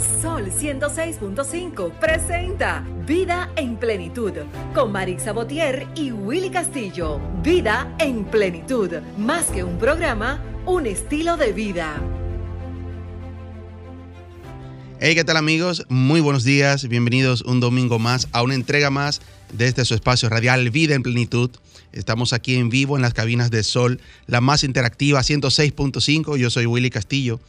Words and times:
Sol 0.00 0.50
106.5 0.50 1.92
presenta 1.98 2.84
Vida 3.06 3.50
en 3.56 3.76
Plenitud 3.76 4.32
con 4.74 4.92
Marix 4.92 5.32
Botier 5.34 5.86
y 5.94 6.10
Willy 6.10 6.48
Castillo. 6.48 7.20
Vida 7.42 7.94
en 7.98 8.24
Plenitud, 8.24 8.90
más 9.18 9.46
que 9.46 9.62
un 9.62 9.78
programa, 9.78 10.42
un 10.64 10.86
estilo 10.86 11.36
de 11.36 11.52
vida. 11.52 12.00
Hey, 15.00 15.14
¿qué 15.14 15.24
tal 15.24 15.36
amigos? 15.36 15.84
Muy 15.88 16.20
buenos 16.20 16.44
días, 16.44 16.88
bienvenidos 16.88 17.42
un 17.42 17.60
domingo 17.60 17.98
más 17.98 18.28
a 18.32 18.42
una 18.42 18.54
entrega 18.54 18.90
más 18.90 19.20
de 19.52 19.66
este 19.66 19.84
su 19.84 19.94
espacio 19.94 20.28
radial 20.28 20.70
Vida 20.70 20.94
en 20.94 21.02
Plenitud. 21.02 21.50
Estamos 21.92 22.32
aquí 22.32 22.54
en 22.54 22.70
vivo 22.70 22.96
en 22.96 23.02
las 23.02 23.14
cabinas 23.14 23.50
de 23.50 23.62
Sol, 23.62 24.00
la 24.26 24.40
más 24.40 24.64
interactiva 24.64 25.20
106.5. 25.20 26.36
Yo 26.36 26.50
soy 26.50 26.66
Willy 26.66 26.90
Castillo. 26.90 27.40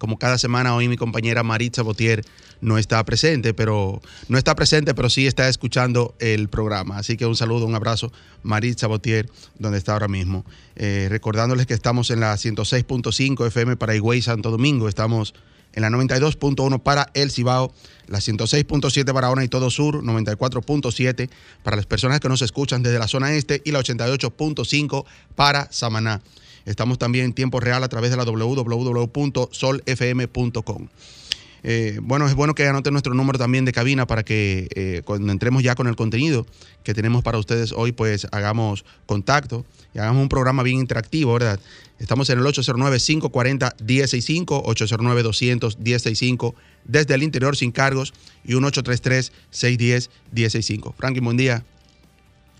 Como 0.00 0.18
cada 0.18 0.38
semana 0.38 0.74
hoy 0.74 0.88
mi 0.88 0.96
compañera 0.96 1.42
Maritza 1.42 1.82
Botier 1.82 2.24
no 2.62 2.78
está 2.78 3.04
presente, 3.04 3.52
pero 3.52 4.00
no 4.28 4.38
está 4.38 4.54
presente, 4.54 4.94
pero 4.94 5.10
sí 5.10 5.26
está 5.26 5.46
escuchando 5.46 6.14
el 6.20 6.48
programa. 6.48 6.96
Así 6.96 7.18
que 7.18 7.26
un 7.26 7.36
saludo, 7.36 7.66
un 7.66 7.74
abrazo, 7.74 8.10
Maritza 8.42 8.86
Botier, 8.86 9.28
donde 9.58 9.76
está 9.76 9.92
ahora 9.92 10.08
mismo. 10.08 10.46
Eh, 10.74 11.08
recordándoles 11.10 11.66
que 11.66 11.74
estamos 11.74 12.10
en 12.10 12.20
la 12.20 12.32
106.5 12.32 13.46
FM 13.46 13.76
para 13.76 13.94
Higüey, 13.94 14.22
Santo 14.22 14.50
Domingo. 14.50 14.88
Estamos 14.88 15.34
en 15.74 15.82
la 15.82 15.90
92.1 15.90 16.82
para 16.82 17.10
El 17.12 17.30
Cibao, 17.30 17.70
la 18.06 18.20
106.7 18.20 19.12
para 19.12 19.28
Ona 19.28 19.44
y 19.44 19.48
todo 19.48 19.68
Sur, 19.68 20.02
94.7 20.02 21.28
para 21.62 21.76
las 21.76 21.84
personas 21.84 22.20
que 22.20 22.30
nos 22.30 22.40
escuchan 22.40 22.82
desde 22.82 22.98
la 22.98 23.06
zona 23.06 23.34
este 23.34 23.60
y 23.66 23.72
la 23.72 23.80
88.5 23.80 25.04
para 25.34 25.70
Samaná. 25.70 26.22
Estamos 26.70 26.98
también 26.98 27.26
en 27.26 27.32
tiempo 27.32 27.58
real 27.58 27.82
a 27.82 27.88
través 27.88 28.12
de 28.12 28.16
la 28.16 28.24
www.solfm.com. 28.24 30.88
Eh, 31.62 32.00
bueno, 32.02 32.26
es 32.26 32.34
bueno 32.34 32.54
que 32.54 32.66
anoten 32.66 32.94
nuestro 32.94 33.12
número 33.12 33.38
también 33.38 33.66
de 33.66 33.72
cabina 33.72 34.06
para 34.06 34.22
que 34.22 34.68
eh, 34.74 35.02
cuando 35.04 35.30
entremos 35.32 35.62
ya 35.62 35.74
con 35.74 35.88
el 35.88 35.96
contenido 35.96 36.46
que 36.84 36.94
tenemos 36.94 37.22
para 37.22 37.36
ustedes 37.38 37.72
hoy, 37.72 37.92
pues 37.92 38.26
hagamos 38.32 38.86
contacto 39.04 39.66
y 39.94 39.98
hagamos 39.98 40.22
un 40.22 40.30
programa 40.30 40.62
bien 40.62 40.78
interactivo, 40.78 41.34
¿verdad? 41.34 41.60
Estamos 41.98 42.30
en 42.30 42.38
el 42.38 42.46
809-540-1065, 42.46 44.64
809-200-1065, 44.64 46.54
desde 46.84 47.14
el 47.14 47.24
interior 47.24 47.56
sin 47.56 47.72
cargos 47.72 48.14
y 48.44 48.54
un 48.54 48.64
833-610-1065. 48.64 50.94
Frankie, 50.96 51.20
buen 51.20 51.36
día. 51.36 51.62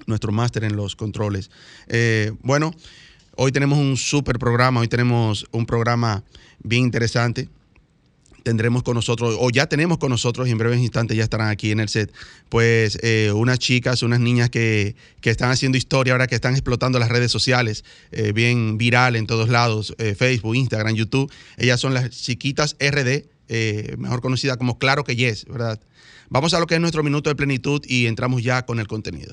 Nuestro 0.06 0.32
máster 0.32 0.64
en 0.64 0.76
los 0.76 0.96
controles. 0.96 1.50
Eh, 1.86 2.32
bueno, 2.42 2.74
hoy 3.42 3.52
tenemos 3.52 3.78
un 3.78 3.96
súper 3.96 4.38
programa, 4.38 4.80
hoy 4.80 4.88
tenemos 4.88 5.46
un 5.50 5.64
programa 5.64 6.22
bien 6.62 6.82
interesante 6.82 7.48
tendremos 8.42 8.82
con 8.82 8.94
nosotros, 8.94 9.36
o 9.38 9.50
ya 9.50 9.66
tenemos 9.66 9.98
con 9.98 10.08
nosotros, 10.10 10.48
y 10.48 10.50
en 10.50 10.56
breves 10.56 10.80
instantes 10.80 11.14
ya 11.14 11.24
estarán 11.24 11.48
aquí 11.48 11.72
en 11.72 11.80
el 11.80 11.90
set, 11.90 12.10
pues 12.48 12.98
eh, 13.02 13.32
unas 13.34 13.58
chicas, 13.58 14.02
unas 14.02 14.18
niñas 14.18 14.48
que, 14.48 14.96
que, 15.20 15.28
están 15.28 15.50
haciendo 15.50 15.76
historia 15.76 16.14
ahora, 16.14 16.26
que 16.26 16.36
están 16.36 16.54
explotando 16.54 16.98
las 16.98 17.10
redes 17.10 17.30
sociales, 17.30 17.84
eh, 18.12 18.32
bien 18.32 18.78
viral 18.78 19.14
en 19.14 19.26
todos 19.26 19.50
lados, 19.50 19.94
eh, 19.98 20.14
Facebook, 20.14 20.56
Instagram, 20.56 20.94
YouTube. 20.94 21.30
Ellas 21.58 21.80
son 21.80 21.92
las 21.92 22.10
chiquitas 22.10 22.76
RD, 22.80 23.26
mejor 23.98 24.22
conocida 24.22 24.56
como 24.56 24.78
Claro 24.78 25.04
que 25.04 25.16
Yes, 25.16 25.44
¿verdad? 25.44 25.78
Vamos 26.30 26.54
a 26.54 26.60
lo 26.60 26.66
que 26.66 26.76
es 26.76 26.80
nuestro 26.80 27.02
minuto 27.02 27.28
de 27.28 27.36
plenitud 27.36 27.82
y 27.86 28.06
entramos 28.06 28.42
ya 28.42 28.64
con 28.64 28.80
el 28.80 28.86
contenido. 28.86 29.32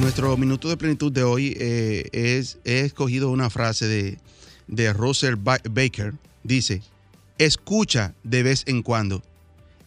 Nuestro 0.00 0.36
minuto 0.36 0.68
de 0.68 0.76
plenitud 0.76 1.10
de 1.10 1.24
hoy 1.24 1.56
es, 1.58 2.58
he 2.64 2.80
escogido 2.80 3.30
una 3.30 3.50
frase 3.50 3.86
de, 3.88 4.18
de 4.68 4.92
Russell 4.92 5.34
Baker. 5.34 6.14
Dice, 6.44 6.82
Escucha 7.38 8.14
de 8.22 8.44
vez 8.44 8.62
en 8.66 8.82
cuando. 8.82 9.22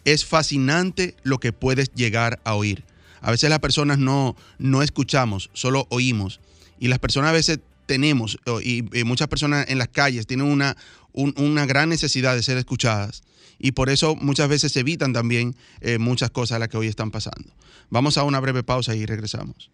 Es 0.03 0.25
fascinante 0.25 1.15
lo 1.23 1.39
que 1.39 1.53
puedes 1.53 1.93
llegar 1.93 2.41
a 2.43 2.55
oír. 2.55 2.83
A 3.21 3.31
veces 3.31 3.49
las 3.49 3.59
personas 3.59 3.99
no, 3.99 4.35
no 4.57 4.81
escuchamos, 4.81 5.49
solo 5.53 5.85
oímos. 5.89 6.39
Y 6.79 6.89
las 6.89 6.99
personas 6.99 7.29
a 7.29 7.33
veces 7.33 7.59
tenemos, 7.85 8.37
y, 8.63 8.83
muchas 9.05 9.27
personas 9.29 9.69
en 9.69 9.77
las 9.77 9.89
calles 9.89 10.27
tienen 10.27 10.47
una, 10.47 10.75
una 11.13 11.65
gran 11.65 11.89
necesidad 11.89 12.35
de 12.35 12.43
ser 12.43 12.57
escuchadas. 12.57 13.23
Y 13.59 13.73
por 13.73 13.89
eso 13.89 14.15
muchas 14.15 14.49
veces 14.49 14.75
evitan 14.75 15.13
también 15.13 15.55
eh, 15.81 15.99
muchas 15.99 16.31
cosas 16.31 16.55
a 16.55 16.59
las 16.59 16.69
que 16.69 16.77
hoy 16.77 16.87
están 16.87 17.11
pasando. 17.11 17.49
Vamos 17.89 18.17
a 18.17 18.23
una 18.23 18.39
breve 18.39 18.63
pausa 18.63 18.95
y 18.95 19.05
regresamos. 19.05 19.69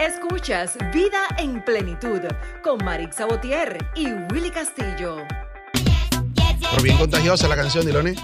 Escuchas 0.00 0.78
Vida 0.94 1.26
en 1.36 1.62
Plenitud 1.62 2.20
con 2.64 2.82
Marix 2.82 3.16
Sabotier 3.16 3.76
y 3.94 4.06
Willy 4.32 4.50
Castillo. 4.50 5.26
Pero 5.74 6.82
bien 6.82 6.96
contagiosa 6.96 7.46
la 7.48 7.56
canción, 7.56 7.84
Diloni. 7.84 8.14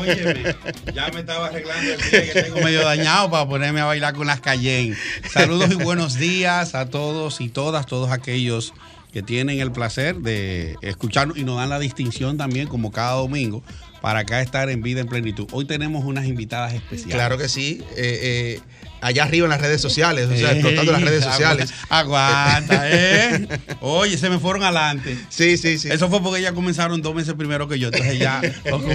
óyeme, 0.00 0.56
ya 0.92 1.08
me 1.12 1.20
estaba 1.20 1.46
arreglando 1.46 1.92
el 1.92 1.96
pie 1.96 2.32
que 2.32 2.42
tengo 2.42 2.60
medio 2.62 2.82
dañado 2.82 3.30
para 3.30 3.48
ponerme 3.48 3.80
a 3.80 3.84
bailar 3.84 4.14
con 4.14 4.26
las 4.26 4.40
Cayenne. 4.40 4.96
Saludos 5.32 5.70
y 5.70 5.76
buenos 5.76 6.16
días 6.16 6.74
a 6.74 6.90
todos 6.90 7.40
y 7.40 7.50
todas, 7.50 7.86
todos 7.86 8.10
aquellos 8.10 8.74
que 9.12 9.22
tienen 9.22 9.60
el 9.60 9.70
placer 9.70 10.16
de 10.16 10.76
escucharnos 10.82 11.38
y 11.38 11.44
nos 11.44 11.58
dan 11.58 11.68
la 11.68 11.78
distinción 11.78 12.36
también, 12.36 12.66
como 12.66 12.90
cada 12.90 13.12
domingo, 13.12 13.62
para 14.00 14.20
acá 14.20 14.40
estar 14.40 14.68
en 14.70 14.82
vida 14.82 15.00
en 15.00 15.06
plenitud. 15.06 15.46
Hoy 15.52 15.66
tenemos 15.66 16.04
unas 16.04 16.26
invitadas 16.26 16.74
especiales. 16.74 17.14
Claro 17.14 17.38
que 17.38 17.48
sí. 17.48 17.84
Eh, 17.96 18.56
eh, 18.56 18.60
allá 19.00 19.24
arriba 19.24 19.46
en 19.46 19.50
las 19.50 19.60
redes 19.60 19.80
sociales, 19.80 20.28
o 20.30 20.36
sea, 20.36 20.52
explotando 20.52 20.92
las 20.92 21.02
redes 21.02 21.24
sociales. 21.24 21.72
Aguanta, 21.88 22.82
¿eh? 22.84 23.48
Oye, 23.80 24.18
se 24.18 24.30
me 24.30 24.38
fueron 24.38 24.62
adelante. 24.62 25.16
Sí, 25.28 25.56
sí, 25.56 25.78
sí. 25.78 25.88
Eso 25.90 26.08
fue 26.08 26.22
porque 26.22 26.42
ya 26.42 26.52
comenzaron 26.52 27.00
dos 27.02 27.14
meses 27.14 27.34
primero 27.34 27.68
que 27.68 27.78
yo, 27.78 27.88
entonces 27.88 28.18
ya 28.18 28.40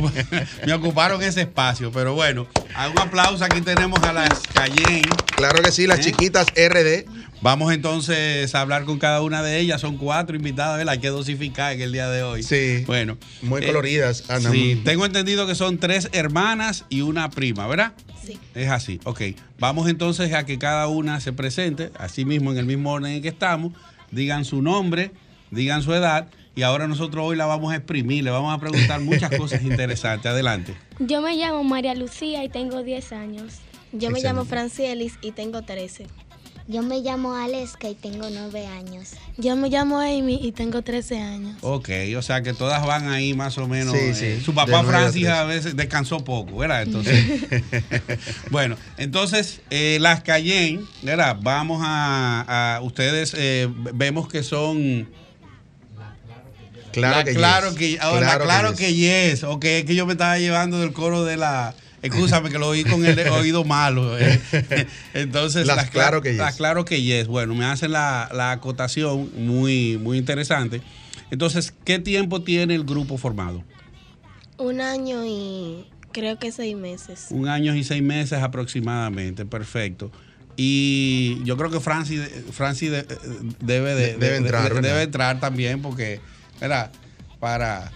me 0.66 0.74
ocuparon 0.74 1.22
ese 1.24 1.42
espacio. 1.42 1.92
Pero 1.92 2.14
bueno, 2.14 2.48
un 2.92 3.00
aplauso. 3.00 3.44
Aquí 3.46 3.62
tenemos 3.62 4.02
a 4.04 4.14
las 4.14 4.42
Cayenne. 4.54 5.10
Claro 5.36 5.62
que 5.62 5.72
sí, 5.72 5.88
las 5.88 6.00
¿Eh? 6.00 6.04
chiquitas 6.04 6.48
RD. 6.56 7.06
Vamos 7.46 7.72
entonces 7.72 8.56
a 8.56 8.62
hablar 8.62 8.86
con 8.86 8.98
cada 8.98 9.22
una 9.22 9.44
de 9.44 9.60
ellas. 9.60 9.80
Son 9.80 9.98
cuatro 9.98 10.36
invitadas, 10.36 10.80
¿verdad? 10.80 10.94
Hay 10.94 11.00
que 11.00 11.10
dosificar 11.10 11.74
en 11.74 11.82
el 11.82 11.92
día 11.92 12.10
de 12.10 12.24
hoy. 12.24 12.42
Sí. 12.42 12.84
Bueno. 12.88 13.20
Muy 13.44 13.62
eh, 13.62 13.68
coloridas, 13.68 14.28
Ana. 14.32 14.50
Sí, 14.50 14.82
tengo 14.84 15.06
entendido 15.06 15.46
que 15.46 15.54
son 15.54 15.78
tres 15.78 16.10
hermanas 16.12 16.86
y 16.90 17.02
una 17.02 17.30
prima, 17.30 17.68
¿verdad? 17.68 17.94
Sí. 18.26 18.40
Es 18.56 18.72
así, 18.72 19.00
ok. 19.04 19.22
Vamos 19.60 19.88
entonces 19.90 20.34
a 20.34 20.44
que 20.48 20.58
cada 20.58 20.88
una 20.88 21.20
se 21.20 21.34
presente, 21.34 21.92
así 22.00 22.26
mismo 22.26 22.52
en 22.52 22.58
el 22.58 22.66
mismo 22.66 22.92
orden 22.92 23.12
en 23.12 23.22
que 23.22 23.28
estamos, 23.28 23.74
digan 24.10 24.44
su 24.44 24.64
nombre, 24.64 25.12
digan 25.52 25.84
su 25.84 25.94
edad, 25.94 26.30
y 26.56 26.64
ahora 26.64 26.88
nosotros 26.88 27.24
hoy 27.28 27.36
la 27.36 27.46
vamos 27.46 27.74
a 27.74 27.76
exprimir, 27.76 28.24
le 28.24 28.32
vamos 28.32 28.56
a 28.56 28.60
preguntar 28.60 29.02
muchas 29.02 29.30
cosas 29.38 29.62
interesantes. 29.62 30.32
Adelante. 30.32 30.74
Yo 30.98 31.22
me 31.22 31.36
llamo 31.36 31.64
María 31.64 31.94
Lucía 31.94 32.44
y 32.44 32.50
tengo 32.50 32.82
10 32.82 33.12
años. 33.12 33.60
Yo 33.92 34.10
me 34.10 34.20
llamo 34.20 34.46
Francielis 34.46 35.20
y 35.22 35.32
tengo 35.32 35.62
13. 35.62 36.08
Yo 36.68 36.82
me 36.82 37.02
llamo 37.02 37.36
Aleska 37.36 37.88
y 37.90 37.94
tengo 37.94 38.28
nueve 38.32 38.66
años. 38.66 39.12
Yo 39.38 39.56
me 39.56 39.70
llamo 39.70 40.00
Amy 40.00 40.40
y 40.42 40.52
tengo 40.52 40.82
13 40.82 41.20
años. 41.20 41.58
Ok, 41.62 41.90
o 42.18 42.24
sea 42.24 42.42
que 42.42 42.54
todas 42.54 42.84
van 42.84 43.08
ahí 43.08 43.36
más 43.36 43.60
o 43.60 43.68
menos. 43.68 43.96
Sí, 43.96 44.16
sí. 44.16 44.26
Eh, 44.26 44.42
su 44.44 44.56
papá 44.56 44.84
Francis 44.84 45.28
a, 45.28 45.44
veces 45.44 45.76
descansó 45.76 46.24
poco, 46.24 46.58
¿verdad? 46.58 46.82
Entonces, 46.82 47.24
bueno, 48.50 48.78
entonces 48.98 49.62
eh, 49.70 50.00
las 50.02 50.24
Cayenne, 50.24 50.84
¿verdad? 51.04 51.38
Vamos 51.40 51.82
a, 51.86 52.80
ustedes 52.82 53.36
eh, 53.38 53.70
vemos 53.94 54.28
que 54.28 54.42
son... 54.42 55.08
Claro, 56.92 57.26
que, 57.26 57.34
claro 57.34 57.76
que, 57.76 57.98
ahora, 58.00 58.40
claro, 58.40 58.74
que, 58.74 58.94
yes. 58.96 59.44
Ok, 59.44 59.66
es 59.66 59.86
que 59.86 59.96
yo 59.96 60.06
me 60.06 60.14
estaba 60.14 60.40
llevando 60.40 60.80
del 60.80 60.94
coro 60.94 61.26
de 61.26 61.36
la 61.36 61.76
Escúchame 62.06 62.50
que 62.50 62.60
lo 62.60 62.68
oí 62.68 62.84
con 62.84 63.06
el 63.06 63.20
oído 63.30 63.64
malo. 63.64 64.18
Eh. 64.18 64.40
Entonces, 65.14 65.66
las, 65.66 65.90
claro 65.90 66.22
que 66.22 66.34
yes. 66.34 66.56
claro 66.56 66.86
que 66.86 67.02
yes. 67.02 67.28
Bueno, 67.28 67.56
me 67.56 67.66
hacen 67.66 67.92
la, 67.92 68.52
acotación 68.52 69.32
muy, 69.36 69.98
muy 69.98 70.18
interesante. 70.18 70.82
Entonces, 71.32 71.74
¿qué 71.84 72.00
tiempo 72.00 72.44
tiene 72.44 72.76
el 72.76 72.84
grupo 72.84 73.18
formado? 73.18 73.64
Un 74.58 74.80
año 74.80 75.26
y 75.26 75.86
creo 76.12 76.38
que 76.38 76.52
seis 76.52 76.76
meses. 76.76 77.28
Un 77.30 77.48
año 77.48 77.76
y 77.76 77.84
seis 77.84 78.04
meses 78.04 78.42
aproximadamente, 78.42 79.46
perfecto. 79.46 80.12
Y 80.58 81.44
yo 81.44 81.58
creo 81.58 81.70
que 81.70 81.80
Francis, 81.80 82.22
Francis 82.52 82.92
debe, 83.60 83.96
de, 83.96 84.38
entrar, 84.38 84.82
debe 84.82 85.02
entrar 85.02 85.40
también 85.40 85.82
porque, 85.82 86.22
era 86.62 86.92
para 87.40 87.92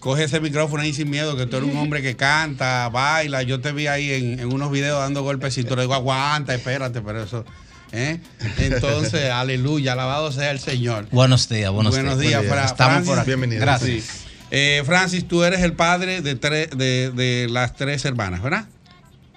coge 0.00 0.24
ese 0.24 0.40
micrófono 0.40 0.82
ahí 0.82 0.92
sin 0.92 1.10
miedo, 1.10 1.36
que 1.36 1.46
tú 1.46 1.58
eres 1.58 1.70
un 1.70 1.76
hombre 1.76 2.02
que 2.02 2.16
canta, 2.16 2.88
baila. 2.88 3.42
Yo 3.42 3.60
te 3.60 3.72
vi 3.72 3.86
ahí 3.86 4.10
en, 4.12 4.52
unos 4.52 4.72
videos 4.72 4.98
dando 4.98 5.22
golpes 5.22 5.56
y 5.58 5.64
tú 5.64 5.76
le 5.76 5.82
digo, 5.82 5.94
aguanta, 5.94 6.54
espérate, 6.54 7.00
pero 7.02 7.22
eso. 7.22 7.44
¿eh? 7.92 8.18
Entonces, 8.58 9.30
aleluya, 9.30 9.92
alabado 9.92 10.32
sea 10.32 10.50
el 10.50 10.58
Señor. 10.58 11.06
Buenos 11.12 11.48
días, 11.48 11.70
buenos, 11.70 11.94
buenos 11.94 12.18
días. 12.18 12.44
Buenos 12.46 12.70
Estamos 12.72 13.06
por 13.06 13.18
aquí. 13.18 13.28
Bienvenido. 13.28 13.60
Gracias. 13.60 14.24
Eh, 14.50 14.82
Francis, 14.84 15.28
tú 15.28 15.44
eres 15.44 15.60
el 15.60 15.74
padre 15.74 16.22
de, 16.22 16.34
de, 16.34 17.12
de 17.14 17.46
las 17.48 17.76
tres 17.76 18.04
hermanas, 18.04 18.42
¿verdad? 18.42 18.66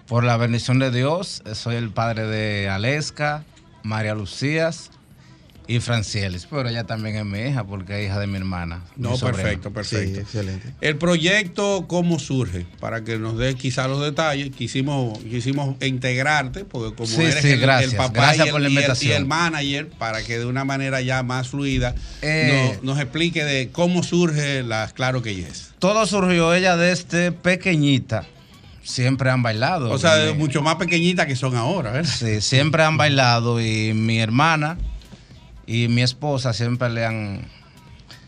Por 0.08 0.24
la 0.24 0.38
bendición 0.38 0.80
de 0.80 0.92
Dios, 0.92 1.44
soy 1.54 1.76
el 1.76 1.92
padre 1.92 2.26
de 2.26 2.70
Aleska, 2.70 3.44
María 3.84 4.16
Lucías 4.16 4.90
y 5.68 5.80
Francielis. 5.80 6.48
Pero 6.50 6.68
ella 6.70 6.84
también 6.84 7.16
es 7.16 7.26
mi 7.26 7.40
hija 7.40 7.64
porque 7.64 8.00
es 8.02 8.08
hija 8.08 8.20
de 8.20 8.28
mi 8.28 8.38
hermana. 8.38 8.82
No, 8.98 9.18
perfecto, 9.18 9.72
perfecto. 9.72 10.16
Sí, 10.16 10.20
excelente. 10.22 10.74
El 10.82 10.98
proyecto, 10.98 11.86
¿cómo 11.88 12.20
surge? 12.20 12.66
Para 12.80 13.04
que 13.04 13.18
nos 13.20 13.38
dé 13.38 13.56
quizá 13.56 13.88
los 13.88 14.02
detalles. 14.02 14.52
Quisimos, 14.56 15.18
quisimos 15.20 15.76
integrarte, 15.82 16.66
porque 16.66 16.96
como 16.96 17.08
Sí, 17.08 17.22
eres 17.22 17.42
sí, 17.42 17.52
el, 17.52 17.60
gracias. 17.60 17.92
el 17.94 17.98
papá 17.98 18.14
Gracias 18.14 18.46
y, 18.46 18.50
el, 18.50 18.52
por 18.52 18.62
la 18.62 18.68
y 18.68 18.72
el- 18.72 18.78
invitación. 18.78 19.12
y 19.12 19.16
el 19.16 19.26
manager, 19.26 19.90
para 19.90 20.24
que 20.24 20.40
de 20.40 20.46
una 20.46 20.66
manera 20.66 21.02
ya 21.02 21.24
más 21.24 21.48
fluida 21.50 21.96
Eh. 22.22 22.74
nos, 22.76 22.84
nos 22.84 23.00
explique 23.00 23.44
de 23.44 23.70
cómo 23.72 24.04
surge 24.04 24.64
las 24.64 24.94
Claro 24.94 25.22
que 25.22 25.34
Yes. 25.36 25.72
Todo 25.80 26.06
surgió 26.06 26.54
ella 26.54 26.78
desde 26.78 27.32
pequeñita. 27.32 28.26
Siempre 28.84 29.30
han 29.30 29.42
bailado. 29.42 29.90
O 29.92 29.98
sea, 29.98 30.30
Y- 30.30 30.34
mucho 30.34 30.62
más 30.62 30.76
pequeñitas 30.76 31.26
que 31.26 31.36
son 31.38 31.56
ahora, 31.56 31.92
¿verdad? 31.92 32.10
Sí, 32.12 32.42
siempre 32.42 32.84
han 32.84 32.98
bailado 32.98 33.62
y 33.62 33.94
mi 33.94 34.20
hermana 34.20 34.78
y 35.66 35.88
mi 35.88 36.02
esposa 36.02 36.54
siempre 36.54 36.90
le 36.90 37.06
han 37.06 37.48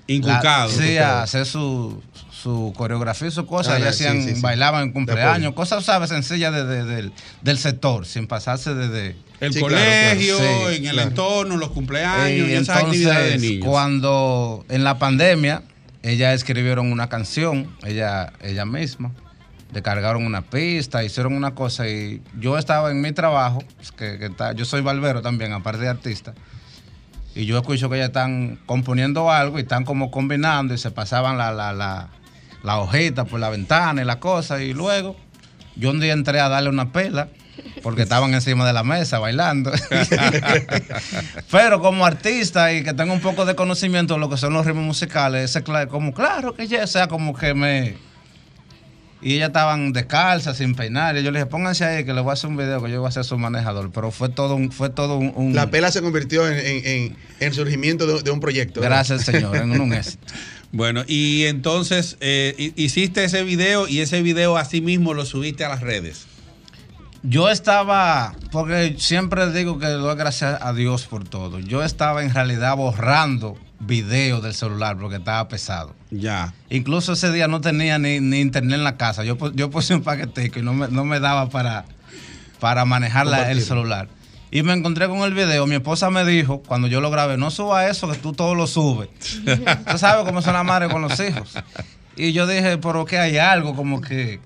Inculcado. 0.08 0.70
la- 0.72 0.74
sí, 0.86 0.98
a 0.98 1.24
hacer 1.24 1.46
su, 1.46 2.02
su 2.32 2.74
coreografía 2.78 3.28
y 3.28 3.32
su 3.32 3.46
cosa. 3.46 3.74
Ah, 3.74 3.78
Ellas 3.78 3.96
sí, 3.98 4.06
hacían, 4.06 4.24
sí, 4.24 4.36
sí. 4.36 4.42
bailaban 4.42 4.84
en 4.84 4.88
De 4.90 4.94
cumpleaños, 4.94 5.54
cosas, 5.54 5.84
¿sabes? 5.84 6.10
Sencillas 6.10 6.54
de- 6.54 6.66
de- 6.66 6.84
del, 6.86 7.14
del 7.42 7.58
sector, 7.58 8.06
sin 8.06 8.28
pasarse 8.28 8.74
desde. 8.76 9.16
El 9.42 9.52
claro, 9.52 9.66
colegio, 9.68 10.38
claro. 10.38 10.70
Sí, 10.70 10.76
en 10.78 10.86
el 10.86 10.92
claro. 10.94 11.10
entorno, 11.10 11.58
los 11.58 11.72
cumpleaños, 11.72 12.48
Y 12.48 12.52
y 12.52 12.54
esas 12.54 12.84
actividades 12.84 13.18
de 13.20 13.26
entonces, 13.34 13.50
niños. 13.52 13.66
cuando 13.68 14.66
en 14.70 14.84
la 14.84 14.98
pandemia, 14.98 15.64
ellas 16.04 16.36
escribieron 16.36 16.92
una 16.92 17.10
canción, 17.10 17.76
ella, 17.84 18.32
ella 18.42 18.64
misma, 18.66 19.12
descargaron 19.74 20.26
una 20.26 20.42
pista, 20.44 21.04
hicieron 21.04 21.34
una 21.34 21.54
cosa 21.56 21.90
y 21.90 22.22
yo 22.40 22.58
estaba 22.58 22.92
en 22.92 23.02
mi 23.02 23.12
trabajo, 23.12 23.62
pues, 23.76 23.92
que, 23.92 24.18
que 24.20 24.28
está- 24.28 24.54
yo 24.54 24.64
soy 24.64 24.80
barbero 24.82 25.22
también, 25.22 25.52
aparte 25.52 25.82
de 25.82 25.90
artista, 25.90 26.34
y 27.36 27.46
yo 27.46 27.58
escucho 27.58 27.90
que 27.90 27.98
ellas 27.98 28.08
están 28.08 28.58
componiendo 28.66 29.30
algo 29.30 29.60
y 29.60 29.64
están 29.64 29.84
como 29.84 30.10
combinando 30.10 30.74
y 30.74 30.78
se 30.78 30.90
pasaban 30.90 31.38
la, 31.38 31.52
la, 31.52 31.74
la, 31.74 32.08
la 32.64 32.80
hojita 32.80 33.26
por 33.26 33.40
la 33.40 33.50
ventana 33.50 34.02
y 34.02 34.06
la 34.06 34.20
cosa 34.20 34.64
y 34.64 34.74
luego 34.74 35.18
yo 35.76 35.92
un 35.92 36.00
día 36.00 36.14
entré 36.14 36.40
a 36.40 36.48
darle 36.48 36.70
una 36.70 36.92
pela 36.92 37.28
porque 37.84 38.04
estaban 38.04 38.34
encima 38.34 38.66
de 38.66 38.74
la 38.74 38.84
mesa 38.84 39.20
bailando. 39.20 39.72
Pero 41.52 41.82
como 41.82 42.06
artista 42.06 42.74
y 42.74 42.84
que 42.84 42.94
tengo 42.94 43.14
un 43.14 43.22
poco 43.22 43.46
de 43.46 43.56
conocimiento 43.56 44.16
de 44.16 44.20
lo 44.20 44.30
que 44.30 44.38
son 44.38 44.54
los 44.54 44.66
ritmos 44.66 44.86
musicales, 44.86 45.56
ese 45.56 45.64
como 45.88 46.14
claro 46.14 46.54
que 46.54 46.68
ya 46.68 46.88
sea 46.88 47.08
como 47.08 47.36
que 47.36 47.54
me... 47.54 47.98
Y 49.22 49.36
ellas 49.36 49.48
estaban 49.48 49.92
descalzas, 49.94 50.58
sin 50.58 50.76
peinar. 50.76 51.16
Y 51.18 51.24
yo 51.24 51.32
les 51.32 51.42
dije, 51.42 51.46
pónganse 51.50 51.84
ahí 51.86 52.04
que 52.06 52.14
les 52.14 52.22
voy 52.24 52.32
a 52.32 52.34
hacer 52.34 52.50
un 52.50 52.58
video 52.58 52.84
que 52.84 52.92
yo 52.92 53.00
voy 53.00 53.08
a 53.08 53.12
ser 53.12 53.24
su 53.24 53.38
manejador. 53.38 53.92
Pero 53.92 54.12
fue 54.12 54.30
todo 54.30 54.56
un... 54.56 54.72
Fue 54.72 54.90
todo 54.90 55.18
un, 55.18 55.32
un- 55.36 55.56
La 55.56 55.72
pela 55.72 55.92
se 55.92 56.02
convirtió 56.02 56.48
en, 56.48 56.58
en- 56.60 56.86
en- 56.86 57.04
en 57.40 57.48
el 57.48 57.54
surgimiento 57.54 58.06
de, 58.06 58.22
de 58.22 58.32
un 58.32 58.40
proyecto. 58.40 58.82
¿verdad? 58.82 58.98
Gracias, 58.98 59.24
señor, 59.26 59.56
en 59.56 59.80
un 59.82 59.94
éxito. 59.94 60.26
Bueno, 60.72 61.04
y 61.08 61.46
entonces 61.46 62.18
eh, 62.20 62.54
hi- 62.58 62.74
hiciste 62.76 63.24
ese 63.24 63.44
video 63.44 63.88
y 63.88 64.02
ese 64.02 64.22
video 64.22 64.58
así 64.58 64.82
mismo 64.82 65.14
lo 65.14 65.26
subiste 65.26 65.64
a 65.66 65.70
las 65.70 65.82
redes. 65.82 66.28
Yo 67.24 67.50
estaba, 67.50 68.36
porque 68.52 68.96
siempre 69.00 69.52
digo 69.52 69.80
que 69.80 69.88
doy 69.88 70.16
gracias 70.16 70.62
a 70.62 70.74
Dios 70.74 71.08
por 71.08 71.24
todo. 71.28 71.60
Yo 71.60 71.84
estaba 71.84 72.24
en 72.24 72.32
realidad 72.32 72.76
borrando 72.76 73.58
videos 73.80 74.44
del 74.44 74.54
celular 74.54 74.98
porque 75.00 75.16
estaba 75.16 75.48
pesado. 75.48 75.96
Ya. 76.20 76.54
Incluso 76.70 77.14
ese 77.14 77.32
día 77.32 77.48
no 77.48 77.62
tenía 77.62 77.98
ni, 78.00 78.20
ni 78.20 78.40
internet 78.40 78.76
en 78.78 78.84
la 78.84 78.98
casa. 78.98 79.24
Yo, 79.24 79.38
yo 79.54 79.70
puse 79.70 79.94
un 79.96 80.02
paquetico 80.02 80.60
y 80.60 80.62
no 80.62 80.74
me, 80.74 80.88
no 80.88 81.04
me 81.06 81.20
daba 81.20 81.50
para, 81.50 81.86
para 82.60 82.86
manejar 82.86 83.26
la- 83.28 83.52
el 83.52 83.62
celular. 83.62 84.08
Y 84.52 84.64
me 84.64 84.74
encontré 84.74 85.08
con 85.08 85.20
el 85.20 85.34
video. 85.34 85.68
Mi 85.68 85.76
esposa 85.76 86.10
me 86.10 86.24
dijo, 86.24 86.62
cuando 86.62 86.88
yo 86.88 87.02
lo 87.02 87.10
grabé, 87.12 87.36
no 87.38 87.52
suba 87.52 87.88
eso, 87.88 88.10
que 88.10 88.18
tú 88.18 88.32
todo 88.34 88.56
lo 88.56 88.68
subes. 88.68 89.10
tú 89.92 89.98
sabes 89.98 90.26
cómo 90.26 90.42
son 90.42 90.54
las 90.54 90.64
madres 90.66 90.92
con 90.92 91.02
los 91.02 91.20
hijos. 91.20 91.56
Y 92.16 92.32
yo 92.32 92.48
dije, 92.48 92.78
pero 92.78 93.04
que 93.06 93.18
hay 93.20 93.38
algo 93.38 93.76
como 93.76 94.00
que... 94.00 94.40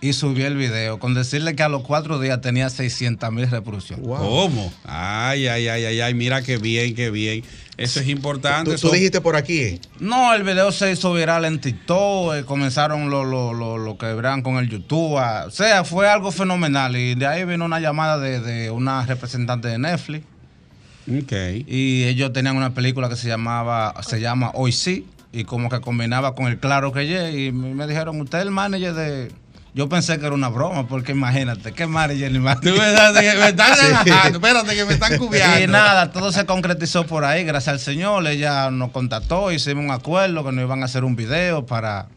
Y 0.00 0.12
subí 0.12 0.42
el 0.42 0.56
video 0.56 1.00
con 1.00 1.14
decirle 1.14 1.56
que 1.56 1.64
a 1.64 1.68
los 1.68 1.82
cuatro 1.82 2.20
días 2.20 2.40
tenía 2.40 2.70
600 2.70 3.32
mil 3.32 3.50
reproducciones. 3.50 4.06
Wow. 4.06 4.18
¿Cómo? 4.18 4.72
Ay, 4.84 5.48
ay, 5.48 5.66
ay, 5.66 5.84
ay, 5.86 6.00
ay, 6.00 6.14
mira 6.14 6.40
qué 6.42 6.56
bien, 6.56 6.94
qué 6.94 7.10
bien. 7.10 7.42
Eso 7.76 7.98
es 8.00 8.08
importante. 8.08 8.70
Tú, 8.72 8.76
tú 8.80 8.86
Son- 8.88 8.92
dijiste 8.96 9.20
por 9.20 9.34
aquí. 9.34 9.58
eh, 9.60 9.80
No, 9.98 10.32
el 10.34 10.44
video 10.44 10.70
se 10.70 10.92
hizo 10.92 11.12
viral 11.12 11.44
en 11.44 11.60
TikTok, 11.60 12.34
eh, 12.36 12.44
comenzaron 12.44 13.10
lo, 13.10 13.24
lo, 13.24 13.52
lo, 13.52 13.76
lo 13.76 13.98
que 13.98 14.06
verán 14.06 14.42
con 14.42 14.56
el 14.58 14.68
YouTube. 14.68 15.16
ah, 15.18 15.44
o 15.48 15.50
sea, 15.50 15.82
fue 15.82 16.08
algo 16.08 16.30
fenomenal. 16.30 16.96
Y 16.96 17.16
de 17.16 17.26
ahí 17.26 17.44
vino 17.44 17.64
una 17.64 17.80
llamada 17.80 18.18
de, 18.18 18.38
de 18.40 18.70
una 18.70 19.04
representante 19.04 19.66
de 19.66 19.78
Netflix. 19.78 20.24
Ok. 21.08 21.32
Y 21.66 22.04
ellos 22.04 22.32
tenían 22.32 22.56
una 22.56 22.74
película 22.74 23.08
que 23.08 23.16
se 23.16 23.26
llamaba, 23.28 23.94
se 24.02 24.20
llama 24.20 24.50
Hoy 24.54 24.72
Sí, 24.72 25.06
y 25.32 25.44
como 25.44 25.68
que 25.70 25.80
combinaba 25.80 26.34
con 26.34 26.46
el 26.46 26.58
Claro 26.58 26.92
que 26.92 27.06
Ye. 27.06 27.46
Y 27.46 27.52
me 27.52 27.74
me 27.74 27.86
dijeron, 27.86 28.20
usted 28.20 28.38
es 28.38 28.44
el 28.44 28.50
manager 28.50 28.94
de. 28.94 29.32
Yo 29.78 29.88
pensé 29.88 30.18
que 30.18 30.26
era 30.26 30.34
una 30.34 30.48
broma, 30.48 30.88
porque 30.88 31.12
imagínate, 31.12 31.70
¿qué 31.70 31.84
Tú 31.84 31.88
manager? 31.88 32.32
me 32.32 32.50
estás 32.50 33.80
relajando, 33.80 34.38
espérate 34.38 34.74
que 34.74 34.84
me 34.84 34.92
están 34.94 35.16
cubriendo. 35.18 35.60
Y 35.60 35.66
nada, 35.68 36.10
todo 36.10 36.32
se 36.32 36.44
concretizó 36.46 37.06
por 37.06 37.24
ahí, 37.24 37.44
gracias 37.44 37.74
al 37.74 37.78
Señor. 37.78 38.26
Ella 38.26 38.72
nos 38.72 38.90
contactó, 38.90 39.52
hicimos 39.52 39.84
un 39.84 39.92
acuerdo 39.92 40.44
que 40.44 40.50
nos 40.50 40.64
iban 40.64 40.82
a 40.82 40.86
hacer 40.86 41.04
un 41.04 41.14
video 41.14 41.64
para, 41.64 42.08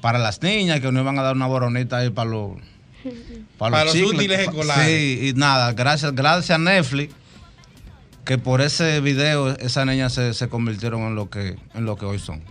para 0.00 0.18
las 0.18 0.42
niñas, 0.42 0.80
que 0.80 0.90
nos 0.90 1.02
iban 1.02 1.16
a 1.20 1.22
dar 1.22 1.36
una 1.36 1.46
boronita 1.46 1.98
ahí 1.98 2.10
para 2.10 2.28
los, 2.28 2.54
Para 3.56 3.84
los 3.84 3.92
chicles. 3.92 4.14
útiles 4.14 4.40
escolares. 4.40 4.84
Sí, 4.84 5.28
y 5.28 5.38
nada, 5.38 5.74
gracias, 5.74 6.12
gracias 6.12 6.56
a 6.56 6.58
Netflix, 6.58 7.14
que 8.24 8.36
por 8.36 8.62
ese 8.62 9.00
video 9.00 9.50
esas 9.58 9.86
niñas 9.86 10.12
se, 10.12 10.34
se 10.34 10.48
convirtieron 10.48 11.02
en 11.02 11.14
lo 11.14 11.30
que 11.30 11.56
en 11.74 11.84
lo 11.84 11.94
que 11.94 12.04
hoy 12.04 12.18
son. 12.18 12.42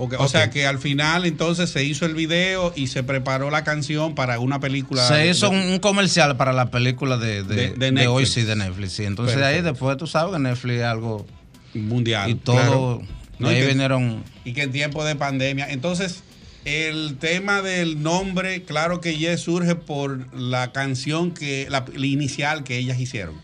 O 0.00 0.28
sea 0.28 0.48
que 0.50 0.64
al 0.64 0.78
final 0.78 1.26
entonces 1.26 1.70
se 1.70 1.82
hizo 1.82 2.06
el 2.06 2.14
video 2.14 2.72
y 2.76 2.86
se 2.86 3.02
preparó 3.02 3.50
la 3.50 3.64
canción 3.64 4.14
para 4.14 4.38
una 4.38 4.60
película. 4.60 5.06
Se 5.08 5.14
de- 5.14 5.30
hizo 5.30 5.50
un, 5.50 5.80
comercial 5.80 6.36
para 6.36 6.52
la 6.52 6.70
película 6.70 7.16
de, 7.16 7.42
de, 7.42 7.70
De- 7.72 8.06
hoy 8.06 8.24
sí, 8.24 8.42
de 8.42 8.54
Netflix. 8.54 9.00
Entonces 9.00 9.36
de 9.36 9.44
ahí 9.44 9.60
después 9.60 9.96
tú 9.96 10.06
sabes 10.06 10.32
que 10.34 10.38
Netflix 10.38 10.74
es 10.78 10.84
algo... 10.84 11.26
mundial. 11.74 12.30
y 12.30 12.34
todo... 12.36 12.56
claro. 12.56 13.02
No, 13.40 13.48
de 13.48 13.56
ahí 13.56 13.60
que- 13.62 13.66
vinieron... 13.68 14.22
Y 14.44 14.52
que 14.52 14.62
en 14.62 14.70
tiempo 14.72 15.04
de 15.04 15.16
pandemia. 15.16 15.68
Entonces, 15.68 16.22
el 16.64 17.16
tema 17.18 17.62
del 17.62 18.00
nombre, 18.00 18.62
claro 18.62 19.00
que 19.00 19.18
ya 19.18 19.36
surge 19.36 19.74
por 19.74 20.32
la 20.32 20.70
canción 20.70 21.32
que, 21.32 21.66
la, 21.70 21.84
la 21.92 22.06
inicial 22.06 22.62
que 22.62 22.78
ellas 22.78 23.00
hicieron. 23.00 23.34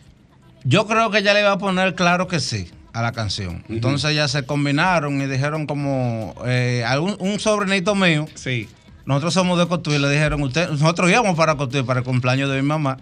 Yo 0.63 0.87
creo 0.87 1.11
que 1.11 1.19
ella 1.19 1.35
le 1.35 1.41
iba 1.41 1.53
a 1.53 1.59
poner 1.59 1.97
claro 1.97 2.29
que 2.29 2.39
sí 2.39 2.69
a 2.95 3.03
la 3.03 3.13
canción. 3.13 3.63
Entonces 3.69 4.15
ya 4.15 4.27
se 4.29 4.45
combinaron 4.45 5.21
y 5.21 5.27
dijeron 5.27 5.67
como 5.67 6.35
eh, 6.47 6.83
algún- 6.87 7.17
un 7.21 7.39
sobrinito 7.41 7.95
mío. 7.95 8.27
Sí. 8.35 8.69
Nosotros 9.05 9.35
somos 9.35 9.59
de 9.59 9.67
Cotuí, 9.67 9.99
le 9.99 10.09
dijeron 10.09 10.43
usted, 10.43 10.71
nosotros 10.71 11.11
íbamos 11.11 11.37
para 11.37 11.57
Cotuí 11.57 11.83
para 11.83 12.01
el 12.01 12.07
cumpleaños 12.07 12.49
de 12.51 12.57
mi 12.63 12.67
mamá. 12.67 12.97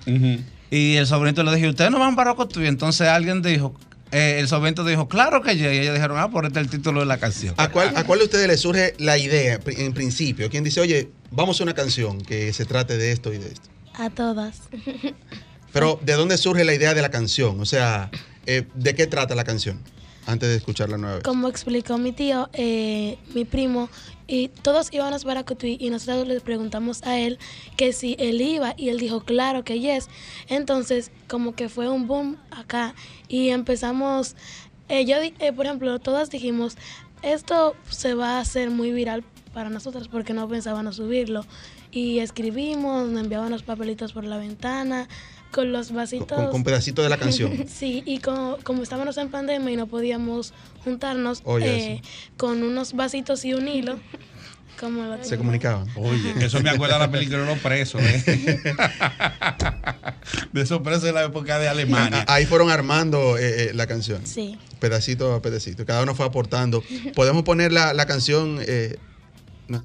Y 0.71 0.97
el 0.97 1.07
sobrinito 1.07 1.45
le 1.45 1.55
dijo, 1.55 1.69
ustedes 1.69 1.91
no 1.93 1.99
van 2.01 2.17
para 2.17 2.35
Cotuí. 2.35 2.67
Entonces 2.67 3.07
alguien 3.07 3.41
dijo, 3.43 3.75
eh, 4.11 4.39
el 4.41 4.49
sobrinito 4.49 4.85
dijo, 4.85 5.07
claro 5.07 5.43
que 5.43 5.57
ya. 5.57 5.73
Y 5.73 5.79
ellos 5.79 5.95
dijeron, 5.95 6.19
ah, 6.19 6.31
por 6.31 6.47
este 6.47 6.59
es 6.59 6.65
el 6.65 6.71
título 6.71 7.01
de 7.01 7.07
la 7.07 7.19
canción. 7.19 7.55
¿A 7.59 7.69
cuál, 7.69 7.93
¿A 7.97 8.05
cuál 8.05 8.19
de 8.21 8.25
ustedes 8.25 8.49
les 8.49 8.61
surge 8.61 8.95
la 8.99 9.17
idea 9.19 9.61
en 9.67 9.93
principio? 9.93 10.51
¿Quién 10.51 10.65
dice, 10.65 10.81
oye, 10.81 11.11
vamos 11.31 11.61
a 11.61 11.65
una 11.65 11.75
canción 11.75 12.21
que 12.23 12.53
se 12.53 12.65
trate 12.65 12.97
de 12.97 13.13
esto 13.13 13.33
y 13.33 13.39
de 13.39 13.49
esto? 13.49 13.69
A 13.95 14.09
todas. 14.11 14.63
Pero, 15.73 15.99
¿de 16.03 16.15
dónde 16.15 16.37
surge 16.39 16.65
la 16.65 16.75
idea 16.75 16.95
de 16.95 17.03
la 17.03 17.11
canción? 17.11 17.61
O 17.61 17.65
sea, 17.67 18.11
eh, 18.47 18.67
¿de 18.75 18.95
qué 18.95 19.07
trata 19.07 19.35
la 19.35 19.45
canción? 19.45 19.81
Antes 20.27 20.51
de 20.51 20.57
escucharla 20.57 20.99
nueva. 20.99 21.21
Como 21.23 21.49
explicó 21.49 21.99
mi 21.99 22.13
tío, 22.13 22.49
eh, 22.53 23.19
mi 23.35 23.45
primo, 23.45 23.89
y 24.33 24.49
todos 24.49 24.89
íbamos 24.93 25.25
para 25.25 25.45
Cotuí 25.45 25.77
y 25.79 25.91
nosotros 25.91 26.27
le 26.27 26.41
preguntamos 26.41 27.03
a 27.03 27.19
él 27.19 27.39
que 27.77 27.93
si 27.93 28.17
él 28.19 28.41
iba 28.41 28.75
y 28.79 28.89
él 28.89 28.99
dijo 28.99 29.21
claro 29.21 29.63
que 29.63 29.79
yes. 29.79 30.09
Entonces 30.49 31.11
como 31.29 31.55
que 31.55 31.69
fue 31.69 31.91
un 31.91 32.07
boom 32.07 32.39
acá 32.51 32.95
y 33.29 33.51
empezamos, 33.51 34.35
eh, 34.89 35.05
yo 35.05 35.17
eh, 35.19 35.53
por 35.53 35.67
ejemplo, 35.67 35.99
todas 35.99 36.31
dijimos, 36.31 36.77
esto 37.23 37.77
se 37.91 38.15
va 38.15 38.39
a 38.39 38.41
hacer 38.41 38.71
muy 38.71 38.91
viral 38.93 39.23
para 39.53 39.69
nosotros 39.69 40.09
porque 40.09 40.33
no 40.33 40.49
pensábamos 40.49 40.97
subirlo. 40.97 41.45
Y 41.91 42.21
escribimos, 42.21 43.09
nos 43.09 43.23
enviaban 43.23 43.51
los 43.51 43.63
papelitos 43.63 44.15
por 44.15 44.25
la 44.25 44.39
ventana, 44.39 45.09
con 45.53 45.71
los 45.73 45.93
vasitos. 45.93 46.27
con- 46.39 46.51
con 46.51 46.65
pedacitos 46.65 47.05
de 47.05 47.09
la 47.11 47.19
canción. 47.19 47.53
Sí, 47.69 48.03
y 48.07 48.19
como, 48.19 48.57
como 48.65 48.83
estábamos 48.83 49.17
en 49.19 49.29
pandemia 49.31 49.71
y 49.73 49.77
no 49.77 49.87
podíamos 49.87 50.53
juntarnos 50.85 51.43
eh, 51.61 52.01
con 52.37 52.63
unos 52.63 52.95
vasitos 52.95 53.45
y 53.45 53.55
un 53.55 53.69
hilo, 53.69 53.99
como 54.81 55.03
lo 55.05 55.23
Se 55.25 55.37
comunicaban. 55.39 55.87
Oye, 55.97 56.35
eso 56.41 56.61
me 56.61 56.71
acuerda 56.71 56.95
de 56.95 57.01
la 57.01 57.11
película 57.11 57.39
de 57.39 57.47
los 57.47 57.59
presos. 57.59 58.01
¿eh? 58.03 58.23
de 60.53 60.61
esos 60.63 60.81
presos 60.81 61.03
de 61.05 61.13
la 61.13 61.25
época 61.25 61.59
de 61.59 61.69
Alemania. 61.69 62.25
Ahí 62.29 62.47
fueron 62.47 62.71
armando 62.71 63.37
eh, 63.39 63.65
eh, 63.69 63.71
la 63.75 63.87
canción. 63.87 64.27
Sí. 64.27 64.59
Pedacito 64.81 65.35
a 65.35 65.43
pedacito. 65.43 65.85
Cada 65.85 66.03
uno 66.03 66.15
fue 66.15 66.27
aportando. 66.27 66.83
Podemos 67.15 67.43
poner 67.45 67.73
la, 67.73 67.93
la 67.95 68.07
canción. 68.07 68.59
eh, 68.67 68.97
no. 69.69 69.85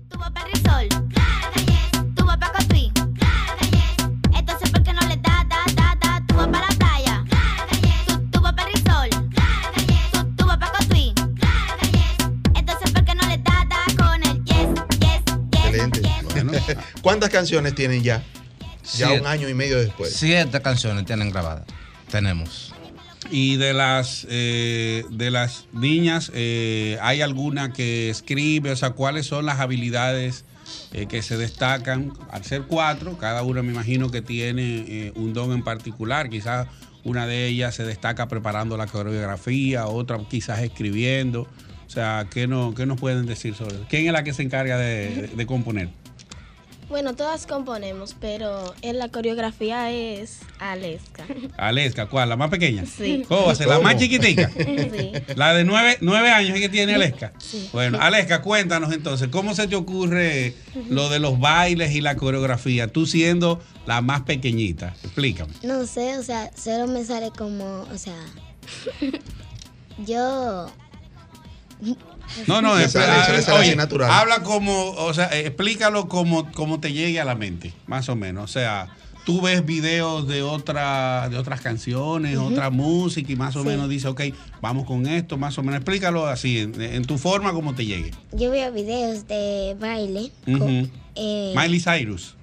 ¿Cuántas 17.02 17.30
canciones 17.30 17.76
tienen 17.76 18.04
ya? 18.04 18.18
Ya 18.18 19.08
Siete. 19.08 19.20
un 19.22 19.28
año 19.28 19.50
y 19.50 19.54
medio 19.54 19.78
después. 19.80 20.14
Siete 20.14 20.62
canciones 20.62 21.06
tienen 21.06 21.30
grabadas. 21.32 21.66
Tenemos. 22.10 22.74
Y 23.30 23.58
de 23.58 23.74
las 23.74 24.26
eh, 24.30 25.04
de 25.10 25.32
las 25.32 25.66
niñas, 25.74 26.32
eh, 26.34 26.98
¿hay 27.02 27.22
alguna 27.22 27.74
que 27.74 28.10
escribe? 28.10 28.72
O 28.72 28.76
sea, 28.78 28.92
¿cuáles 28.92 29.26
son 29.26 29.46
las 29.46 29.60
habilidades 29.60 30.46
eh, 30.94 31.08
que 31.08 31.22
se 31.22 31.36
destacan? 31.38 32.14
Al 32.32 32.46
ser 32.46 32.62
cuatro, 32.64 33.18
cada 33.18 33.44
una 33.44 33.62
me 33.64 33.74
imagino 33.74 34.10
que 34.12 34.22
tiene 34.22 34.86
eh, 34.88 35.12
un 35.16 35.34
don 35.34 35.52
en 35.52 35.64
particular. 35.64 36.30
Quizás 36.30 36.68
una 37.04 37.28
de 37.28 37.48
ellas 37.48 37.76
se 37.76 37.84
destaca 37.84 38.30
preparando 38.30 38.78
la 38.78 38.88
coreografía, 38.88 39.88
otra 39.88 40.18
quizás 40.30 40.60
escribiendo. 40.60 41.42
O 41.86 41.90
sea, 41.90 42.28
¿qué, 42.32 42.48
no, 42.48 42.74
qué 42.76 42.86
nos 42.86 42.98
pueden 43.00 43.26
decir 43.26 43.56
sobre 43.56 43.76
eso? 43.76 43.86
¿Quién 43.90 44.06
es 44.08 44.14
la 44.14 44.24
que 44.24 44.34
se 44.34 44.44
encarga 44.44 44.78
de, 44.78 45.10
de- 45.10 45.28
de 45.28 45.46
componer? 45.46 45.90
Bueno, 46.89 47.15
todas 47.15 47.46
componemos, 47.46 48.15
pero 48.17 48.74
en 48.82 48.98
la 48.98 49.10
coreografía 49.10 49.91
es 49.91 50.39
Aleska. 50.60 51.25
Aleska, 51.58 52.08
¿cuál? 52.08 52.29
¿La 52.29 52.38
más 52.38 52.50
pequeña? 52.50 52.86
Sí. 52.86 53.25
¿Cómo? 53.27 53.51
¿La 53.51 53.79
más 53.79 53.94
¿Cómo? 53.94 54.00
chiquitica? 54.00 54.50
Sí. 54.58 55.12
La 55.36 55.53
de 55.53 55.65
nueve, 55.65 55.98
nueve 56.01 56.29
años 56.29 56.56
es 56.56 56.62
que 56.62 56.70
tiene 56.70 56.96
Aleska. 56.96 57.34
Bueno, 57.74 58.00
Aleska, 58.00 58.41
cuéntanos 58.41 58.94
entonces, 58.94 59.27
¿cómo 59.27 59.53
se 59.53 59.67
te 59.67 59.75
ocurre 59.75 60.53
lo 60.89 61.10
de 61.10 61.20
los 61.20 61.39
bailes 61.39 61.91
y 61.94 62.01
la 62.01 62.15
coreografía? 62.15 62.88
Tú 62.88 63.06
siendo 63.06 63.62
la 63.86 64.01
más 64.01 64.22
pequeñita, 64.22 64.96
explícame. 65.03 65.53
No 65.63 65.86
sé, 65.86 66.17
o 66.17 66.24
sea, 66.24 66.51
solo 66.56 66.88
me 66.88 67.03
sale 67.03 67.32
como, 67.32 67.82
o 67.82 67.98
sea, 67.98 68.15
yo, 70.06 70.67
No, 72.48 72.62
no, 72.62 72.76
Le 72.78 72.86
es- 72.86 72.92
sale- 72.92 73.26
se 73.26 73.32
le 73.34 73.42
sale 73.42 73.58
así 73.60 73.68
oye, 73.70 73.76
natural. 73.76 74.10
habla 74.12 74.44
como, 74.44 74.92
o 74.92 75.14
sea, 75.14 75.26
eh, 75.34 75.48
explícalo 75.48 76.08
como, 76.08 76.52
como 76.52 76.80
te 76.80 76.92
llegue 76.94 77.20
a 77.20 77.26
la 77.26 77.36
mente, 77.36 77.74
más 77.88 78.10
o 78.10 78.16
menos. 78.16 78.44
O 78.46 78.48
sea, 78.54 78.88
tú 79.26 79.42
ves 79.42 79.66
videos 79.66 80.28
de, 80.28 80.42
otra, 80.42 81.28
de 81.30 81.38
otras 81.38 81.60
canciones, 81.62 82.38
otra 82.38 82.70
música 82.70 83.32
y 83.32 83.36
más 83.36 83.56
o 83.56 83.62
Sí. 83.64 83.68
menos 83.68 83.90
dices, 83.90 84.06
ok, 84.06 84.22
vamos 84.62 84.86
con 84.86 85.06
esto, 85.08 85.38
más 85.38 85.58
o 85.58 85.64
menos. 85.64 85.78
Explícalo 85.78 86.28
así, 86.28 86.60
en, 86.60 86.82
en 86.82 87.04
tu 87.06 87.18
forma, 87.18 87.52
como 87.54 87.76
te 87.76 87.86
llegue. 87.86 88.12
yo 88.32 88.52
veo 88.52 88.72
videos 88.72 89.28
de 89.28 89.76
baile. 89.80 90.32
Ujú. 90.48 90.90
eh, 91.16 91.54
Miley 91.56 91.80
Cyrus. 91.82 92.36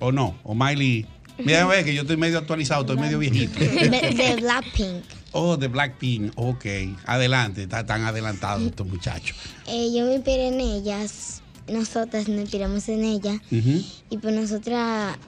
¿O 0.00 0.12
no? 0.12 0.36
¿O 0.42 0.54
Miley? 0.54 1.06
Mira, 1.38 1.66
ve 1.66 1.84
que 1.84 1.94
yo 1.94 2.02
estoy 2.02 2.16
medio 2.16 2.38
actualizado, 2.38 2.80
estoy 2.80 2.96
medio 2.96 3.18
viejito. 3.20 3.58
de, 3.60 3.68
de 4.16 4.36
Blackpink. 4.40 5.04
Oh, 5.32 5.56
de 5.56 5.68
Blackpink. 5.68 6.32
Ok. 6.36 6.64
Adelante, 7.06 7.62
está 7.64 7.84
tan 7.84 8.04
adelantado 8.04 8.66
estos 8.66 8.86
muchachos. 8.86 9.36
Eh, 9.70 9.92
yo 9.94 10.06
me 10.06 10.14
inspiré 10.14 10.48
en 10.48 10.60
ellas, 10.60 11.42
nosotras 11.68 12.26
nos 12.26 12.40
inspiramos 12.40 12.88
en 12.88 13.04
ellas 13.04 13.38
y 13.50 14.16
pues 14.16 14.34
nosotras 14.34 15.18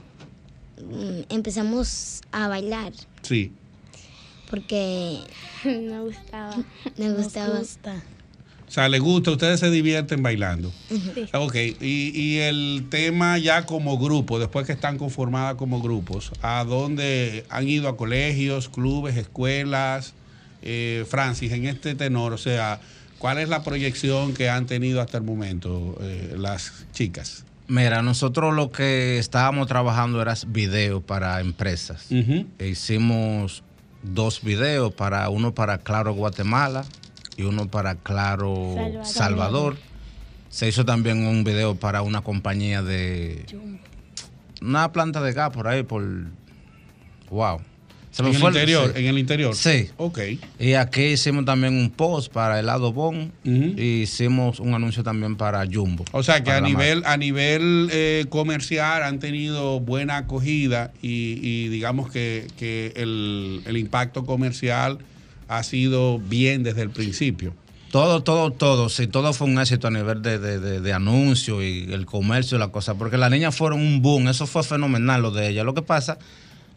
mm, 0.82 1.20
empezamos 1.28 2.22
a 2.32 2.48
bailar 2.48 2.90
Sí. 3.20 3.52
porque 4.48 5.20
Me 5.64 6.00
gustaba. 6.00 6.56
nos 6.96 7.16
gustaba. 7.22 7.58
gusta. 7.58 8.02
O 8.70 8.72
sea, 8.72 8.88
le 8.88 9.00
gusta, 9.00 9.32
ustedes 9.32 9.58
se 9.58 9.68
divierten 9.68 10.22
bailando. 10.22 10.72
Sí. 10.88 11.26
Ok, 11.34 11.56
y, 11.80 12.12
y 12.14 12.38
el 12.38 12.86
tema 12.88 13.36
ya 13.36 13.66
como 13.66 13.98
grupo, 13.98 14.38
después 14.38 14.64
que 14.64 14.72
están 14.72 14.96
conformadas 14.96 15.56
como 15.56 15.82
grupos, 15.82 16.30
¿a 16.40 16.62
dónde 16.62 17.44
han 17.48 17.68
ido 17.68 17.88
a 17.88 17.96
colegios, 17.96 18.68
clubes, 18.68 19.16
escuelas? 19.16 20.14
Eh, 20.62 21.04
Francis, 21.08 21.50
en 21.50 21.66
este 21.66 21.96
tenor, 21.96 22.32
o 22.32 22.38
sea, 22.38 22.80
¿cuál 23.18 23.38
es 23.38 23.48
la 23.48 23.64
proyección 23.64 24.34
que 24.34 24.48
han 24.48 24.66
tenido 24.66 25.00
hasta 25.00 25.18
el 25.18 25.24
momento 25.24 25.98
eh, 26.00 26.36
las 26.38 26.86
chicas? 26.92 27.44
Mira, 27.66 28.02
nosotros 28.02 28.54
lo 28.54 28.70
que 28.70 29.18
estábamos 29.18 29.66
trabajando 29.66 30.22
era 30.22 30.34
video 30.46 31.00
para 31.00 31.40
empresas. 31.40 32.06
E 32.12 32.68
hicimos 32.68 33.64
dos 34.04 34.42
videos, 34.44 34.94
para 34.94 35.28
uno 35.28 35.54
para 35.54 35.78
Claro 35.78 36.14
Guatemala 36.14 36.84
y 37.40 37.42
uno 37.42 37.68
para 37.68 37.94
Claro 37.94 38.74
Salvador. 38.76 39.06
Salvador. 39.06 39.76
Se 40.50 40.68
hizo 40.68 40.84
también 40.84 41.26
un 41.26 41.44
video 41.44 41.74
para 41.76 42.02
una 42.02 42.22
compañía 42.22 42.82
de 42.82 43.46
una 44.60 44.92
planta 44.92 45.22
de 45.22 45.32
gas 45.32 45.50
por 45.50 45.68
ahí 45.68 45.82
por 45.82 46.04
wow. 47.30 47.60
Se 48.10 48.24
me 48.24 48.30
en 48.30 48.34
el 48.34 48.42
interior, 48.42 48.92
sí. 48.92 49.00
en 49.00 49.06
el 49.06 49.18
interior. 49.18 49.54
Sí. 49.54 49.88
Ok. 49.96 50.18
Y 50.58 50.72
aquí 50.72 51.02
hicimos 51.02 51.44
también 51.44 51.74
un 51.74 51.90
post 51.90 52.32
para 52.32 52.58
helado 52.58 52.92
Bon 52.92 53.32
Ujú. 53.44 53.52
y 53.76 54.02
hicimos 54.02 54.58
un 54.58 54.74
anuncio 54.74 55.04
también 55.04 55.36
para 55.36 55.64
Jumbo. 55.64 56.04
O 56.10 56.24
sea 56.24 56.42
que 56.42 56.50
a 56.50 56.60
nivel, 56.60 57.04
a 57.06 57.16
nivel 57.16 57.88
eh, 57.92 58.26
comercial 58.28 59.04
han 59.04 59.20
tenido 59.20 59.78
buena 59.78 60.16
acogida 60.16 60.92
y, 61.00 61.38
y 61.40 61.68
digamos 61.68 62.10
que, 62.10 62.48
que 62.58 62.92
el, 62.96 63.62
el 63.64 63.76
impacto 63.76 64.26
comercial 64.26 64.98
ha 65.50 65.62
sido 65.64 66.18
bien 66.18 66.62
desde 66.62 66.82
el 66.82 66.90
principio. 66.90 67.54
Todo, 67.90 68.22
todo, 68.22 68.52
todo, 68.52 68.88
sí, 68.88 69.08
todo 69.08 69.32
fue 69.32 69.48
un 69.48 69.58
éxito 69.58 69.88
a 69.88 69.90
nivel 69.90 70.22
de, 70.22 70.38
de, 70.38 70.60
de, 70.60 70.80
de 70.80 70.92
anuncio 70.92 71.60
y 71.60 71.92
el 71.92 72.06
comercio 72.06 72.56
y 72.56 72.60
la 72.60 72.68
cosa, 72.68 72.94
porque 72.94 73.16
las 73.18 73.32
niñas 73.32 73.56
fueron 73.56 73.80
un 73.80 74.00
boom, 74.00 74.28
eso 74.28 74.46
fue 74.46 74.62
fenomenal 74.62 75.22
lo 75.22 75.32
de 75.32 75.48
ellas. 75.48 75.64
Lo 75.64 75.74
que 75.74 75.82
pasa 75.82 76.16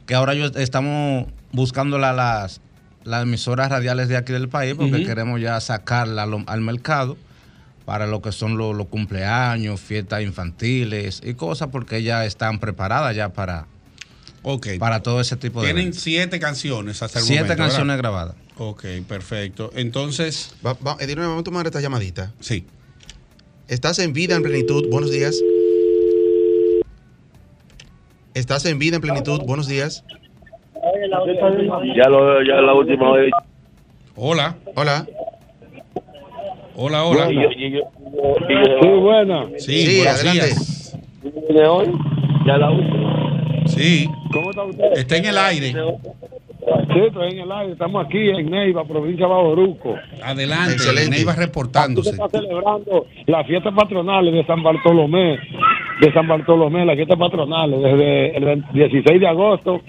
que 0.08 0.15
ahora 0.15 0.34
yo 0.34 0.48
estamos 0.56 1.27
buscando 1.51 2.00
la- 2.00 2.13
las, 2.13 2.62
las 3.03 3.24
emisoras 3.24 3.70
radiales 3.70 4.08
de 4.08 4.18
aquí 4.18 4.34
del 4.34 4.50
país 4.50 4.74
porque 4.75 5.06
queremos 5.06 5.39
ya 5.39 5.62
sacarla 5.62 6.24
al, 6.24 6.44
al 6.48 6.62
mercado 6.62 7.15
para 7.86 8.08
lo 8.08 8.22
que 8.24 8.32
son 8.32 8.58
los, 8.58 8.75
cumpleaños, 8.88 9.80
fiestas 9.82 10.24
infantiles 10.24 11.22
y 11.24 11.36
cosas, 11.36 11.68
porque 11.72 11.98
ellas 11.98 12.25
están 12.25 12.60
preparadas 12.60 13.15
ya 13.15 13.30
para, 13.34 13.68
para 14.80 15.03
todo 15.03 15.22
ese 15.22 15.36
tipo 15.36 15.62
de 15.62 15.68
Tienen 15.68 15.82
eventos. 15.84 16.01
siete 16.01 16.39
canciones 16.39 17.03
hasta 17.03 17.20
el 17.20 17.25
Siete 17.25 17.42
momento. 17.44 17.53
¿verdad? 17.62 17.68
canciones 17.68 17.98
grabadas. 17.98 18.36
Ok, 18.57 18.86
perfecto. 19.07 19.72
Entonces, 19.75 20.55
Va, 20.65 20.74
va, 20.86 20.95
Edilio, 21.00 21.24
vamos 21.24 21.41
a 21.41 21.43
tomar 21.43 21.65
esta 21.65 21.81
llamadita. 21.81 22.31
sí. 22.39 22.65
Estás 23.69 23.98
en 24.00 24.12
vida 24.13 24.36
en 24.36 24.43
plenitud. 24.43 24.89
Buenos 24.91 25.10
días. 25.10 25.41
Estás 28.33 28.65
en 28.65 28.77
vida 28.77 28.98
en 28.98 29.01
plenitud. 29.01 29.39
Buenos 29.48 29.67
días. 29.67 30.03
Ya, 31.95 32.10
lo, 32.10 32.43
ya 32.43 32.55
la 32.62 32.74
última 32.74 33.13
vez. 33.13 33.31
Hola, 34.15 34.57
Hola. 34.75 35.07
hola, 36.75 37.05
hola. 37.05 37.31
Yo- 37.31 37.50
sí, 37.55 38.88
buena. 39.00 39.48
Sí, 39.57 39.86
Sí, 39.86 40.05
adelante. 40.07 40.45
días. 40.48 40.98
¿De 41.50 41.65
hoy? 41.67 41.88
Ya 42.45 42.57
la 42.57 42.69
última. 42.69 43.63
Sí, 43.65 44.07
¿Cómo 44.33 44.50
está 44.50 44.63
usted? 44.65 44.91
está 44.98 45.17
en 45.17 45.25
el 45.25 45.38
aire. 45.38 45.74
Sí, 46.94 47.00
estoy 47.00 47.32
en 47.32 47.39
el 47.39 47.51
aire. 47.51 47.74
Estamos 47.74 48.06
aquí 48.06 48.30
en 48.30 48.50
Neiva, 48.50 48.84
provincia 48.86 49.25
de 49.25 49.32
Baboruco. 49.32 49.96
Adelante, 50.24 50.74
Excelente. 50.74 51.10
Neiva 51.12 51.32
Aquí 51.34 51.42
reportándose. 51.42 52.10
se 52.10 52.15
está 52.15 52.30
celebrando 52.30 53.06
las 53.25 53.48
fiestas 53.48 53.74
patronales 53.74 54.34
de 54.34 54.46
San 54.46 54.63
Bartolomé. 54.63 55.39
De 56.01 56.12
San 56.13 56.27
Bartolomé, 56.27 56.86
las 56.86 56.96
fiestas 56.96 57.18
patronales, 57.18 57.82
desde 57.82 58.38
el 58.38 58.46
20 58.46 58.68
16 58.74 59.20
de 59.20 59.27
agosto 59.27 59.82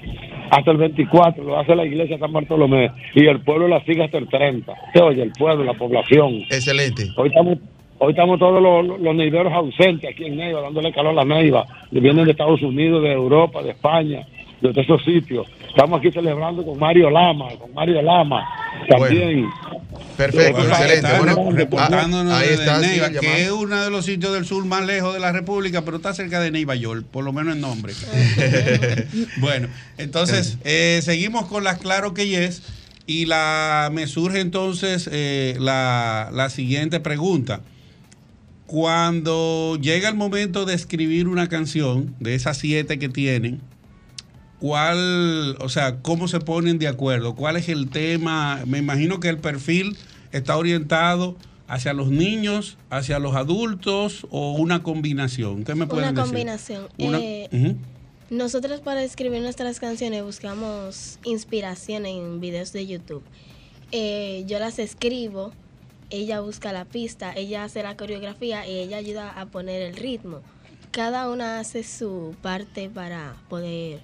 hasta 0.51 0.71
el 0.71 0.77
24. 0.77 1.43
Lo 1.43 1.59
hace 1.59 1.75
la 1.75 1.85
iglesia 1.85 2.17
de 2.17 2.21
San 2.21 2.33
Bartolomé. 2.33 2.91
Y 3.15 3.27
el 3.27 3.41
pueblo 3.41 3.67
la 3.69 3.83
sigue 3.85 4.05
hasta 4.05 4.19
el 4.19 4.29
30. 4.29 4.73
Se 4.93 5.01
oye, 5.01 5.23
el 5.23 5.33
pueblo, 5.33 5.65
la 5.65 5.75
población. 5.75 6.35
Excelente. 6.51 7.09
Hoy 7.17 7.29
estamos, 7.29 7.59
hoy 7.99 8.11
estamos 8.11 8.39
todos 8.39 8.63
los, 8.63 9.01
los 9.01 9.15
neiveros 9.15 9.53
ausentes 9.53 10.11
aquí 10.11 10.27
en 10.27 10.37
Neiva, 10.37 10.61
dándole 10.61 10.93
calor 10.93 11.13
a 11.13 11.25
la 11.25 11.25
Neiva. 11.25 11.65
Que 11.91 12.01
vienen 12.01 12.25
de 12.27 12.33
Estados 12.33 12.63
Unidos, 12.63 13.03
de 13.03 13.13
Europa, 13.13 13.63
de 13.63 13.71
España, 13.71 14.27
de 14.61 14.71
todos 14.73 14.85
esos 14.85 15.03
sitios. 15.05 15.47
Estamos 15.75 15.99
aquí 15.99 16.13
celebrando 16.13 16.65
con 16.65 16.79
Mario 16.79 17.11
Lama, 17.11 17.49
con 17.59 17.75
Mario 17.75 18.01
Lama. 18.01 18.49
También. 18.89 19.49
Perfecto, 20.17 20.59
Bueno, 20.59 20.73
ahí 20.73 20.83
excelente. 20.83 21.09
está, 21.09 21.19
Bueno, 21.19 21.51
reportándonos 21.51 22.33
ah, 22.33 22.39
ahí 22.39 22.49
está, 22.51 22.79
Neiva, 22.79 23.11
que 23.11 23.43
es 23.43 23.51
uno 23.51 23.83
de 23.83 23.91
los 23.91 24.05
sitios 24.05 24.33
del 24.35 24.45
sur 24.45 24.65
más 24.67 24.87
lejos 24.87 25.15
de 25.15 25.19
la 25.19 25.33
República, 25.33 25.85
pero 25.85 25.97
está 25.97 26.15
cerca 26.15 26.39
de 26.39 26.53
Neiva 26.53 26.77
York, 26.77 27.07
por 27.11 27.25
lo 27.25 27.33
menos 27.33 27.57
en 27.57 27.61
nombre. 27.61 27.93
bueno, 29.39 29.67
entonces 29.99 30.59
eh, 30.63 31.01
seguimos 31.03 31.47
con 31.47 31.65
las 31.65 31.79
Claro 31.79 32.15
que 32.15 32.29
Yes 32.29 32.63
y 33.07 33.27
la 33.27 33.91
me 33.93 34.07
surge 34.07 34.39
entonces 34.39 35.11
eh, 35.11 35.57
la, 35.59 36.31
la 36.33 36.51
siguiente 36.51 37.01
pregunta. 37.01 37.63
Cuando 38.69 39.77
llega 39.81 40.09
el 40.09 40.15
momento 40.15 40.67
de 40.67 40.75
escribir 40.75 41.27
una 41.27 41.49
canción, 41.49 42.15
de 42.21 42.37
esas 42.37 42.59
siete 42.59 43.01
que 43.01 43.09
tienen, 43.09 43.61
¿cuál, 44.65 45.57
o 45.61 45.69
sea, 45.69 45.99
cómo 46.01 46.27
se 46.27 46.41
ponen 46.41 46.79
de 46.79 46.89
acuerdo? 46.89 47.35
¿Cuál 47.35 47.57
es 47.59 47.69
el 47.69 47.91
tema? 47.91 48.63
Me 48.67 48.79
imagino 48.79 49.21
que 49.21 49.29
el 49.29 49.37
perfil 49.37 49.95
está 50.33 50.57
orientado 50.57 51.37
hacia 51.69 51.93
los 51.93 52.09
niños, 52.09 52.79
hacia 52.89 53.19
los 53.19 53.35
adultos 53.37 54.27
o 54.31 54.53
una 54.55 54.83
combinación. 54.83 55.65
¿Qué 55.65 55.75
me 55.75 55.87
pueden 55.87 56.09
Una 56.09 56.13
decir? 56.23 56.33
combinación. 56.33 56.89
Una- 56.97 57.19
Eh, 57.21 57.49
Ujú. 57.53 57.77
Nosotros 58.31 58.81
para 58.81 59.03
escribir 59.05 59.43
nuestras 59.43 59.81
canciones 59.81 60.25
buscamos 60.25 61.19
inspiración 61.25 62.07
en 62.07 62.41
videos 62.41 62.73
de 62.73 62.87
YouTube. 62.87 63.23
Eh, 63.93 64.45
yo 64.47 64.59
las 64.59 64.79
escribo, 64.79 65.53
ella 66.09 66.41
busca 66.41 66.73
la 66.73 66.87
pista, 66.87 67.35
ella 67.37 67.65
hace 67.65 67.83
la 67.83 67.99
coreografía 67.99 68.67
y 68.67 68.79
ella 68.79 68.97
ayuda 68.97 69.29
a 69.39 69.45
poner 69.45 69.83
el 69.83 69.95
ritmo. 69.95 70.41
cada 70.91 71.29
una 71.29 71.59
hace 71.59 71.83
su 71.83 72.35
parte 72.41 72.89
para 72.89 73.35
poder 73.51 74.01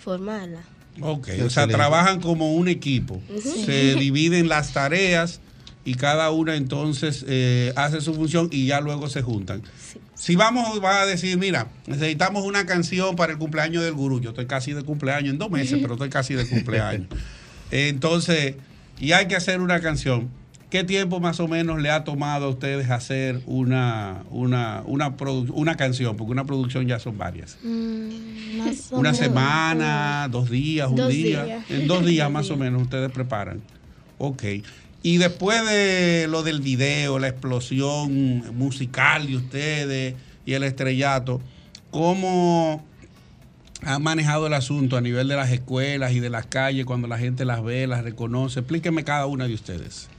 formarla. 0.00 0.62
Ok, 1.00 1.28
o 1.44 1.50
sea, 1.50 1.68
trabajan 1.68 2.20
como 2.20 2.54
un 2.54 2.68
equipo. 2.68 3.22
Se 3.42 3.94
dividen 3.94 4.48
las 4.48 4.72
tareas 4.72 5.40
y 5.84 5.94
cada 5.94 6.30
una 6.30 6.56
entonces 6.56 7.24
eh, 7.28 7.72
hace 7.76 8.00
su 8.00 8.14
función 8.14 8.48
y 8.50 8.66
ya 8.66 8.80
luego 8.80 9.08
se 9.08 9.22
juntan. 9.22 9.62
Si 10.14 10.36
vamos 10.36 10.82
va 10.84 11.00
a 11.00 11.06
decir, 11.06 11.38
mira, 11.38 11.68
necesitamos 11.86 12.44
una 12.44 12.66
canción 12.66 13.16
para 13.16 13.32
el 13.32 13.38
cumpleaños 13.38 13.82
del 13.82 13.94
gurú. 13.94 14.20
Yo 14.20 14.30
estoy 14.30 14.46
casi 14.46 14.72
de 14.72 14.82
cumpleaños 14.82 15.32
en 15.32 15.38
dos 15.38 15.50
meses, 15.50 15.78
pero 15.80 15.94
estoy 15.94 16.10
casi 16.10 16.34
de 16.34 16.46
cumpleaños. 16.46 17.08
Entonces, 17.70 18.56
y 18.98 19.12
hay 19.12 19.28
que 19.28 19.36
hacer 19.36 19.60
una 19.60 19.80
canción. 19.80 20.28
¿Qué 20.70 20.84
tiempo 20.84 21.18
más 21.18 21.40
o 21.40 21.48
menos 21.48 21.80
le 21.82 21.90
ha 21.90 22.04
tomado 22.04 22.46
a 22.46 22.48
ustedes 22.48 22.88
hacer 22.90 23.40
una, 23.46 24.22
una, 24.30 24.82
una, 24.86 25.12
una 25.52 25.76
canción? 25.76 26.16
Porque 26.16 26.30
una 26.30 26.44
producción 26.44 26.86
ya 26.86 27.00
son 27.00 27.18
varias. 27.18 27.58
Mm, 27.64 28.58
más 28.58 28.92
o 28.92 28.98
Una 28.98 29.10
menos. 29.10 29.18
semana, 29.26 30.28
dos 30.30 30.48
días, 30.48 30.88
un 30.88 30.94
Dos 30.96 31.08
día. 31.08 31.44
días. 31.44 31.70
En 31.70 31.88
dos 31.88 32.06
días 32.06 32.30
más 32.30 32.50
o 32.50 32.56
menos 32.56 32.82
ustedes 32.82 33.10
preparan. 33.10 33.60
Ok. 34.18 34.44
Y 35.02 35.16
después 35.16 35.64
de 35.68 36.26
lo 36.28 36.42
del 36.44 36.60
video, 36.60 37.18
la 37.18 37.26
explosión 37.28 38.44
musical 38.56 39.26
de 39.26 39.36
ustedes 39.38 40.14
y 40.46 40.52
el 40.52 40.62
estrellato, 40.62 41.40
¿cómo 41.90 42.84
han 43.82 44.02
manejado 44.02 44.46
el 44.46 44.52
asunto 44.52 44.98
a 44.98 45.00
nivel 45.00 45.26
de 45.26 45.36
las 45.36 45.50
escuelas 45.50 46.12
y 46.12 46.20
de 46.20 46.28
las 46.30 46.44
calles 46.46 46.84
cuando 46.84 47.08
la 47.08 47.16
gente 47.18 47.44
las 47.46 47.64
ve, 47.64 47.86
las 47.88 48.04
reconoce? 48.04 48.60
Explíqueme 48.60 49.02
cada 49.02 49.24
una 49.26 49.48
de 49.48 49.54
ustedes. 49.54 50.09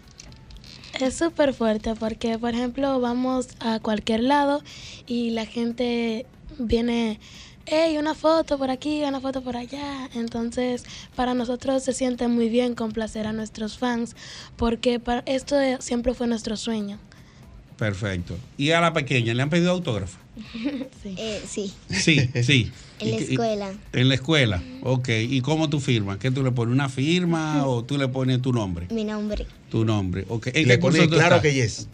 Es 1.00 1.16
súper 1.16 1.54
fuerte 1.54 1.96
porque, 1.96 2.38
por 2.38 2.54
ejemplo, 2.54 3.00
vamos 3.00 3.48
a 3.60 3.80
cualquier 3.80 4.24
lado 4.24 4.62
y 5.08 5.32
la 5.32 5.46
gente 5.46 6.26
viene, 6.60 7.20
hey, 7.66 7.98
una 7.98 8.14
foto 8.14 8.58
por 8.58 8.70
aquí, 8.70 9.04
una 9.04 9.20
foto 9.20 9.42
por 9.42 9.58
allá. 9.58 10.10
Entonces, 10.14 10.84
para 11.16 11.34
nosotros 11.34 11.84
se 11.84 11.94
siente 11.94 12.28
muy 12.28 12.50
bien 12.50 12.76
complacer 12.76 13.26
a 13.26 13.34
nuestros 13.34 13.78
fans 13.78 14.16
porque 14.58 15.00
para, 15.00 15.24
esto 15.26 15.56
siempre 15.80 16.14
fue 16.14 16.28
nuestro 16.28 16.58
sueño. 16.58 17.00
Perfecto. 17.82 18.38
¿Y 18.60 18.70
a 18.72 18.80
la 18.80 18.94
pequeña 18.94 19.34
le 19.34 19.42
han 19.42 19.50
pedido 19.50 19.72
autógrafo? 19.72 20.20
sí. 21.02 21.16
Eh, 21.18 21.42
sí. 21.50 21.74
Sí, 21.90 22.30
sí. 22.44 22.72
En 23.00 23.10
la 23.10 23.16
¿Y 23.16 23.18
qué- 23.18 23.24
y- 23.24 23.32
escuela. 23.32 23.74
En 23.94 24.08
la 24.08 24.14
escuela, 24.14 24.64
ok. 24.84 25.10
¿Y 25.28 25.42
cómo 25.42 25.68
tú 25.68 25.80
firmas? 25.80 26.18
¿Qué 26.20 26.30
tú 26.30 26.44
le 26.44 26.52
pones? 26.52 26.74
¿Una 26.74 26.90
firma 26.90 27.66
o 27.66 27.84
tú 27.84 27.98
le 27.98 28.08
pones 28.08 28.40
tu 28.40 28.54
nombre? 28.54 28.86
Mi 28.92 29.04
nombre. 29.04 29.48
Tu 29.72 29.84
nombre, 29.84 30.26
ok. 30.30 30.48
¿En 30.54 30.68
Le 30.68 30.76
qué 30.76 30.80
curso 30.80 31.02
tú 31.06 31.16
claro 31.16 31.38
estás? 31.38 31.42
que 31.42 31.54
yes. 31.56 31.88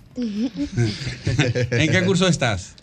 ¿En 1.72 1.90
qué 1.92 2.04
curso 2.06 2.28
estás? 2.28 2.76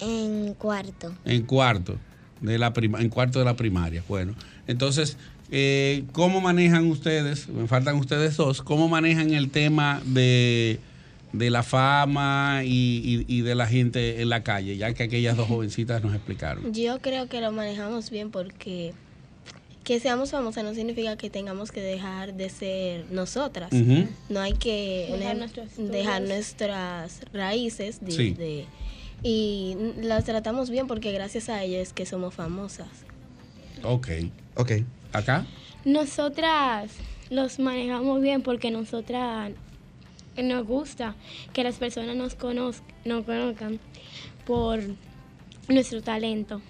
en 0.00 0.54
cuarto. 0.54 1.12
En 1.24 1.42
cuarto 1.42 1.96
de 2.40 2.58
la 2.58 2.72
prima, 2.72 3.00
en 3.00 3.08
cuarto 3.08 3.38
de 3.38 3.44
la 3.44 3.54
primaria. 3.54 4.02
Bueno, 4.08 4.34
entonces, 4.66 5.16
eh, 5.52 6.02
¿cómo 6.12 6.40
manejan 6.40 6.86
ustedes? 6.86 7.48
Me 7.48 7.68
faltan 7.68 7.96
ustedes 7.96 8.36
dos. 8.36 8.62
¿Cómo 8.62 8.88
manejan 8.88 9.32
el 9.34 9.48
tema 9.50 10.00
de, 10.06 10.78
de 11.32 11.50
la 11.50 11.62
fama 11.62 12.62
y, 12.64 13.24
y- 13.28 13.38
y 13.38 13.40
de 13.42 13.54
la 13.54 13.66
gente 13.66 14.22
en 14.22 14.28
la 14.28 14.42
calle? 14.42 14.76
Ya 14.76 14.92
que 14.94 15.02
aquellas 15.04 15.36
dos 15.36 15.48
jovencitas 15.48 16.02
nos 16.02 16.14
explicaron. 16.14 16.72
Yo 16.72 17.00
creo 17.00 17.28
que 17.28 17.40
lo 17.40 17.52
manejamos 17.52 18.10
bien 18.10 18.30
porque 18.30 18.92
que 19.84 20.00
seamos 20.00 20.30
famosas 20.32 20.64
no 20.64 20.74
significa 20.74 21.16
que 21.16 21.30
tengamos 21.30 21.72
que 21.72 21.80
dejar 21.80 22.34
de 22.34 22.50
ser 22.50 23.06
nosotras. 23.10 23.72
No 23.72 24.40
hay 24.40 24.52
que 24.52 25.08
Dejar 25.18 25.36
nuestros 25.36 25.78
nuestras 26.28 27.20
raíces 27.32 27.98
de- 28.04 28.12
Sí. 28.12 28.30
de- 28.34 28.66
y 29.22 29.76
las 30.02 30.24
tratamos 30.26 30.68
bien 30.70 30.86
porque 30.86 31.10
gracias 31.10 31.48
a 31.48 31.62
ellas 31.64 31.88
es 31.88 31.92
que 31.94 32.04
somos 32.06 32.34
famosas. 32.34 32.88
Ok. 33.82 34.08
Ok. 34.56 34.72
¿Acá? 35.12 35.46
Nosotras 35.86 36.90
los 37.30 37.58
manejamos 37.58 38.20
bien 38.22 38.42
porque 38.42 38.70
nosotras 38.70 39.52
nos 40.42 40.66
gusta 40.66 41.14
que 41.52 41.64
las 41.64 41.76
personas 41.76 42.16
nos, 42.16 42.34
conozcan, 42.34 42.86
nos 43.04 43.24
conozcan 43.24 43.78
por 44.46 44.80
nuestro 45.68 46.02
talento. 46.02 46.60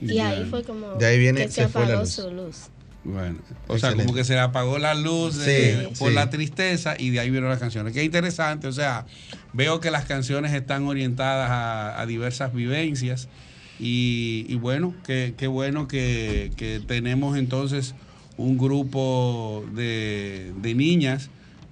Y 0.00 0.18
ahí 0.20 0.44
fue 0.48 0.62
como 0.64 0.94
De 0.94 1.06
ahí 1.06 1.18
viene- 1.18 1.42
que 1.42 1.48
se, 1.48 1.62
se 1.62 1.68
fue 1.68 1.82
la 1.82 1.88
apagó 1.88 2.02
luz. 2.04 2.10
su 2.12 2.30
luz. 2.30 2.56
Bueno, 3.02 3.38
o 3.66 3.78
sea, 3.78 3.94
como 3.94 4.12
que 4.14 4.24
se 4.24 4.34
le 4.34 4.40
apagó 4.40 4.78
la 4.78 4.94
luz 4.94 5.34
Sí, 5.36 5.72
por 5.98 6.10
sí. 6.10 6.14
la 6.14 6.28
tristeza 6.30 6.96
y 6.98 7.10
de 7.10 7.20
ahí 7.20 7.30
vieron 7.30 7.48
las 7.48 7.58
canciones. 7.58 7.92
Qué 7.94 8.04
interesante, 8.04 8.66
o 8.68 8.72
sea, 8.72 9.06
veo 9.54 9.80
que 9.80 9.90
las 9.90 10.04
canciones 10.04 10.52
están 10.52 10.86
orientadas 10.86 11.50
a, 11.50 11.98
a 12.00 12.06
diversas 12.06 12.52
vivencias 12.54 13.28
y, 13.78 14.44
y 14.48 14.54
bueno, 14.56 14.94
qué, 15.06 15.34
qué 15.36 15.46
bueno 15.46 15.88
que, 15.88 16.50
que 16.56 16.80
tenemos 16.86 17.38
entonces 17.38 17.94
un 18.36 18.58
grupo 18.58 19.64
de, 19.74 20.52
de 20.60 20.74
niñas 20.74 21.30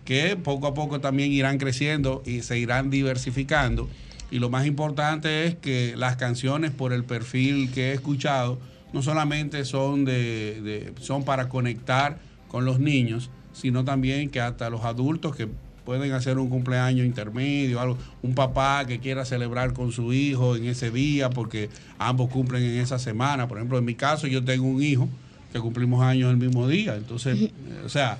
que 0.08 0.36
poco 0.36 0.66
a 0.66 0.72
poco 0.72 1.00
también 1.02 1.32
irán 1.32 1.58
creciendo 1.58 2.22
y 2.24 2.40
se 2.40 2.58
irán 2.58 2.88
diversificando. 2.88 3.90
Y 4.30 4.38
lo 4.38 4.48
más 4.48 4.64
importante 4.66 5.44
es 5.44 5.54
que 5.54 5.92
las 5.98 6.16
canciones, 6.16 6.70
por 6.70 6.94
el 6.94 7.04
perfil 7.04 7.70
que 7.70 7.90
he 7.90 7.92
escuchado, 7.92 8.58
no 8.94 9.02
solamente 9.02 9.66
son, 9.66 10.06
de, 10.06 10.62
de- 10.62 10.92
son 10.98 11.24
para 11.24 11.50
conectar 11.50 12.18
con 12.48 12.64
los 12.64 12.80
niños, 12.80 13.28
sino 13.52 13.84
también 13.84 14.30
que 14.30 14.40
hasta 14.40 14.70
los 14.70 14.82
adultos 14.86 15.36
que 15.36 15.46
pueden 15.84 16.12
hacer 16.12 16.38
un 16.38 16.48
cumpleaños 16.48 17.04
intermedio, 17.04 17.78
algo, 17.78 17.98
un 18.22 18.34
papá 18.34 18.86
que 18.86 19.00
quiera 19.00 19.26
celebrar 19.26 19.74
con 19.74 19.92
su 19.92 20.14
hijo 20.14 20.56
en 20.56 20.64
ese 20.64 20.90
día, 20.90 21.28
porque 21.28 21.68
ambos 21.98 22.30
cumplen 22.30 22.62
en 22.62 22.78
esa 22.80 22.98
semana. 22.98 23.46
Por 23.46 23.58
ejemplo, 23.58 23.76
en 23.76 23.84
mi 23.84 23.94
caso, 23.94 24.26
yo 24.26 24.42
tengo 24.42 24.66
un 24.66 24.82
hijo 24.82 25.06
que 25.52 25.60
cumplimos 25.60 26.02
años 26.02 26.30
el 26.30 26.38
mismo 26.38 26.66
día. 26.66 26.96
Entonces, 26.96 27.50
o 27.84 27.90
sea, 27.90 28.18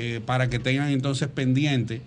eh, 0.00 0.20
para 0.24 0.48
que 0.48 0.60
tengan 0.60 0.90
entonces 0.90 1.26
pendiente 1.26 2.02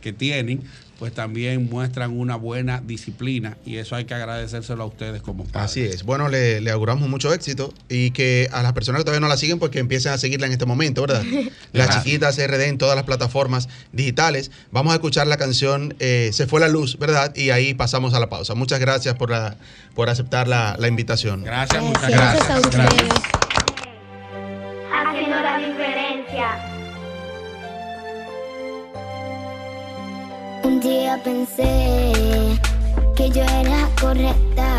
que 0.00 0.12
tienen, 0.12 0.62
pues 0.98 1.12
también 1.14 1.68
muestran 1.70 2.18
una 2.18 2.34
buena 2.36 2.82
disciplina 2.84 3.56
y 3.64 3.76
eso 3.76 3.94
hay 3.94 4.04
que 4.04 4.14
agradecérselo 4.14 4.82
a 4.82 4.86
ustedes 4.86 5.22
como 5.22 5.44
padres. 5.44 5.70
Así 5.70 5.82
es. 5.82 6.02
Bueno, 6.02 6.28
le, 6.28 6.60
le 6.60 6.70
auguramos 6.72 7.08
mucho 7.08 7.32
éxito 7.32 7.72
y 7.88 8.10
que 8.10 8.48
a 8.52 8.62
las 8.62 8.72
personas 8.72 9.00
que 9.00 9.04
todavía 9.04 9.20
no 9.20 9.28
la 9.28 9.36
siguen, 9.36 9.58
pues 9.60 9.70
que 9.70 9.78
empiecen 9.78 10.12
a 10.12 10.18
seguirla 10.18 10.46
en 10.46 10.52
este 10.52 10.66
momento, 10.66 11.02
¿verdad? 11.02 11.22
Las 11.72 11.86
Gracias. 11.86 12.04
chiquitas 12.04 12.36
RD 12.38 12.62
en 12.62 12.78
todas 12.78 12.96
las 12.96 13.04
plataformas 13.04 13.68
digitales. 13.92 14.50
Vamos 14.72 14.92
a 14.92 14.96
escuchar 14.96 15.26
la 15.26 15.36
canción 15.36 15.94
eh, 16.00 16.30
Se 16.32 16.46
fue 16.46 16.60
la 16.60 16.68
luz, 16.68 16.98
¿verdad? 16.98 17.34
Y 17.36 17.50
ahí 17.50 17.74
pasamos 17.74 18.14
a 18.14 18.20
la 18.20 18.28
pausa. 18.28 18.54
Muchas 18.54 18.80
gracias 18.80 19.14
por, 19.14 19.30
la, 19.30 19.56
por 19.94 20.08
aceptar 20.10 20.48
la, 20.48 20.76
la 20.78 20.88
invitación. 20.88 21.44
Gracias, 21.44 21.82
muchas 21.82 22.10
Gracias 22.10 22.50
a 22.50 22.60
ustedes. 22.60 23.47
Un 30.78 30.84
día 30.84 31.20
pensé 31.24 32.56
que 33.16 33.28
yo 33.30 33.42
era 33.42 33.88
correcta. 34.00 34.78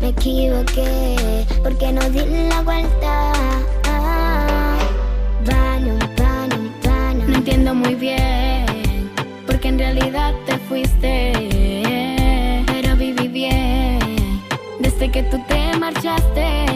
Me 0.00 0.10
equivoqué 0.10 1.44
porque 1.64 1.90
no 1.90 2.08
di 2.10 2.20
la 2.48 2.62
vuelta. 2.62 3.32
Vano, 5.44 5.98
vano, 6.16 6.70
vano. 6.84 7.24
No 7.26 7.34
entiendo 7.38 7.74
muy 7.74 7.96
bien, 7.96 9.10
porque 9.48 9.66
en 9.66 9.80
realidad 9.80 10.32
te 10.46 10.56
fuiste. 10.68 11.32
Pero 12.68 12.94
viví 12.94 13.26
bien 13.26 13.98
desde 14.78 15.10
que 15.10 15.24
tú 15.24 15.42
te 15.48 15.76
marchaste. 15.76 16.67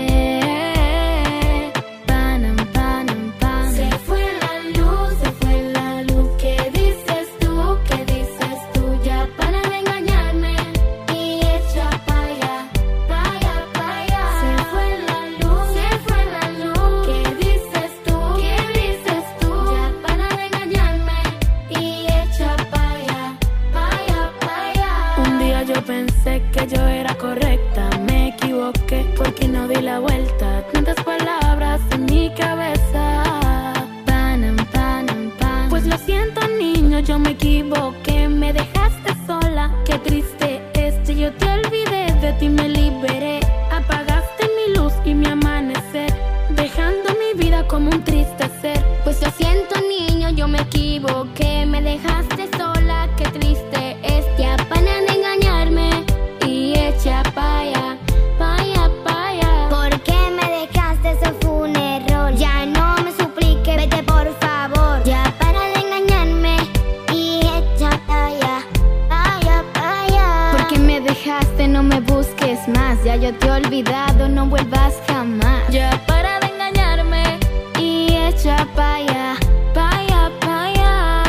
Te 73.39 73.47
he 73.47 73.51
olvidado, 73.51 74.29
no 74.29 74.47
vuelvas 74.47 74.95
jamás. 75.07 75.69
Ya 75.71 75.91
para 76.07 76.41
de 76.41 76.47
engañarme 76.47 77.39
y 77.79 78.15
echa 78.15 78.67
pa' 78.75 78.97
allá, 78.97 79.37
pa' 79.75 79.91
allá, 79.91 80.31
pa' 80.41 80.65
allá. 80.65 81.25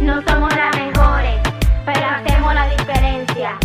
No 0.00 0.22
somos 0.26 0.54
las 0.54 0.76
mejores, 0.76 1.40
pero 1.84 2.06
hacemos 2.06 2.54
la 2.54 2.68
diferencia. 2.76 3.58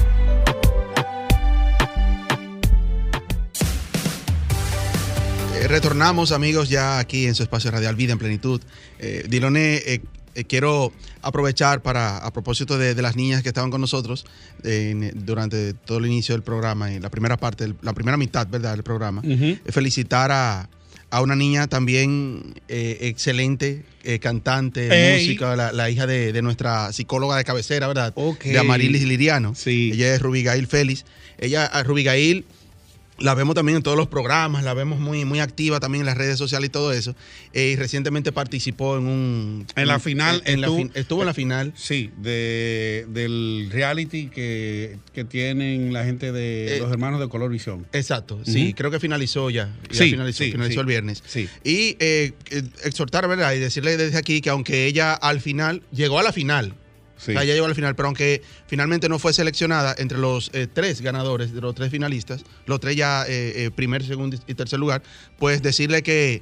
Eh, 5.56 5.68
retornamos, 5.68 6.32
amigos, 6.32 6.70
ya 6.70 7.00
aquí 7.00 7.28
en 7.28 7.36
su 7.36 7.44
espacio 7.44 7.72
radial 7.72 7.96
Vida 7.96 8.14
en 8.14 8.20
Plenitud. 8.20 8.62
Eh, 9.00 9.26
Diloné, 9.28 9.76
eh, 9.86 10.02
eh, 10.38 10.44
quiero 10.46 10.94
aprovechar 11.22 11.82
para, 11.82 12.18
a 12.18 12.32
propósito 12.32 12.78
de, 12.78 12.96
de 12.96 13.02
las 13.02 13.16
niñas 13.16 13.42
que 13.44 13.50
estaban 13.50 13.72
con 13.72 13.82
nosotros 13.82 14.26
eh, 14.64 14.90
en- 14.92 15.26
durante 15.26 15.74
todo 15.74 15.98
el 15.98 16.06
inicio 16.06 16.34
del 16.36 16.44
programa 16.44 16.92
y 16.94 17.00
la 17.00 17.10
primera 17.10 17.36
parte, 17.38 17.74
la 17.82 17.94
primera 17.94 18.16
mitad, 18.18 18.48
¿verdad?, 18.48 18.72
del 18.74 18.84
programa, 18.84 19.22
eh, 19.26 19.58
felicitar 19.70 20.32
a, 20.32 20.70
a 21.10 21.22
una 21.22 21.36
niña 21.36 21.68
también 21.68 22.54
eh, 22.68 22.98
excelente, 23.02 23.84
eh, 24.04 24.20
cantante, 24.20 24.88
Ey. 25.16 25.22
música, 25.26 25.56
la, 25.56 25.72
la 25.72 25.90
hija 25.90 26.06
de, 26.08 26.32
de 26.34 26.42
nuestra 26.42 26.92
psicóloga 26.94 27.36
de 27.38 27.44
cabecera, 27.44 27.88
¿verdad? 27.88 28.14
Ok. 28.16 28.44
De 28.46 28.60
Amarilis 28.60 29.04
Liriano. 29.04 29.56
Sí. 29.56 29.92
Ella 29.94 30.14
es 30.16 30.22
Rubigail 30.22 30.68
Félix. 30.68 31.06
Ella, 31.40 31.70
Rubigail, 31.84 32.46
la 33.20 33.34
vemos 33.34 33.56
también 33.56 33.78
en 33.78 33.84
todos 33.84 33.98
los 33.98 34.08
programas, 34.08 34.64
la 34.64 34.74
vemos 34.74 35.00
muy, 35.00 35.26
muy 35.26 35.40
activa 35.40 35.80
también 35.80 36.02
en 36.02 36.06
las 36.06 36.18
redes 36.18 36.38
sociales 36.38 36.68
y 36.68 36.72
todo 36.72 36.94
eso. 36.94 37.16
Eh, 37.54 37.72
y 37.72 37.76
recientemente 37.76 38.32
participó 38.32 38.98
en 38.98 39.08
un... 39.08 39.68
En 39.76 39.88
la 39.88 40.00
final 40.00 40.42
en 40.46 40.62
la 40.62 40.68
estuvo- 40.68 40.78
fin- 40.78 40.92
estuvo 40.94 41.22
en 41.22 41.26
la 41.28 41.34
final. 41.34 41.74
Sí, 41.76 42.12
de, 42.18 43.06
del 43.10 43.70
reality 43.72 44.28
que, 44.28 44.98
que 45.14 45.24
tienen 45.24 45.94
la 45.94 46.04
gente 46.06 46.32
de 46.32 46.78
Eh, 46.78 46.80
los 46.80 46.92
hermanos 46.92 47.20
de 47.20 47.28
Color 47.28 47.50
Visión. 47.52 47.88
Exacto, 47.94 48.40
sí, 48.46 48.74
creo 48.74 48.92
que 48.92 49.00
finalizó 49.00 49.50
ya. 49.50 49.74
ya 49.92 50.04
Sí, 50.04 50.12
finalizó, 50.12 50.44
sí, 50.44 50.52
finalizó 50.52 50.74
sí. 50.76 50.80
el 50.80 50.86
viernes. 50.86 51.24
Sí. 51.26 51.50
Y 51.64 51.96
eh, 52.00 52.34
exhortar, 52.84 53.28
¿verdad? 53.28 53.54
Y 53.54 53.60
decirle 53.60 53.98
desde 53.98 54.18
aquí 54.18 54.42
que 54.42 54.50
aunque 54.50 54.86
ella 54.86 55.14
al 55.14 55.42
final 55.42 55.82
llegó 55.92 56.20
a 56.20 56.24
la 56.24 56.32
final, 56.34 56.74
Sí. 57.18 57.32
O 57.32 57.34
sea, 57.34 57.44
ella 57.44 57.54
llegó 57.54 57.66
a 57.66 57.70
la 57.70 57.76
final, 57.76 57.96
pero 57.96 58.08
aunque 58.08 58.42
finalmente 58.68 59.10
no 59.10 59.20
fue 59.20 59.34
seleccionada 59.34 59.96
entre 59.98 60.18
los 60.18 60.50
eh, 60.54 60.68
tres 60.72 61.02
ganadores, 61.02 61.54
de 61.54 61.62
los 61.62 61.74
tres 61.76 61.90
finalistas, 61.92 62.44
los 62.66 62.80
tres 62.80 62.96
ya 62.96 63.24
eh, 63.28 63.66
eh, 63.66 63.72
primer, 63.76 64.04
segundo 64.06 64.38
y 64.48 64.54
tercer 64.54 64.80
lugar, 64.80 65.02
pues 65.40 65.62
decirle 65.62 66.04
que 66.04 66.42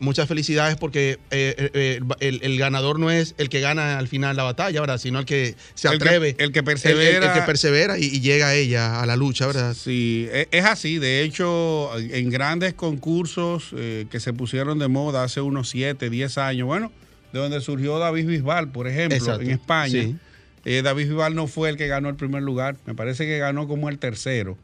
muchas 0.00 0.28
felicidades 0.28 0.76
porque 0.76 1.18
eh, 1.30 1.70
eh, 1.72 2.00
el, 2.20 2.40
el 2.42 2.58
ganador 2.58 2.98
no 2.98 3.10
es 3.10 3.34
el 3.38 3.48
que 3.48 3.60
gana 3.60 3.96
al 3.98 4.08
final 4.08 4.36
la 4.36 4.42
batalla, 4.42 4.80
¿verdad? 4.80 4.98
Sino 4.98 5.18
el 5.20 5.24
que 5.24 5.54
se 5.74 5.88
que- 5.88 5.94
atreve. 5.96 6.30
el 6.30 6.36
que 6.36 6.42
el- 6.42 6.48
el- 6.58 6.64
persevera. 6.64 7.26
El, 7.28 7.40
que 7.40 7.46
persevera 7.46 7.98
y, 7.98 8.04
y 8.06 8.20
llega 8.20 8.48
a 8.48 8.54
ella, 8.54 9.00
a 9.00 9.06
la 9.06 9.16
lucha, 9.16 9.46
¿verdad? 9.46 9.74
Sí, 9.74 10.28
e- 10.30 10.48
es 10.50 10.64
así. 10.64 10.98
De 10.98 11.22
hecho, 11.22 11.90
en 11.98 12.28
grandes 12.28 12.74
concursos 12.74 13.70
eh, 13.76 14.06
que 14.10 14.20
se 14.20 14.32
pusieron 14.32 14.78
de 14.78 14.88
moda 14.88 15.22
hace 15.24 15.40
unos 15.40 15.68
7, 15.70 16.10
10 16.10 16.38
años, 16.38 16.66
bueno, 16.66 16.92
de 17.34 17.40
donde 17.40 17.60
surgió 17.60 17.98
David 17.98 18.26
Bisbal, 18.28 18.70
por 18.70 18.86
ejemplo, 18.88 19.16
Exacto, 19.16 19.42
en 19.42 19.50
España. 19.50 19.90
sí. 19.90 20.16
Eh, 20.64 20.80
David 20.82 21.08
Bisbal 21.08 21.34
no 21.34 21.46
fue 21.46 21.68
el 21.68 21.76
que 21.76 21.88
ganó 21.88 22.08
el 22.08 22.14
primer 22.14 22.42
lugar, 22.42 22.76
me 22.86 22.94
parece 22.94 23.26
que 23.26 23.36
ganó 23.38 23.68
como 23.68 23.90
el 23.90 23.98
tercero. 23.98 24.56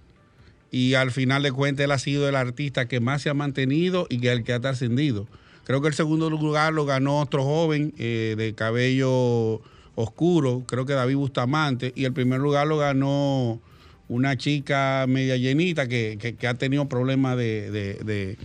Y 0.70 0.94
al 0.94 1.10
final 1.10 1.42
de 1.42 1.50
cuentas, 1.52 1.84
él 1.84 1.90
ha 1.90 1.98
sido 1.98 2.28
el 2.28 2.36
artista 2.36 2.86
que 2.86 3.00
más 3.00 3.22
se 3.22 3.28
ha 3.28 3.34
mantenido 3.34 4.06
y 4.08 4.18
que 4.20 4.30
el 4.30 4.44
que 4.44 4.52
ha 4.52 4.60
trascendido. 4.60 5.26
Creo 5.64 5.82
que 5.82 5.88
el 5.88 5.94
segundo 5.94 6.30
lugar 6.30 6.72
lo 6.72 6.86
ganó 6.86 7.18
otro 7.20 7.42
joven 7.44 7.92
eh, 7.98 8.34
de 8.38 8.54
cabello 8.54 9.60
oscuro, 9.96 10.62
creo 10.66 10.86
que 10.86 10.92
David 10.94 11.16
Bustamante, 11.16 11.92
y 11.96 12.04
el 12.04 12.12
primer 12.12 12.40
lugar 12.40 12.66
lo 12.68 12.78
ganó 12.78 13.60
una 14.08 14.36
chica 14.36 15.04
media 15.08 15.36
llenita 15.36 15.86
que, 15.88 16.16
que- 16.20 16.34
que 16.36 16.46
ha 16.46 16.54
tenido 16.54 16.88
problemas 16.88 17.36
de, 17.36 17.70
de- 17.70 17.94
de- 18.04 18.36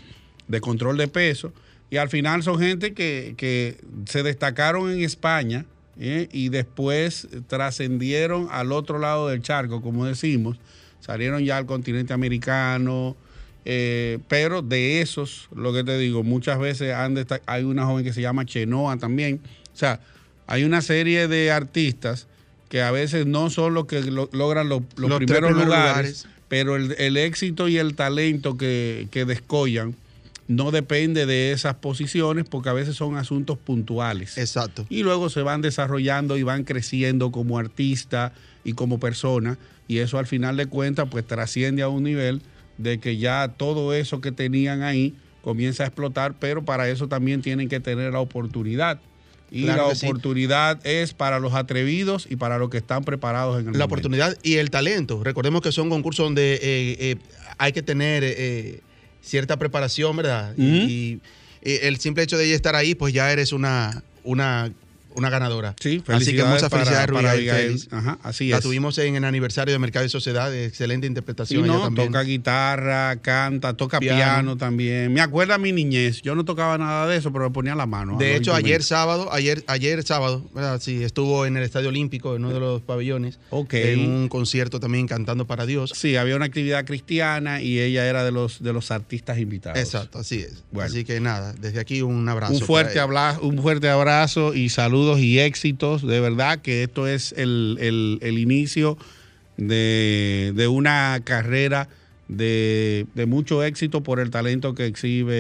de 0.48 0.62
control 0.62 0.98
de 0.98 1.08
peso. 1.08 1.54
Y 1.96 1.98
al 1.98 2.10
final 2.10 2.44
son 2.44 2.60
gente 2.60 2.94
que, 2.94 3.36
que 3.38 3.78
se 4.06 4.22
destacaron 4.22 4.92
en 4.92 5.00
España 5.00 5.64
¿eh? 5.98 6.28
y 6.34 6.50
después 6.50 7.26
trascendieron 7.48 8.50
al 8.52 8.74
otro 8.74 9.00
lado 9.00 9.30
del 9.30 9.42
charco, 9.42 9.82
como 9.82 10.06
decimos. 10.06 10.58
Salieron 11.00 11.46
ya 11.46 11.56
al 11.56 11.66
continente 11.66 12.12
americano. 12.12 13.16
eh, 13.64 14.20
pero 14.28 14.62
de 14.62 15.00
esos, 15.00 15.48
lo 15.56 15.72
que 15.72 15.86
te 15.86 15.98
digo, 15.98 16.22
muchas 16.22 16.60
veces 16.60 16.94
han 16.94 17.16
hay 17.46 17.64
una 17.64 17.86
joven 17.86 18.04
que 18.04 18.12
se 18.12 18.20
llama 18.20 18.46
Chenoa 18.46 18.98
también. 18.98 19.40
O 19.74 19.78
sea, 19.78 20.02
hay 20.48 20.66
una 20.66 20.82
serie 20.82 21.30
de 21.30 21.50
artistas 21.50 22.28
que 22.68 22.82
a 22.82 22.92
veces 22.92 23.26
no 23.26 23.50
son 23.50 23.74
los 23.74 23.86
que 23.86 24.02
lo- 24.02 24.30
logran 24.34 24.68
lo- 24.68 24.84
los, 24.98 25.16
primeros 25.16 25.18
primeros 25.20 25.52
lugares, 25.54 25.66
lugares. 25.66 26.28
pero 26.50 26.76
el, 26.76 26.94
el 26.98 27.16
éxito 27.16 27.70
y 27.70 27.78
el 27.78 27.96
talento 27.96 28.58
que, 28.58 29.08
que 29.12 29.24
descollan 29.24 29.96
no 30.48 30.72
depende 30.72 31.26
de 31.26 31.52
esas 31.52 31.76
posiciones 31.76 32.46
porque 32.50 32.70
a 32.70 32.74
veces 32.74 32.96
son 32.96 33.18
asuntos 33.18 33.58
puntuales. 33.58 34.38
Exacto. 34.38 34.86
Y 34.90 35.04
luego 35.04 35.30
se 35.30 35.42
van 35.42 35.62
desarrollando 35.62 36.38
y 36.38 36.44
van 36.44 36.64
creciendo 36.64 37.32
como 37.32 37.58
artista 37.58 38.32
y 38.64 38.74
como 38.74 39.00
persona 39.00 39.58
y 39.88 40.00
eso 40.00 40.18
al 40.18 40.28
final 40.28 40.58
de 40.58 40.66
cuentas 40.68 41.08
pues 41.10 41.26
trasciende 41.26 41.82
a 41.82 41.88
un 41.90 42.04
nivel 42.04 42.42
de 42.78 43.00
que 43.00 43.18
ya 43.18 43.54
todo 43.58 43.94
eso 43.94 44.22
que 44.22 44.32
tenían 44.32 44.82
ahí 44.84 45.14
comienza 45.42 45.84
a 45.84 45.88
explotar, 45.88 46.34
pero 46.40 46.66
para 46.66 46.90
eso 46.90 47.08
también 47.08 47.42
tienen 47.42 47.70
que 47.70 47.80
tener 47.80 48.12
la 48.14 48.20
oportunidad. 48.20 49.00
Y 49.52 49.64
Claro 49.64 49.90
la 49.90 49.96
sí. 49.96 50.08
oportunidad 50.08 50.86
es 50.86 51.14
para 51.14 51.40
los 51.40 51.54
atrevidos 51.54 52.28
y 52.30 52.36
para 52.36 52.58
los 52.58 52.70
que 52.72 52.78
están 52.78 53.04
preparados 53.04 53.56
en 53.56 53.60
el 53.60 53.66
La 53.66 53.72
momento. 53.72 53.86
oportunidad 53.86 54.38
y 54.42 54.56
el 54.56 54.72
talento. 54.72 55.24
Recordemos 55.24 55.62
que 55.62 55.72
son 55.72 55.90
concursos 55.90 56.26
donde 56.26 56.56
eh, 56.56 56.60
eh, 57.00 57.16
hay 57.60 57.72
que 57.72 57.84
tener 57.84 58.24
eh, 58.26 58.82
cierta 59.26 59.58
preparación, 59.58 60.16
¿verdad? 60.18 60.54
Y- 60.58 61.20
eh, 61.62 61.88
el 61.88 61.98
simple 61.98 62.24
hecho 62.24 62.38
de 62.38 62.46
ella 62.46 62.56
estar 62.56 62.76
ahí, 62.76 62.94
pues 62.94 63.12
ya 63.14 63.32
eres 63.32 63.52
una, 63.52 64.04
una, 64.24 64.72
una 65.16 65.30
ganadora. 65.30 65.76
Sí, 65.80 66.04
Así 66.08 66.36
que 66.36 66.44
muchas 66.44 66.70
para- 66.70 66.86
felicidades, 66.86 67.12
para 67.12 67.32
Abigail. 67.32 67.88
Ajá, 67.92 68.18
así 68.24 68.50
La 68.50 68.58
es. 68.58 68.64
tuvimos 68.64 68.98
en 68.98 69.16
el 69.16 69.24
aniversario 69.24 69.74
de 69.74 69.80
Mercado 69.80 70.06
y 70.06 70.10
Sociedad, 70.10 70.50
de 70.52 70.66
excelente 70.66 71.08
interpretación. 71.08 71.66
no, 71.68 71.82
también. 71.84 72.08
toca 72.08 72.22
guitarra, 72.24 73.16
canta, 73.22 73.74
toca 73.76 74.00
piano. 74.00 74.18
Piano. 74.18 74.58
también. 74.58 75.14
Me 75.14 75.22
acuerda 75.22 75.58
mi 75.58 75.72
niñez. 75.72 76.22
Yo 76.22 76.36
no 76.36 76.46
tocaba 76.46 76.78
nada 76.78 77.08
de 77.08 77.18
eso, 77.18 77.32
pero 77.32 77.46
me 77.46 77.52
ponía 77.52 77.76
la 77.76 77.86
mano. 77.86 78.18
De 78.18 78.36
hecho, 78.36 78.54
ayer 78.54 78.84
sábado, 78.84 79.32
ayer, 79.32 79.64
ayer 79.68 80.04
sábado, 80.04 80.46
¿verdad? 80.54 80.80
Sí, 80.82 81.04
estuvo 81.04 81.46
en 81.46 81.58
el 81.58 81.64
Estadio 81.64 81.90
Olímpico, 81.90 82.36
en 82.36 82.46
uno 82.46 82.54
de 82.54 82.60
los 82.60 82.82
pabellones, 82.82 83.40
Ok. 83.50 83.74
en 83.76 84.00
un 84.10 84.28
concierto 84.30 84.80
también 84.80 85.08
cantando 85.08 85.46
para 85.48 85.66
Dios. 85.66 85.92
Sí, 85.96 86.16
había 86.16 86.36
una 86.36 86.46
actividad 86.46 86.86
cristiana 86.86 87.62
y 87.62 87.80
ella 87.80 88.06
era 88.08 88.24
de 88.24 88.32
los, 88.32 88.62
de 88.64 88.74
los 88.74 88.92
artistas 88.92 89.38
invitados. 89.40 89.80
Exacto, 89.80 90.20
así 90.20 90.40
es. 90.40 90.64
Bueno. 90.72 90.90
Así 90.90 91.04
que 91.04 91.20
nada, 91.20 91.54
desde 91.54 91.80
aquí 91.80 92.02
un 92.02 92.28
abrazo. 92.30 92.54
Un 92.54 92.62
fuerte, 92.62 93.00
abla- 93.00 93.38
un 93.42 93.62
fuerte 93.62 93.90
abrazo 93.90 94.54
y 94.54 94.70
saludos 94.70 95.05
y 95.20 95.40
éxitos. 95.40 96.06
De 96.06 96.20
verdad 96.20 96.60
que 96.62 96.84
esto 96.84 97.08
es 97.08 97.34
el, 97.38 97.78
el- 97.80 98.18
el 98.22 98.38
inicio 98.40 98.98
de, 99.58 100.52
de 100.56 100.68
una 100.68 101.20
carrera 101.24 101.88
de, 102.28 103.06
de 103.14 103.26
mucho 103.28 103.64
éxito 103.64 104.02
por 104.02 104.20
el 104.20 104.32
talento 104.32 104.74
que 104.74 104.86
exhibe 104.88 105.34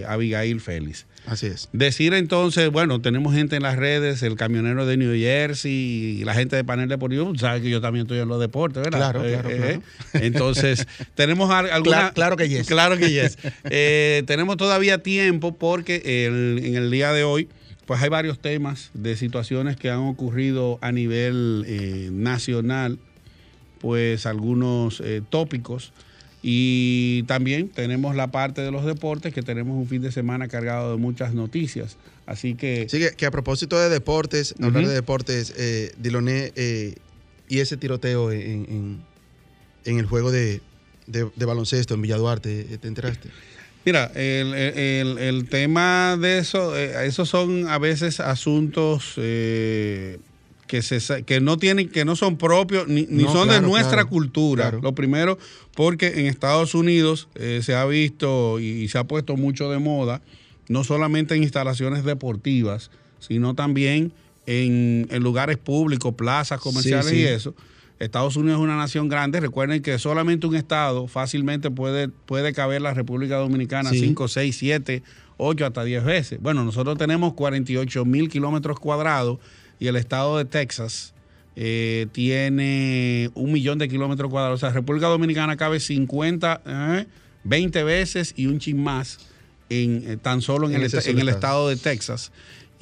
eh, 0.00 0.04
Abigail 0.08 0.60
Félix. 0.60 1.06
Así 1.24 1.46
es. 1.46 1.68
Decir 1.72 2.14
entonces, 2.14 2.68
bueno, 2.72 3.00
tenemos 3.00 3.32
gente 3.32 3.54
en 3.54 3.62
las 3.62 3.76
redes, 3.76 4.24
el 4.24 4.34
camionero 4.34 4.84
de 4.86 4.96
New 4.96 5.14
Jersey, 5.16 5.72
y 6.20 6.24
la 6.24 6.34
gente 6.34 6.56
de 6.56 6.64
Panel 6.64 6.88
Deportivo, 6.88 7.32
sabes 7.38 7.62
que 7.62 7.70
yo 7.70 7.80
también 7.80 8.06
estoy 8.06 8.18
en 8.18 8.26
los 8.26 8.40
deportes, 8.40 8.82
¿verdad? 8.82 9.12
Claro, 9.12 9.22
claro, 9.22 9.48
claro. 9.56 9.82
Entonces, 10.14 10.84
tenemos 11.14 11.48
al- 11.52 11.70
alguna... 11.70 12.08
Cla- 12.10 12.12
claro 12.14 12.36
que 12.36 12.48
yes. 12.48 12.66
Claro 12.66 12.96
que 12.98 13.08
yes. 13.12 13.38
Eh, 13.70 14.24
tenemos 14.26 14.56
todavía 14.56 14.98
tiempo 14.98 15.56
porque 15.56 16.26
el- 16.26 16.60
en 16.64 16.74
el 16.74 16.90
día 16.90 17.12
de 17.12 17.22
hoy, 17.22 17.48
pues 17.92 18.02
hay 18.02 18.08
varios 18.08 18.38
temas 18.38 18.88
de 18.94 19.18
situaciones 19.18 19.76
que 19.76 19.90
han 19.90 19.98
ocurrido 19.98 20.78
a 20.80 20.92
nivel 20.92 21.62
eh, 21.66 22.08
nacional, 22.10 22.98
pues 23.82 24.24
algunos 24.24 25.00
eh, 25.04 25.20
tópicos. 25.28 25.92
Y 26.42 27.24
también 27.24 27.68
tenemos 27.68 28.16
la 28.16 28.28
parte 28.28 28.62
de 28.62 28.70
los 28.70 28.86
deportes, 28.86 29.34
que 29.34 29.42
tenemos 29.42 29.76
un 29.76 29.86
fin 29.86 30.00
de 30.00 30.10
semana 30.10 30.48
cargado 30.48 30.92
de 30.92 30.96
muchas 30.96 31.34
noticias. 31.34 31.98
Así 32.24 32.54
que 32.54 32.86
Sí, 32.88 32.98
que, 32.98 33.10
que 33.10 33.26
a 33.26 33.30
propósito 33.30 33.78
de 33.78 33.90
deportes, 33.90 34.54
hablar 34.62 34.86
de 34.86 34.94
deportes, 34.94 35.52
eh, 35.58 35.92
Diloné 35.98 36.54
eh, 36.56 36.94
y 37.50 37.58
ese 37.58 37.76
tiroteo 37.76 38.32
en, 38.32 38.40
en- 38.70 38.98
en 39.84 39.98
el 39.98 40.06
juego 40.06 40.32
de, 40.32 40.62
de- 41.06 41.30
de 41.36 41.44
baloncesto 41.44 41.92
en 41.92 42.00
Villa 42.00 42.16
Duarte, 42.16 42.68
eh, 42.72 42.78
¿te 42.78 42.88
enteraste? 42.88 43.28
Mira, 43.84 44.10
el, 44.14 44.54
el- 44.54 45.18
el 45.18 45.48
tema 45.48 46.16
de 46.20 46.38
eso, 46.38 46.76
eh, 46.76 47.06
esos 47.06 47.28
son 47.28 47.66
a 47.68 47.78
veces 47.78 48.20
asuntos 48.20 49.14
eh, 49.16 50.18
que, 50.68 50.82
se, 50.82 51.24
que 51.24 51.40
no 51.40 51.56
tienen, 51.58 51.88
que 51.88 52.04
no 52.04 52.14
son 52.14 52.36
propios 52.38 52.86
ni, 52.86 53.06
ni 53.08 53.24
No, 53.24 53.32
son 53.32 53.48
claro, 53.48 53.60
de 53.62 53.66
nuestra 53.68 53.92
claro, 53.94 54.08
cultura. 54.08 54.64
claro. 54.70 54.80
Lo 54.82 54.94
primero, 54.94 55.36
porque 55.74 56.20
en 56.20 56.26
Estados 56.26 56.74
Unidos 56.74 57.28
eh, 57.34 57.60
se 57.62 57.74
ha 57.74 57.84
visto 57.84 58.60
y, 58.60 58.66
y 58.66 58.88
se 58.88 58.98
ha 58.98 59.04
puesto 59.04 59.36
mucho 59.36 59.68
de 59.70 59.78
moda, 59.78 60.22
no 60.68 60.84
solamente 60.84 61.34
en 61.34 61.42
instalaciones 61.42 62.04
deportivas, 62.04 62.90
sino 63.18 63.54
también 63.54 64.12
en, 64.46 65.08
en 65.10 65.22
lugares 65.22 65.58
públicos, 65.58 66.14
plazas 66.14 66.60
comerciales 66.60 67.06
Sí, 67.06 67.16
sí. 67.16 67.20
y 67.22 67.24
eso. 67.24 67.54
Estados 68.02 68.36
Unidos 68.36 68.58
es 68.58 68.64
una 68.64 68.76
nación 68.76 69.08
grande. 69.08 69.38
Recuerden 69.38 69.80
que 69.80 69.96
solamente 69.98 70.46
un 70.46 70.56
estado 70.56 71.06
fácilmente 71.06 71.70
puede, 71.70 72.08
puede 72.08 72.52
caber 72.52 72.82
la 72.82 72.94
República 72.94 73.36
Dominicana 73.36 73.90
Sí. 73.90 74.00
5, 74.00 74.26
6, 74.28 74.56
7, 74.56 75.02
8, 75.36 75.66
hasta 75.66 75.84
10 75.84 76.04
veces. 76.04 76.40
Bueno, 76.42 76.64
nosotros 76.64 76.98
tenemos 76.98 77.34
48 77.34 78.04
mil 78.04 78.28
kilómetros 78.28 78.80
cuadrados 78.80 79.38
y 79.78 79.86
el 79.86 79.96
estado 79.96 80.36
de 80.36 80.44
Texas 80.44 81.14
eh, 81.54 82.08
tiene 82.12 83.30
un 83.34 83.52
millón 83.52 83.78
de 83.78 83.88
kilómetros 83.88 84.30
cuadrados. 84.30 84.58
O 84.58 84.60
sea, 84.60 84.70
República 84.74 85.06
Dominicana 85.06 85.56
cabe 85.56 85.78
50, 85.78 86.62
eh, 86.66 87.06
20 87.44 87.84
veces 87.84 88.34
y 88.36 88.46
un 88.46 88.58
chin 88.58 88.82
más 88.82 89.18
en, 89.68 90.02
eh, 90.06 90.16
tan 90.16 90.42
solo 90.42 90.68
en, 90.68 90.74
En 90.74 90.82
el, 90.82 90.90
en 90.92 91.28
estado 91.28 91.68
de 91.68 91.76
Texas. 91.76 92.32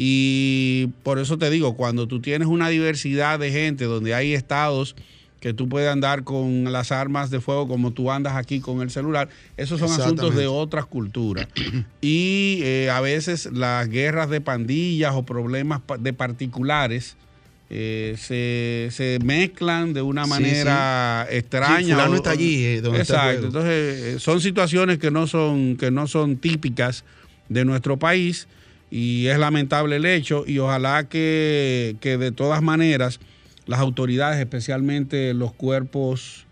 Y 0.02 0.86
por 1.02 1.18
eso 1.18 1.36
te 1.36 1.50
digo, 1.50 1.76
cuando 1.76 2.08
tú 2.08 2.20
tienes 2.22 2.48
una 2.48 2.70
diversidad 2.70 3.38
de 3.38 3.50
gente, 3.52 3.84
donde 3.84 4.14
hay 4.14 4.32
estados 4.32 4.96
que 5.40 5.52
tú 5.52 5.68
puedes 5.68 5.90
andar 5.90 6.24
con 6.24 6.72
las 6.72 6.90
armas 6.90 7.28
de 7.30 7.38
fuego 7.42 7.68
como 7.68 7.90
tú 7.92 8.10
andas 8.10 8.34
aquí 8.34 8.60
con 8.60 8.80
el 8.80 8.90
celular, 8.90 9.28
esos 9.58 9.78
son 9.78 9.90
asuntos 9.92 10.34
de 10.34 10.46
otras 10.46 10.86
culturas. 10.86 11.48
Y 12.00 12.60
eh, 12.62 12.88
a 12.90 13.02
veces 13.02 13.50
las 13.52 13.90
guerras 13.90 14.30
de 14.30 14.40
pandillas 14.40 15.12
o 15.14 15.22
problemas 15.24 15.82
de 15.98 16.14
particulares 16.14 17.16
eh, 17.68 18.14
se, 18.18 18.88
se 18.90 19.18
mezclan 19.22 19.92
de 19.92 20.00
una 20.00 20.24
Sí, 20.24 20.30
manera 20.30 21.26
extraña. 21.30 21.78
Sí, 21.84 21.92
fulano 21.92 22.12
o- 22.12 22.16
está 22.16 22.30
allí, 22.30 22.64
eh, 22.64 22.80
donde 22.80 23.00
Exacto. 23.00 23.46
Entonces, 23.48 23.72
eh, 24.16 24.18
son 24.18 24.40
situaciones 24.40 24.96
que 24.98 25.10
no 25.10 25.26
son, 25.26 25.76
que 25.76 25.90
no 25.90 26.06
son 26.06 26.38
típicas 26.38 27.04
de 27.50 27.66
nuestro 27.66 27.98
país 27.98 28.48
y 28.90 29.26
es 29.26 29.38
lamentable 29.38 29.96
el 29.96 30.06
hecho 30.06 30.44
y 30.46 30.58
ojalá 30.58 31.08
que, 31.08 31.96
que 32.00 32.18
de 32.18 32.32
todas 32.32 32.62
maneras 32.62 33.20
las 33.66 33.80
autoridades, 33.80 34.40
especialmente 34.40 35.32
los 35.32 35.52
cuerpos, 35.52 36.46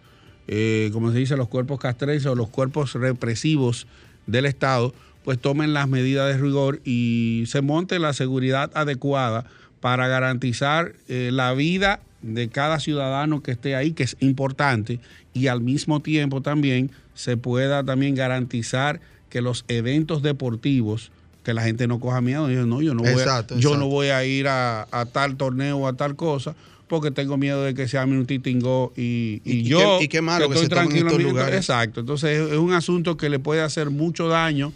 eh, 0.46 0.90
como 0.92 1.10
se 1.10 1.18
dice, 1.18 1.36
los 1.36 1.48
cuerpos 1.48 1.80
castrenses 1.80 2.26
o 2.26 2.34
los 2.34 2.48
cuerpos 2.48 2.94
represivos 2.94 3.86
del 4.26 4.46
Estado, 4.46 4.94
pues 5.24 5.38
tomen 5.40 5.72
las 5.72 5.88
medidas 5.88 6.32
de 6.32 6.40
rigor 6.40 6.80
y 6.84 7.44
se 7.46 7.60
monte 7.60 7.98
la 7.98 8.12
seguridad 8.12 8.70
adecuada 8.74 9.46
para 9.80 10.08
garantizar 10.08 10.94
eh, 11.08 11.30
la 11.32 11.52
vida 11.54 12.00
de 12.22 12.48
cada 12.48 12.80
ciudadano 12.80 13.42
que 13.42 13.52
esté 13.52 13.74
ahí, 13.76 13.92
que 13.92 14.02
es 14.02 14.16
importante, 14.20 15.00
y 15.34 15.48
al 15.48 15.60
mismo 15.60 16.00
tiempo 16.00 16.40
también 16.40 16.90
se 17.14 17.36
pueda 17.36 17.84
también 17.84 18.14
garantizar 18.14 19.00
que 19.28 19.40
los 19.40 19.64
eventos 19.68 20.22
deportivos, 20.22 21.10
que 21.42 21.54
la 21.54 21.62
gente 21.62 21.86
no 21.86 21.98
coja 22.00 22.20
miedo, 22.20 22.46
dice, 22.48 22.66
no, 22.66 22.82
yo 22.82 22.94
no 22.94 23.02
voy, 23.02 23.12
Exacto, 23.12 23.54
a, 23.54 23.58
yo 23.58 23.68
exacto. 23.70 23.78
no 23.84 23.88
voy 23.88 24.08
a 24.08 24.24
ir 24.24 24.48
a, 24.48 24.86
a 24.90 25.06
tal 25.06 25.36
torneo 25.36 25.78
o 25.78 25.86
a 25.88 25.94
tal 25.94 26.14
cosa, 26.16 26.54
porque 26.88 27.10
tengo 27.10 27.36
miedo 27.36 27.62
de 27.64 27.74
que 27.74 27.86
sea 27.88 28.06
minutitingo 28.06 28.92
y, 28.96 29.40
y, 29.44 29.52
Y- 29.52 29.58
y 29.60 29.62
yo 29.64 29.98
qué- 29.98 30.04
y 30.04 30.08
qué 30.08 30.20
malo 30.22 30.48
que 30.48 30.54
estoy 30.54 30.64
se 30.66 30.68
tranquilo 30.70 31.00
en 31.00 31.06
estos 31.08 31.18
mi- 31.18 31.24
lugares. 31.24 31.56
Exacto, 31.56 32.00
entonces 32.00 32.38
es- 32.40 32.52
es 32.52 32.58
un 32.58 32.72
asunto 32.72 33.16
que 33.16 33.28
le 33.28 33.38
puede 33.38 33.62
hacer 33.62 33.90
mucho 33.90 34.28
daño 34.28 34.72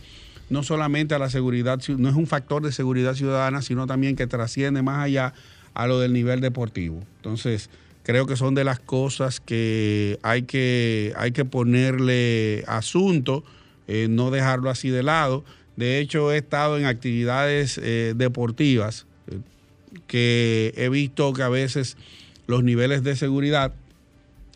no 0.51 0.62
solamente 0.62 1.14
a 1.14 1.18
la 1.18 1.31
seguridad, 1.31 1.81
no 1.96 2.09
es 2.11 2.14
un 2.14 2.27
factor 2.27 2.62
de 2.62 2.72
seguridad 2.72 3.14
ciudadana, 3.14 3.62
sino 3.62 3.87
también 3.87 4.16
que 4.16 4.27
trasciende 4.27 4.83
más 4.83 5.03
allá 5.05 5.33
a 5.72 5.87
lo 5.87 5.98
del 5.98 6.12
nivel 6.12 6.40
deportivo. 6.42 7.03
Entonces, 7.16 7.70
creo 8.03 8.27
que 8.27 8.37
son 8.37 8.55
de 8.55 8.64
las 8.64 8.79
cosas 8.79 9.40
que 9.40 10.18
hay 10.22 10.42
que, 10.42 11.14
hay 11.16 11.33
que 11.33 11.46
ponerle 11.46 12.64
asunto, 12.66 13.44
eh, 13.88 14.09
no 14.11 14.31
dejarlo 14.31 14.68
así 14.70 14.90
de 14.90 15.03
lado. 15.03 15.44
De 15.76 15.98
hecho, 15.98 16.32
he 16.32 16.38
estado 16.38 16.78
en 16.78 16.85
actividades 16.85 17.78
eh, 17.82 18.14
deportivas 18.16 19.06
que 20.06 20.74
he 20.76 20.88
visto 20.88 21.32
que 21.32 21.42
a 21.42 21.48
veces 21.48 21.96
los 22.46 22.62
niveles 22.64 23.02
de 23.02 23.16
seguridad 23.16 23.72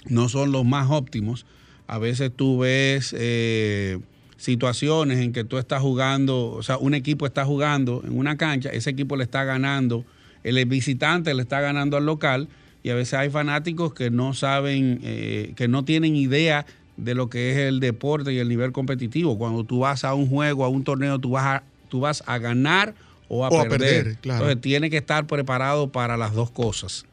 no 0.09 0.29
son 0.29 0.53
los 0.53 0.65
más 0.65 0.91
óptimos. 0.91 1.47
A 1.87 1.99
veces 1.99 2.33
tú 2.35 2.59
ves 2.59 3.15
eh, 3.17 3.99
situaciones 4.37 5.21
en 5.21 5.33
que 5.33 5.45
tú 5.45 5.59
estás 5.59 5.81
jugando, 5.81 6.51
o 6.53 6.63
sea, 6.63 6.79
un 6.79 6.95
equipo 6.95 7.27
está 7.27 7.45
jugando 7.45 8.03
en 8.05 8.17
una 8.17 8.37
cancha, 8.37 8.71
ese 8.71 8.91
equipo 8.91 9.17
le 9.17 9.25
está 9.25 9.45
ganando, 9.45 10.05
el 10.43 10.65
visitante 10.67 11.33
le 11.35 11.43
está 11.43 11.61
ganando 11.61 11.97
al 11.97 12.07
local 12.07 12.49
y 12.83 12.91
a 12.91 12.95
veces 12.95 13.15
hay 13.15 13.31
fanáticos 13.31 13.95
que 13.95 14.11
no 14.11 14.35
saben, 14.35 15.01
eh, 15.03 15.53
que 15.57 15.69
no 15.69 15.85
tienen 15.85 16.15
idea 16.15 16.67
de 16.97 17.15
lo 17.15 17.29
que 17.29 17.51
es 17.53 17.57
el 17.59 17.81
deporte 17.81 18.33
y 18.33 18.39
el 18.39 18.49
nivel 18.49 18.73
competitivo. 18.73 19.39
Cuando 19.39 19.65
tú 19.65 19.81
vas 19.81 20.05
a 20.05 20.15
un 20.15 20.29
juego, 20.29 20.65
a 20.65 20.69
un 20.69 20.85
torneo, 20.85 21.19
tú 21.19 21.31
vas 21.31 21.45
a, 21.45 21.63
tú 21.89 22.01
vas 22.01 22.23
a 22.27 22.39
ganar 22.39 22.95
o 23.29 23.45
a 23.45 23.49
O 23.49 23.61
a 23.61 23.65
perder. 23.65 23.79
perder, 23.79 24.19
claro. 24.19 24.41
Entonces 24.45 24.63
tiene 24.63 24.91
que 24.91 24.97
estar 24.97 25.27
preparado 25.27 25.89
para 25.91 26.17
las 26.17 26.33
dos 26.35 26.51
cosas. 26.51 27.05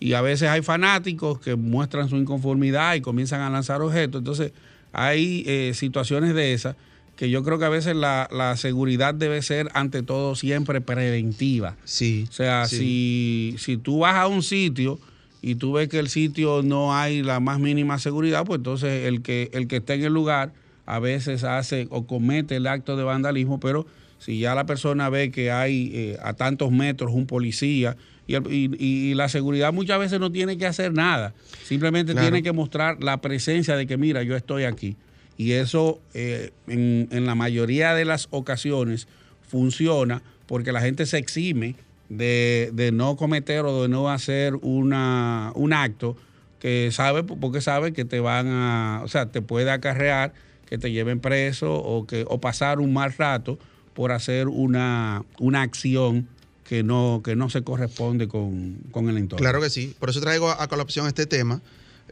Y 0.00 0.14
a 0.14 0.20
veces 0.20 0.48
hay 0.48 0.62
fanáticos 0.62 1.38
que 1.40 1.54
muestran 1.54 2.08
su 2.08 2.16
inconformidad 2.16 2.94
y 2.94 3.00
comienzan 3.00 3.40
a 3.40 3.50
lanzar 3.50 3.80
objetos. 3.80 4.20
Entonces, 4.20 4.52
hay 4.92 5.44
eh, 5.46 5.72
situaciones 5.74 6.34
de 6.34 6.52
esas 6.52 6.76
que 7.16 7.30
yo 7.30 7.44
creo 7.44 7.60
que 7.60 7.64
a 7.64 7.68
veces 7.70 7.94
la, 7.94 8.28
la 8.32 8.56
seguridad 8.56 9.14
debe 9.14 9.40
ser, 9.40 9.70
ante 9.74 10.02
todo, 10.02 10.34
siempre 10.34 10.80
preventiva. 10.80 11.76
Sí. 11.84 12.26
O 12.28 12.32
sea, 12.32 12.66
si, 12.66 13.54
si 13.58 13.76
tú 13.76 14.00
vas 14.00 14.16
a 14.16 14.26
un 14.26 14.42
sitio 14.42 14.98
y 15.46 15.56
tú 15.56 15.72
ves 15.74 15.88
que 15.88 15.98
el 15.98 16.08
sitio 16.08 16.62
no 16.62 16.94
hay 16.96 17.22
la 17.22 17.38
más 17.38 17.58
mínima 17.60 17.98
seguridad, 17.98 18.44
pues 18.46 18.58
entonces 18.58 19.04
el 19.06 19.20
que, 19.20 19.50
el 19.52 19.68
que 19.68 19.76
está 19.76 19.92
en 19.94 20.04
el 20.04 20.12
lugar 20.12 20.52
a 20.86 20.98
veces 20.98 21.44
hace 21.44 21.86
o 21.90 22.06
comete 22.06 22.56
el 22.56 22.66
acto 22.66 22.96
de 22.96 23.04
vandalismo, 23.04 23.60
pero 23.60 23.86
si 24.18 24.38
ya 24.38 24.54
la 24.54 24.64
persona 24.64 25.10
ve 25.10 25.30
que 25.30 25.50
hay 25.50 25.90
eh, 25.92 26.16
a 26.22 26.32
tantos 26.32 26.70
metros 26.72 27.12
un 27.12 27.26
policía 27.26 27.94
y, 28.26 28.34
el- 28.36 28.50
y- 28.50 28.74
y 28.80 29.14
la 29.14 29.28
seguridad 29.28 29.70
muchas 29.72 29.98
veces 29.98 30.18
no 30.18 30.32
tiene 30.32 30.56
que 30.56 30.64
hacer 30.66 30.94
nada, 30.94 31.34
simplemente 31.62 32.12
Claro. 32.12 32.26
tiene 32.28 32.42
que 32.42 32.52
mostrar 32.52 33.02
la 33.02 33.18
presencia 33.20 33.76
de 33.76 33.86
que 33.86 33.98
mira, 33.98 34.22
yo 34.22 34.36
estoy 34.36 34.64
aquí. 34.64 34.96
Y 35.36 35.52
eso 35.52 36.00
eh, 36.14 36.52
en, 36.68 37.08
en 37.10 37.26
la 37.26 37.34
mayoría 37.34 37.92
de 37.92 38.04
las 38.06 38.28
ocasiones 38.30 39.08
funciona 39.46 40.22
porque 40.46 40.72
la 40.72 40.80
gente 40.80 41.04
se 41.06 41.18
exime 41.18 41.74
de, 42.16 42.70
de 42.72 42.92
no 42.92 43.16
cometer 43.16 43.64
o 43.64 43.82
de 43.82 43.88
no 43.88 44.10
hacer 44.10 44.54
una, 44.62 45.52
un 45.54 45.72
acto 45.72 46.16
que 46.58 46.90
sabe, 46.92 47.24
porque 47.24 47.60
sabe 47.60 47.92
que 47.92 48.04
te 48.04 48.20
van 48.20 48.46
a, 48.48 49.02
o 49.04 49.08
sea, 49.08 49.30
te 49.30 49.42
puede 49.42 49.70
acarrear 49.70 50.32
que 50.66 50.78
te 50.78 50.90
lleven 50.92 51.20
preso 51.20 51.74
o, 51.74 52.06
que, 52.06 52.24
o 52.28 52.40
pasar 52.40 52.80
un 52.80 52.92
mal 52.92 53.12
rato 53.12 53.58
por 53.92 54.12
hacer 54.12 54.48
una, 54.48 55.24
una 55.38 55.62
acción 55.62 56.28
que 56.64 56.82
no, 56.82 57.20
que 57.22 57.36
no 57.36 57.50
se 57.50 57.62
corresponde 57.62 58.28
con, 58.28 58.78
con 58.90 59.08
el 59.08 59.18
entorno. 59.18 59.42
Claro 59.42 59.60
que 59.60 59.70
sí. 59.70 59.94
Por 59.98 60.10
eso 60.10 60.20
traigo 60.20 60.48
a, 60.48 60.64
a 60.64 61.08
este 61.08 61.26
tema. 61.26 61.60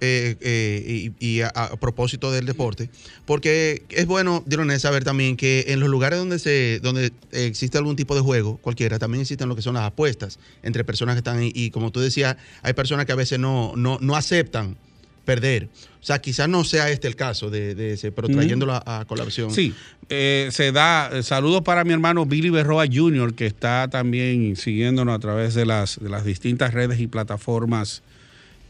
Eh, 0.05 0.37
eh, 0.41 1.13
y, 1.21 1.27
y 1.27 1.41
a, 1.43 1.49
a 1.49 1.77
propósito 1.77 2.33
del 2.33 2.45
deporte, 2.45 2.91
porque 3.25 3.85
es 3.89 4.07
bueno, 4.07 4.43
Diloné, 4.47 4.81
saber 4.81 5.05
también 5.05 5.37
que 5.37 5.67
en 5.69 5.79
los 5.79 5.89
lugares 5.89 6.19
donde 6.19 6.41
se 6.41 6.81
donde 6.81 7.13
existe 7.31 7.79
algún 7.79 7.95
tipo 7.95 8.17
de 8.17 8.21
juego, 8.21 8.57
cualquiera, 8.57 8.99
también 8.99 9.21
existen 9.21 9.49
lo 9.49 9.55
que 9.55 9.63
son 9.63 9.75
las 9.75 9.85
apuestas 9.85 10.41
entre 10.65 10.83
personas 10.83 11.15
que 11.15 11.19
están 11.19 11.39
ahí. 11.39 11.53
Y 11.55 11.71
como 11.71 11.93
tú 11.93 12.01
decías, 12.01 12.37
hay 12.63 12.73
personas 12.73 13.07
que 13.07 13.13
a 13.13 13.15
veces 13.15 13.39
no, 13.39 13.75
no, 13.77 13.99
no 14.01 14.17
aceptan 14.17 14.77
perder. 15.25 15.69
O 16.01 16.05
sea, 16.05 16.21
quizás 16.21 16.49
no 16.49 16.65
sea 16.65 16.91
este 16.91 17.07
el 17.07 17.15
caso 17.15 17.49
de, 17.49 17.77
de 17.77 17.93
ese, 17.93 18.11
pero 18.11 18.27
trayéndolo 18.27 18.73
a, 18.75 18.83
a 19.01 19.05
colación. 19.05 19.53
Sí, 19.53 19.73
eh, 20.09 20.49
se 20.51 20.73
da. 20.73 21.23
saludos 21.23 21.63
para 21.63 21.85
mi 21.85 21.93
hermano 21.93 22.27
Billy 22.27 22.51
Berroa 22.51 22.87
Jr., 22.93 23.35
que 23.35 23.47
está 23.47 23.87
también 23.89 24.57
siguiéndonos 24.57 25.15
a 25.15 25.21
través 25.21 25.55
de 25.55 25.65
las, 25.65 26.01
de 26.01 26.09
las 26.09 26.25
distintas 26.25 26.75
redes 26.75 26.99
y 26.99 27.07
plataformas 27.07 28.03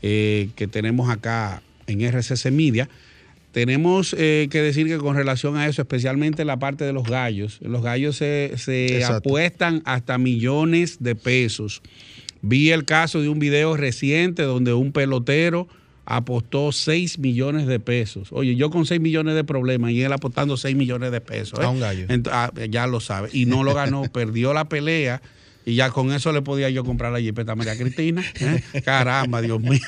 eh, 0.02 0.50
que 0.56 0.66
tenemos 0.66 1.10
acá 1.10 1.62
en 1.86 2.00
RCC 2.00 2.50
Media. 2.50 2.88
Tenemos 3.52 4.16
eh, 4.18 4.48
que 4.50 4.62
decir 4.62 4.86
que 4.86 4.98
con 4.98 5.14
relación 5.14 5.56
a 5.56 5.66
eso, 5.66 5.82
especialmente 5.82 6.44
la 6.44 6.58
parte 6.58 6.84
de 6.84 6.92
los 6.92 7.04
gallos, 7.04 7.58
los 7.60 7.82
gallos 7.82 8.16
se, 8.16 8.52
se 8.56 9.04
apuestan 9.04 9.82
hasta 9.84 10.16
millones 10.16 11.02
de 11.02 11.14
pesos. 11.14 11.82
Vi 12.40 12.70
el 12.70 12.84
caso 12.84 13.20
de 13.20 13.28
un 13.28 13.38
video 13.38 13.76
reciente 13.76 14.42
donde 14.42 14.72
un 14.72 14.92
pelotero 14.92 15.68
apostó 16.04 16.72
6 16.72 17.18
millones 17.18 17.66
de 17.66 17.78
pesos. 17.80 18.28
Oye, 18.32 18.56
yo 18.56 18.70
con 18.70 18.86
6 18.86 19.00
millones 19.00 19.34
de 19.34 19.44
problemas 19.44 19.92
y 19.92 20.02
él 20.02 20.12
apostando 20.12 20.56
6 20.56 20.74
millones 20.76 21.12
de 21.12 21.20
pesos. 21.20 21.58
¿eh? 21.60 21.64
A 21.64 21.68
un 21.68 21.80
gallo. 21.80 22.06
Ah, 22.30 22.50
ya 22.68 22.86
lo 22.86 23.00
sabe. 23.00 23.30
Y 23.32 23.46
no 23.46 23.62
lo 23.64 23.74
ganó, 23.74 24.02
perdió 24.12 24.52
la 24.52 24.68
pelea. 24.68 25.22
Y 25.64 25.76
ya 25.76 25.90
con 25.90 26.12
eso 26.12 26.32
le 26.32 26.42
podía 26.42 26.70
yo 26.70 26.84
comprar 26.84 27.12
la 27.12 27.20
jipeta 27.20 27.52
a 27.52 27.56
María 27.56 27.76
Cristina. 27.76 28.22
¿eh? 28.40 28.62
Caramba, 28.84 29.40
Dios 29.40 29.60
mío. 29.60 29.80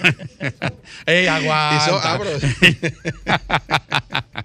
¡Ey, 1.06 1.26
aguanta! 1.26 2.18
Ah, 3.26 3.44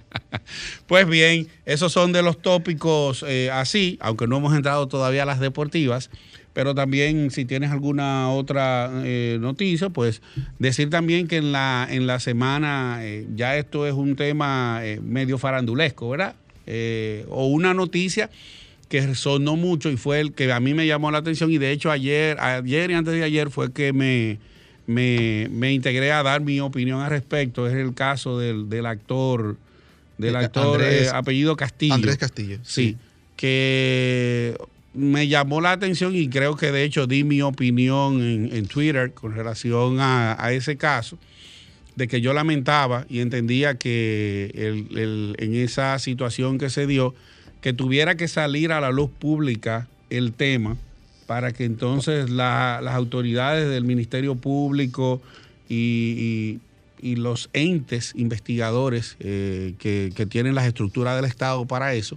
Pues 0.86 1.06
bien, 1.06 1.46
esos 1.66 1.92
son 1.92 2.12
de 2.12 2.22
los 2.22 2.42
tópicos 2.42 3.24
eh, 3.26 3.48
así, 3.52 3.96
aunque 4.00 4.26
no 4.26 4.38
hemos 4.38 4.56
entrado 4.56 4.88
todavía 4.88 5.22
a 5.22 5.26
las 5.26 5.38
deportivas, 5.38 6.10
pero 6.52 6.74
también 6.74 7.30
si 7.30 7.44
tienes 7.44 7.70
alguna 7.70 8.28
otra 8.30 8.90
eh, 9.04 9.38
noticia, 9.40 9.90
pues 9.90 10.20
decir 10.58 10.90
también 10.90 11.28
que 11.28 11.36
en 11.36 11.52
la, 11.52 11.86
en 11.88 12.08
la 12.08 12.18
semana 12.18 12.98
eh, 13.02 13.24
ya 13.36 13.56
esto 13.56 13.86
es 13.86 13.94
un 13.94 14.16
tema 14.16 14.82
medio 15.00 15.38
farandulesco, 15.38 16.10
¿verdad? 16.10 16.34
O 17.28 17.46
una 17.46 17.72
noticia 17.72 18.28
que 18.90 19.14
sonó 19.14 19.56
mucho 19.56 19.88
y 19.88 19.96
fue 19.96 20.20
el 20.20 20.32
que 20.32 20.52
a 20.52 20.60
mí 20.60 20.74
me 20.74 20.86
llamó 20.86 21.10
la 21.10 21.18
atención 21.18 21.50
y 21.50 21.56
de 21.58 21.70
hecho 21.70 21.90
ayer, 21.90 22.38
ayer 22.40 22.90
y 22.90 22.94
antes 22.94 23.14
de 23.14 23.22
ayer 23.22 23.48
fue 23.48 23.72
que 23.72 23.92
me, 23.94 24.38
me, 24.86 25.48
me 25.50 25.72
integré 25.72 26.10
a 26.12 26.22
dar 26.24 26.40
mi 26.42 26.60
opinión 26.60 27.00
al 27.00 27.08
respecto. 27.08 27.66
Es 27.68 27.74
el 27.74 27.94
caso 27.94 28.38
del, 28.38 28.68
del 28.68 28.84
actor, 28.86 29.56
del 30.18 30.34
Eh, 30.34 30.38
actor 30.38 30.80
Andrés- 30.82 31.06
eh, 31.06 31.10
apellido 31.14 31.56
Castillo. 31.56 31.94
Andrés 31.94 32.16
Castillo. 32.18 32.58
Sí, 32.64 32.96
que 33.36 34.56
me 34.92 35.28
llamó 35.28 35.60
la 35.60 35.72
atención 35.72 36.14
y 36.16 36.28
creo 36.28 36.56
que 36.56 36.72
de 36.72 36.82
hecho 36.84 37.06
di 37.06 37.22
mi 37.24 37.42
opinión 37.42 38.20
en, 38.20 38.50
en 38.52 38.66
Twitter 38.66 39.12
con 39.12 39.34
relación 39.34 40.00
a, 40.00 40.36
a 40.44 40.52
ese 40.52 40.76
caso, 40.76 41.16
de 41.96 42.08
que 42.08 42.20
yo 42.20 42.32
lamentaba 42.32 43.06
y 43.08 43.20
entendía 43.20 43.76
que 43.76 44.50
el- 44.54 44.98
el- 44.98 45.36
en 45.38 45.54
esa 45.54 45.98
situación 45.98 46.58
que 46.58 46.70
se 46.70 46.86
dio, 46.86 47.14
que 47.60 47.72
tuviera 47.72 48.14
que 48.16 48.28
salir 48.28 48.72
a 48.72 48.80
la 48.80 48.90
luz 48.90 49.10
pública 49.10 49.88
el 50.08 50.32
tema 50.32 50.76
para 51.26 51.52
que 51.52 51.64
entonces 51.64 52.30
la- 52.30 52.80
las 52.82 52.94
autoridades 52.94 53.68
del 53.70 53.84
Ministerio 53.84 54.34
Público 54.34 55.20
y, 55.68 56.58
y- 57.02 57.10
y 57.12 57.16
los 57.16 57.48
entes 57.52 58.12
investigadores 58.16 59.16
eh, 59.20 59.74
que, 59.78 60.12
que 60.14 60.26
tienen 60.26 60.54
las 60.54 60.66
estructuras 60.66 61.16
del 61.16 61.24
Estado 61.24 61.64
para 61.66 61.94
eso, 61.94 62.16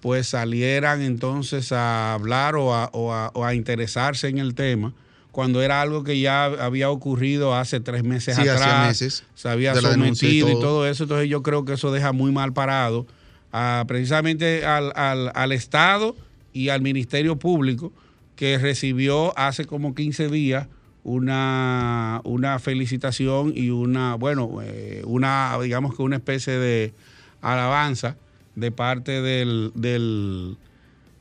pues 0.00 0.28
salieran 0.28 1.02
entonces 1.02 1.70
a 1.72 2.14
hablar 2.14 2.56
o 2.56 2.74
a, 2.74 2.88
o 2.92 3.12
a- 3.12 3.30
o 3.34 3.44
a 3.44 3.54
interesarse 3.54 4.28
en 4.28 4.38
el 4.38 4.54
tema, 4.54 4.92
cuando 5.30 5.62
era 5.62 5.82
algo 5.82 6.02
que 6.02 6.18
ya 6.18 6.46
había 6.46 6.90
ocurrido 6.90 7.54
hace 7.54 7.78
tres 7.80 8.02
meses 8.02 8.34
Sí, 8.36 8.48
atrás, 8.48 8.88
meses 8.88 9.24
se 9.34 9.48
había 9.48 9.72
y 9.72 9.76
sometido 9.82 10.48
y 10.50 10.58
todo. 10.60 10.86
eso, 10.88 11.04
entonces 11.04 11.28
yo 11.28 11.42
creo 11.42 11.64
que 11.64 11.74
eso 11.74 11.92
deja 11.92 12.12
muy 12.12 12.32
mal 12.32 12.52
parado 12.52 13.06
a, 13.52 13.84
precisamente 13.88 14.64
al, 14.66 14.92
al- 14.94 15.32
al 15.34 15.52
Estado 15.52 16.14
y 16.52 16.68
al 16.70 16.82
Ministerio 16.82 17.36
Público, 17.36 17.92
que 18.36 18.58
recibió 18.58 19.36
hace 19.38 19.64
como 19.64 19.94
15 19.94 20.28
días 20.28 20.66
una, 21.04 22.20
una 22.24 22.58
felicitación 22.58 23.52
y 23.54 23.70
una, 23.70 24.14
bueno, 24.14 24.58
eh, 24.62 25.02
una, 25.06 25.56
digamos 25.62 25.94
que 25.96 26.02
una 26.02 26.16
especie 26.16 26.54
de 26.58 26.92
alabanza 27.40 28.16
de 28.56 28.70
parte 28.70 29.22
del, 29.22 29.72
del, 29.74 30.56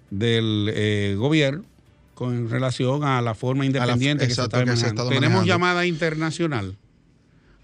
del 0.09 0.71
eh, 0.73 1.15
gobierno 1.17 1.63
con 2.15 2.49
relación 2.49 3.03
a 3.03 3.21
la 3.21 3.36
forma 3.36 3.65
independiente 3.65 4.28
que, 4.28 4.34
se 4.34 4.41
exacto, 4.41 4.57
está 4.57 4.71
que 4.71 4.78
se 4.78 4.86
ha 4.86 4.89
manejando. 4.89 5.09
Tenemos 5.09 5.21
manejando. 5.39 5.45
llamada 5.53 5.86
internacional. 5.86 6.75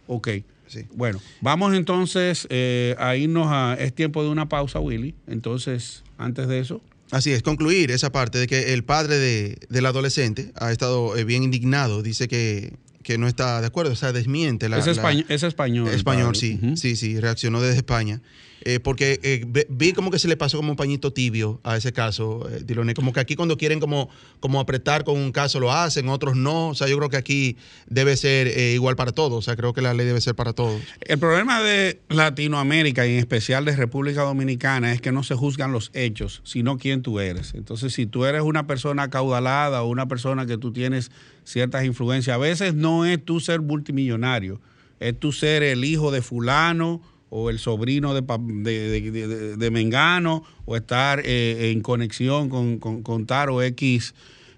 Ok. 0.07 0.27
Sí. 0.73 0.85
Bueno, 0.95 1.21
vamos 1.41 1.75
entonces 1.75 2.47
eh, 2.49 2.95
a 2.97 3.15
irnos 3.15 3.47
a... 3.49 3.75
Es 3.79 3.93
tiempo 3.93 4.23
de 4.23 4.29
una 4.29 4.49
pausa, 4.49 4.79
Willy. 4.79 5.13
Entonces, 5.27 6.03
antes 6.17 6.47
de 6.47 6.59
eso... 6.59 6.81
Así 7.11 7.31
es, 7.31 7.43
concluir 7.43 7.91
esa 7.91 8.11
parte 8.11 8.39
de 8.39 8.47
que 8.47 8.73
el 8.73 8.83
padre 8.83 9.17
de, 9.17 9.59
del 9.69 9.85
adolescente 9.85 10.51
ha 10.55 10.71
estado 10.71 11.15
eh, 11.15 11.23
bien 11.25 11.43
indignado, 11.43 12.01
dice 12.01 12.27
que, 12.27 12.73
que 13.03 13.17
no 13.17 13.27
está 13.27 13.61
de 13.61 13.67
acuerdo, 13.67 13.91
o 13.91 13.95
sea, 13.95 14.11
desmiente 14.13 14.69
la... 14.69 14.77
es, 14.79 14.85
la- 14.85 14.91
español, 14.93 15.25
es 15.29 15.43
español. 15.43 15.87
Español, 15.89 16.35
sí, 16.35 16.59
sí, 16.75 16.95
sí, 16.95 17.19
reaccionó 17.19 17.61
desde 17.61 17.77
España. 17.77 18.21
Eh, 18.65 18.79
porque 18.79 19.19
eh, 19.23 19.65
vi 19.67 19.91
como 19.91 20.09
que 20.09 20.19
se 20.19 20.29
le 20.29 20.37
pasó 20.37 20.55
como 20.55 20.69
un 20.71 20.77
pañito 20.77 21.11
tibio 21.11 21.59
a 21.65 21.75
ese 21.75 21.91
caso, 21.91 22.47
eh, 22.49 22.61
Diloné. 22.65 22.93
Como 22.93 23.11
que 23.11 23.19
aquí 23.19 23.35
cuando 23.35 23.57
quieren 23.57 23.81
como, 23.81 24.09
como 24.39 24.61
apretar 24.61 25.03
con 25.03 25.17
un 25.19 25.33
caso 25.33 25.59
lo 25.59 25.73
hacen, 25.73 26.07
otros 26.07 26.37
no. 26.37 26.69
O 26.69 26.73
sea, 26.73 26.87
yo 26.87 26.95
creo 26.97 27.09
que 27.09 27.17
aquí 27.17 27.57
debe 27.87 28.15
ser 28.15 28.47
eh, 28.47 28.71
igual 28.73 28.95
para 28.95 29.11
todos. 29.11 29.37
O 29.37 29.41
sea, 29.41 29.57
creo 29.57 29.73
que 29.73 29.81
la 29.81 29.93
ley 29.93 30.05
debe 30.05 30.21
ser 30.21 30.35
para 30.35 30.53
todos. 30.53 30.81
El 31.01 31.19
problema 31.19 31.61
de 31.61 31.99
Latinoamérica 32.07 33.05
y 33.05 33.11
en 33.13 33.19
especial 33.19 33.65
de 33.65 33.75
República 33.75 34.21
Dominicana 34.21 34.93
es 34.93 35.01
que 35.01 35.11
no 35.11 35.23
se 35.23 35.35
juzgan 35.35 35.73
los 35.73 35.91
hechos, 35.93 36.39
sino 36.45 36.77
quién 36.77 37.01
tú 37.01 37.19
eres. 37.19 37.55
Entonces, 37.55 37.93
si 37.93 38.05
tú 38.05 38.23
eres 38.23 38.43
una 38.43 38.65
persona 38.65 39.09
caudalada 39.09 39.83
o 39.83 39.89
una 39.89 40.07
persona 40.07 40.45
que 40.45 40.57
tú 40.57 40.71
tienes 40.71 41.11
ciertas 41.43 41.85
influencias, 41.85 42.35
a 42.35 42.37
veces 42.39 42.73
no 42.73 43.05
es 43.05 43.23
tú 43.23 43.39
ser 43.39 43.61
multimillonario, 43.61 44.59
es 44.99 45.19
tú 45.19 45.31
ser 45.31 45.63
el 45.63 45.83
hijo 45.85 46.11
de 46.11 46.21
fulano 46.21 47.01
o 47.29 47.49
el 47.49 47.57
sobrino 47.59 48.13
de, 48.13 48.21
de- 48.21 49.57
de 49.57 49.71
Mengano 49.71 50.43
o 50.65 50.75
estar 50.75 51.21
eh, 51.25 51.71
en 51.71 51.81
conexión 51.81 52.47
con, 52.49 52.77
con, 52.77 53.01
con 53.03 53.25
tal 53.25 53.49
o 53.49 53.61
X 53.63 54.13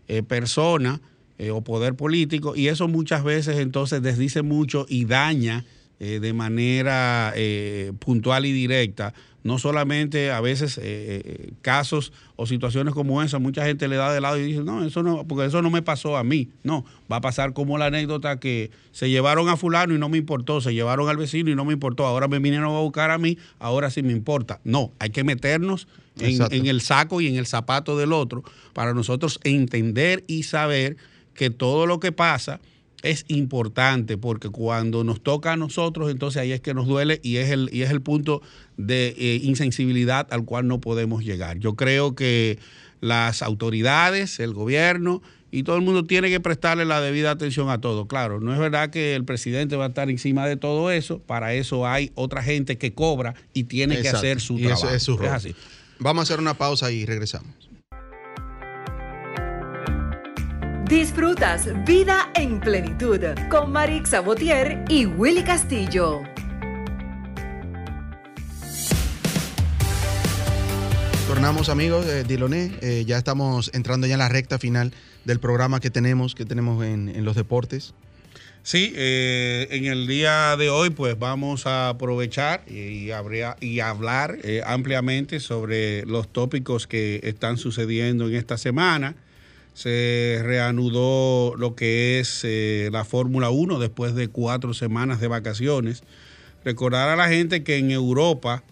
eh, 0.08 0.24
persona 0.24 1.00
eh, 1.38 1.52
o 1.52 1.62
poder 1.62 1.96
político. 1.96 2.56
Y 2.56 2.68
eso 2.68 2.88
muchas 2.88 3.24
veces 3.24 3.58
entonces 3.60 4.02
desdice 4.02 4.42
mucho 4.42 4.86
y 4.90 5.06
daña 5.06 5.66
eh, 6.00 6.20
de 6.20 6.34
manera 6.34 7.34
eh, 7.36 7.94
puntual 8.00 8.46
y 8.46 8.52
directa, 8.52 9.14
no 9.46 9.60
solamente 9.60 10.32
a 10.32 10.42
veces 10.42 10.80
eh, 10.80 10.82
eh, 10.84 11.52
casos 11.62 12.12
o 12.36 12.48
situaciones 12.48 12.96
como 12.96 13.22
esa, 13.22 13.38
mucha 13.38 13.64
gente 13.64 13.88
le 13.88 13.96
da 13.96 14.12
de 14.12 14.20
lado 14.20 14.40
y 14.40 14.44
dice, 14.44 14.64
no, 14.64 14.84
eso 14.84 15.04
no, 15.04 15.24
porque 15.28 15.46
eso 15.46 15.62
no 15.62 15.70
me 15.70 15.84
pasó 15.84 16.18
a 16.18 16.24
mí, 16.24 16.50
no, 16.64 16.84
va 17.12 17.18
a 17.18 17.22
pasar 17.22 17.54
como 17.54 17.78
la 17.78 17.86
anécdota 17.86 18.40
que 18.40 18.72
se 18.92 19.08
llevaron 19.08 19.48
a 19.48 19.56
fulano 19.56 19.94
y 19.94 20.00
no 20.00 20.10
me 20.10 20.18
importó, 20.18 20.62
se 20.62 20.74
llevaron 20.74 21.10
al 21.10 21.18
vecino 21.18 21.52
y 21.52 21.56
no 21.56 21.64
me 21.64 21.74
importó, 21.74 22.08
ahora 22.08 22.28
me 22.28 22.40
vinieron 22.40 22.76
a 22.76 22.80
buscar 22.80 23.12
a 23.12 23.20
mí, 23.20 23.38
ahora 23.60 23.92
sí 23.92 24.02
me 24.02 24.14
importa. 24.14 24.62
No, 24.64 24.92
hay 24.98 25.12
que 25.12 25.24
meternos 25.24 25.88
en, 26.20 26.66
el 26.66 26.82
saco 26.82 27.22
y 27.22 27.28
en 27.28 27.36
el 27.36 27.46
zapato 27.46 28.00
del 28.00 28.14
otro 28.14 28.44
para 28.74 28.96
nosotros 28.96 29.40
entender 29.44 30.24
y 30.26 30.42
saber 30.42 30.98
que 31.36 31.52
todo 31.52 31.86
lo 31.86 32.00
que 32.00 32.12
pasa 32.12 32.62
es 33.04 33.26
importante 33.28 34.18
porque 34.18 34.50
cuando 34.50 35.04
nos 35.04 35.22
toca 35.22 35.54
a 35.54 35.58
nosotros, 35.58 36.10
entonces 36.12 36.42
ahí 36.42 36.52
es 36.52 36.62
que 36.62 36.74
nos 36.74 36.88
duele 36.88 37.20
y 37.24 37.38
es 37.38 37.50
el, 37.52 37.70
y 37.72 37.84
es 37.84 37.92
el 37.92 38.02
punto 38.02 38.42
de 38.78 39.16
eh, 39.18 39.40
insensibilidad 39.44 40.28
al 40.32 40.46
cual 40.46 40.68
no 40.68 40.80
podemos 40.82 41.24
llegar. 41.24 41.60
Yo 41.60 41.76
creo 41.76 42.16
que 42.16 42.58
las 43.02 43.42
autoridades, 43.44 44.40
el 44.40 44.54
gobierno 44.54 45.22
y 45.52 45.64
todo 45.64 45.76
el 45.78 45.84
mundo 45.84 46.06
tiene 46.06 46.30
que 46.30 46.40
prestarle 46.40 46.84
la 46.86 47.00
debida 47.00 47.32
atención 47.32 47.70
a 47.70 47.80
todo. 47.80 48.08
Claro, 48.08 48.40
no 48.42 48.52
es 48.54 48.60
verdad 48.60 48.90
que 48.90 49.16
el 49.16 49.24
presidente 49.24 49.76
va 49.76 49.86
a 49.86 49.88
estar 49.90 50.10
encima 50.10 50.48
de 50.48 50.58
todo 50.58 50.92
eso, 50.92 51.20
para 51.20 51.54
eso 51.54 51.88
hay 51.88 52.12
otra 52.16 52.42
gente 52.44 52.78
que 52.78 52.94
cobra 52.94 53.36
y 53.54 53.66
tiene 53.66 53.96
Exacto. 53.96 54.12
que 54.22 54.28
hacer 54.28 54.42
su 54.42 54.58
Y 54.58 54.66
eso 54.66 54.76
trabajo. 54.80 54.96
es 54.96 55.04
su 55.04 55.18
rol. 55.18 55.28
así. 55.30 55.56
Vamos 56.00 56.22
a 56.22 56.24
hacer 56.24 56.40
una 56.40 56.56
pausa 56.56 56.92
y 56.92 57.06
regresamos. 57.06 57.65
Disfrutas 60.88 61.68
Vida 61.86 62.30
en 62.36 62.60
Plenitud 62.60 63.20
con 63.50 63.72
Marix 63.72 64.10
Sabotier 64.10 64.84
y 64.88 65.06
Willy 65.06 65.44
Castillo. 65.44 66.22
Tornamos 71.28 71.70
amigos 71.70 72.06
de 72.06 72.24
Diloné, 72.24 72.72
eh, 72.82 73.04
ya 73.06 73.18
estamos 73.18 73.72
entrando 73.74 74.06
ya 74.06 74.14
en 74.14 74.20
la 74.20 74.30
recta 74.30 74.60
final 74.60 74.94
del 75.26 75.40
programa 75.40 75.80
que 75.80 75.90
tenemos, 75.90 76.36
que 76.36 76.46
tenemos 76.46 76.86
en, 76.86 77.10
en 77.10 77.26
los 77.26 77.36
deportes. 77.36 77.94
Sí, 78.62 78.94
eh, 78.96 79.68
en 79.72 79.86
el 79.86 80.08
día 80.08 80.56
de 80.58 80.70
hoy 80.70 80.92
pues 80.92 81.18
vamos 81.18 81.66
a 81.66 81.90
aprovechar 81.90 82.64
y, 82.70 83.12
habría- 83.12 83.58
y 83.60 83.80
hablar 83.80 84.38
eh, 84.44 84.62
ampliamente 84.66 85.40
sobre 85.40 86.06
los 86.06 86.28
tópicos 86.32 86.86
que 86.88 87.22
están 87.24 87.58
sucediendo 87.58 88.28
en 88.28 88.36
esta 88.36 88.58
semana. 88.58 89.16
Se 89.76 90.40
reanudó 90.42 91.54
lo 91.58 91.76
que 91.76 92.22
es 92.22 92.42
eh, 92.46 92.88
la 92.94 93.04
Fórmula 93.04 93.50
1 93.50 93.78
después 93.78 94.16
de 94.16 94.30
cuatro 94.30 94.74
semanas 94.74 95.20
de 95.20 95.28
vacaciones. 95.28 96.02
Recordar 96.64 97.10
a 97.10 97.18
la 97.18 97.28
gente 97.28 97.62
que 97.62 97.76
en 97.76 97.92
Europa 97.92 98.64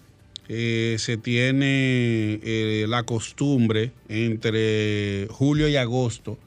eh, 0.47 0.95
se 0.99 1.17
tiene 1.17 2.39
eh, 2.41 2.85
la 2.87 3.03
costumbre 3.03 3.91
entre 4.07 5.27
julio 5.29 5.67
y 5.67 5.75
agosto 5.75 6.39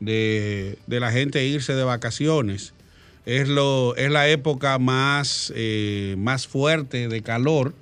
de, 0.00 0.78
de 0.86 1.00
la 1.00 1.12
gente 1.12 1.44
irse 1.44 1.74
de 1.74 1.84
vacaciones. 1.84 2.72
Es, 3.26 3.46
lo, 3.46 3.94
es 3.96 4.10
la 4.10 4.26
época 4.30 4.78
más, 4.78 5.52
más 6.16 6.46
fuerte 6.46 7.08
de 7.08 7.22
calor 7.22 7.74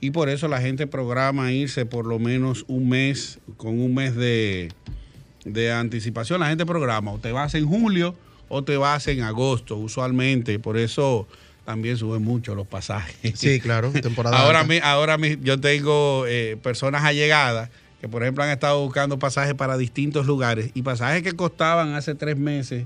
y 0.00 0.10
por 0.10 0.30
eso 0.30 0.48
la 0.48 0.62
gente 0.62 0.86
programa 0.86 1.52
irse 1.52 1.84
por 1.84 2.06
lo 2.06 2.18
menos 2.18 2.64
un 2.66 2.88
mes, 2.88 3.40
con 3.58 3.78
un 3.78 3.94
mes 3.94 4.16
de, 4.16 4.70
de 5.46 5.72
anticipación. 5.72 6.40
La 6.40 6.48
gente 6.48 6.66
programa, 6.66 7.12
o 7.12 7.18
te 7.18 7.32
vas 7.32 7.54
en 7.54 7.66
julio 7.66 8.14
o 8.48 8.62
te 8.62 8.76
vas 8.76 9.06
en 9.08 9.22
agosto, 9.22 9.76
usualmente. 9.76 10.58
Por 10.58 10.76
eso 10.76 11.26
también 11.64 11.96
suben 11.96 12.22
mucho 12.22 12.54
los 12.54 12.66
pasajes. 12.66 13.38
Sí, 13.38 13.58
claro, 13.60 13.90
temporada 14.02 14.38
ahora, 14.42 14.64
mi- 14.64 14.80
ahora 14.82 15.18
mi- 15.18 15.36
yo 15.42 15.58
tengo 15.60 16.24
eh, 16.28 16.56
personas 16.62 17.02
allegadas 17.04 17.70
que, 18.00 18.08
por 18.08 18.22
ejemplo, 18.22 18.44
han 18.44 18.50
estado 18.50 18.82
buscando 18.84 19.18
pasajes 19.18 19.54
para 19.54 19.76
distintos 19.78 20.26
lugares 20.26 20.70
y 20.74 20.82
pasajes 20.82 21.22
que 21.22 21.32
costaban 21.32 21.94
hace 21.94 22.14
tres 22.14 22.36
meses 22.36 22.84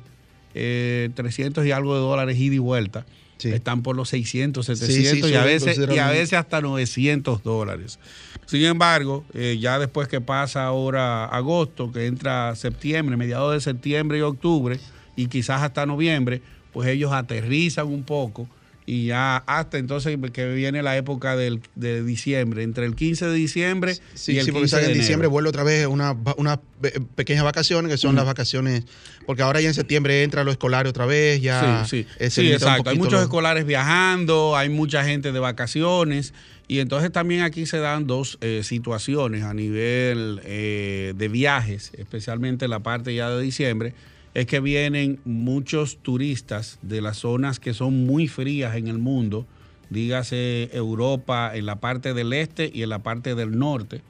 eh, 0.54 1.10
300 1.14 1.66
y 1.66 1.72
algo 1.72 1.94
de 1.94 2.00
dólares 2.00 2.38
ida 2.38 2.54
y 2.54 2.58
vuelta. 2.58 3.04
Sí. 3.40 3.48
Están 3.48 3.82
por 3.82 3.96
los 3.96 4.10
600, 4.10 4.66
sí, 4.66 4.76
700 4.76 5.30
y, 5.30 5.34
a 5.34 5.40
suben 5.40 5.44
veces, 5.46 5.62
y 5.62 5.70
a 5.70 5.74
considerablemente. 5.74 6.18
veces 6.20 6.38
hasta 6.38 6.60
900 6.60 7.42
dólares. 7.42 7.98
Sin 8.44 8.64
embargo, 8.64 9.24
eh, 9.32 9.56
ya 9.58 9.78
después 9.78 10.08
que 10.08 10.20
pasa 10.20 10.64
ahora 10.66 11.24
agosto, 11.24 11.90
que 11.90 12.06
entra 12.06 12.54
septiembre, 12.56 13.16
mediados 13.16 13.54
de 13.54 13.60
septiembre 13.60 14.18
y 14.18 14.20
octubre, 14.20 14.78
y 15.16 15.26
quizás 15.26 15.62
hasta 15.62 15.86
noviembre, 15.86 16.42
pues 16.72 16.88
ellos 16.88 17.12
aterrizan 17.12 17.86
un 17.86 18.02
poco 18.02 18.46
y 18.92 19.06
ya 19.06 19.36
hasta 19.46 19.78
entonces 19.78 20.18
que 20.32 20.52
viene 20.52 20.82
la 20.82 20.96
época 20.96 21.36
del, 21.36 21.60
de 21.76 22.02
diciembre, 22.02 22.64
entre 22.64 22.86
el 22.86 22.96
15 22.96 23.26
de 23.26 23.34
diciembre 23.34 23.94
Sí, 24.14 24.32
y 24.32 24.38
el 24.38 24.44
sí, 24.46 24.50
porque 24.50 24.62
15 24.64 24.70
saben, 24.70 24.82
de 24.86 24.86
en 24.86 24.90
enero. 24.96 25.02
diciembre 25.04 25.28
vuelve 25.28 25.48
otra 25.48 25.62
vez 25.62 25.86
unas 25.86 26.58
pe- 26.80 27.00
pequeñas 27.14 27.44
vacaciones 27.44 27.88
que 27.92 27.96
son 27.98 28.16
las 28.16 28.24
vacaciones, 28.24 28.82
porque 29.26 29.42
ahora 29.42 29.60
ya 29.60 29.68
en 29.68 29.74
septiembre 29.74 30.24
entra 30.24 30.42
lo 30.42 30.50
escolar 30.50 30.88
otra 30.88 31.06
vez, 31.06 31.40
ya 31.40 31.84
Sí, 31.84 32.02
sí. 32.02 32.06
eh, 32.18 32.30
Sí, 32.30 32.50
exacto. 32.52 32.90
Hay 32.90 32.98
muchos 32.98 33.22
escolares 33.22 33.64
viajando, 33.64 34.56
hay 34.56 34.68
mucha 34.70 35.04
gente 35.04 35.30
de 35.30 35.38
vacaciones. 35.38 36.34
Y 36.66 36.78
entonces 36.78 37.10
también 37.12 37.42
aquí 37.42 37.66
se 37.66 37.78
dan 37.78 38.06
dos 38.06 38.38
eh, 38.40 38.62
situaciones 38.64 39.42
a 39.44 39.54
nivel 39.54 40.40
eh, 40.44 41.14
de 41.16 41.28
viajes, 41.28 41.90
especialmente 41.96 42.64
en 42.66 42.70
la 42.70 42.80
parte 42.80 43.14
ya 43.14 43.28
de 43.30 43.42
diciembre, 43.42 43.92
es 44.34 44.46
que 44.46 44.60
vienen 44.60 45.18
muchos 45.24 45.98
turistas 45.98 46.78
de 46.82 47.00
las 47.00 47.18
zonas 47.18 47.58
que 47.58 47.74
son 47.74 48.06
muy 48.06 48.28
frías 48.28 48.76
en 48.76 48.88
el 48.88 48.98
mundo, 48.98 49.46
dígase 49.90 50.70
Europa 50.72 51.52
en 51.54 51.66
la 51.66 51.76
parte 51.76 52.14
del 52.14 52.32
este 52.32 52.70
y 52.72 52.82
en 52.82 52.90
la 52.90 53.00
parte 53.00 53.34
del 53.34 53.58
norte. 53.58 54.02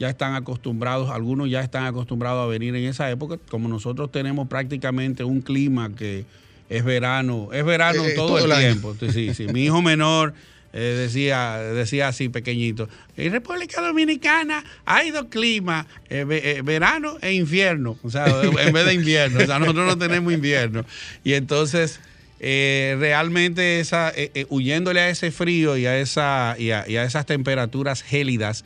Ya 0.00 0.08
están 0.08 0.34
acostumbrados, 0.34 1.10
algunos 1.10 1.50
ya 1.50 1.60
están 1.60 1.84
acostumbrados 1.84 2.44
a 2.44 2.46
venir 2.46 2.74
en 2.76 2.84
esa 2.84 3.10
época, 3.10 3.38
como 3.50 3.68
nosotros 3.68 4.12
tenemos 4.12 4.48
prácticamente 4.48 5.24
un 5.24 5.40
clima 5.40 5.94
que 5.94 6.24
es 6.68 6.84
verano, 6.84 7.48
es 7.52 7.64
verano 7.64 8.04
Eh, 8.04 8.10
eh, 8.10 8.14
todo, 8.14 8.28
todo 8.28 8.44
el 8.44 8.52
el 8.52 8.58
tiempo. 8.58 8.94
Sí, 9.12 9.34
sí. 9.34 9.46
Mi 9.48 9.64
hijo 9.64 9.82
menor 9.82 10.34
eh, 10.72 10.80
decía, 10.80 11.58
decía 11.58 12.08
así 12.08 12.28
pequeñito, 12.28 12.88
en 13.16 13.32
República 13.32 13.80
Dominicana 13.80 14.62
hay 14.84 15.10
dos 15.10 15.26
climas, 15.30 15.86
eh, 16.10 16.26
eh, 16.28 16.62
verano 16.62 17.16
e 17.22 17.32
invierno, 17.32 17.96
o 18.02 18.10
sea, 18.10 18.26
en 18.42 18.72
vez 18.72 18.86
de 18.86 18.94
invierno, 18.94 19.40
o 19.42 19.46
sea, 19.46 19.58
nosotros 19.58 19.86
no 19.86 19.98
tenemos 19.98 20.32
invierno. 20.32 20.84
Y 21.24 21.34
entonces, 21.34 22.00
realmente 22.38 23.80
esa, 23.80 24.12
huyéndole 24.48 25.00
a 25.00 25.08
ese 25.08 25.30
frío 25.30 25.76
y 25.76 25.86
a, 25.86 25.98
esa, 25.98 26.54
y 26.58 26.70
a, 26.70 26.88
y 26.88 26.96
a 26.96 27.04
esas 27.04 27.26
temperaturas 27.26 28.02
gélidas 28.02 28.64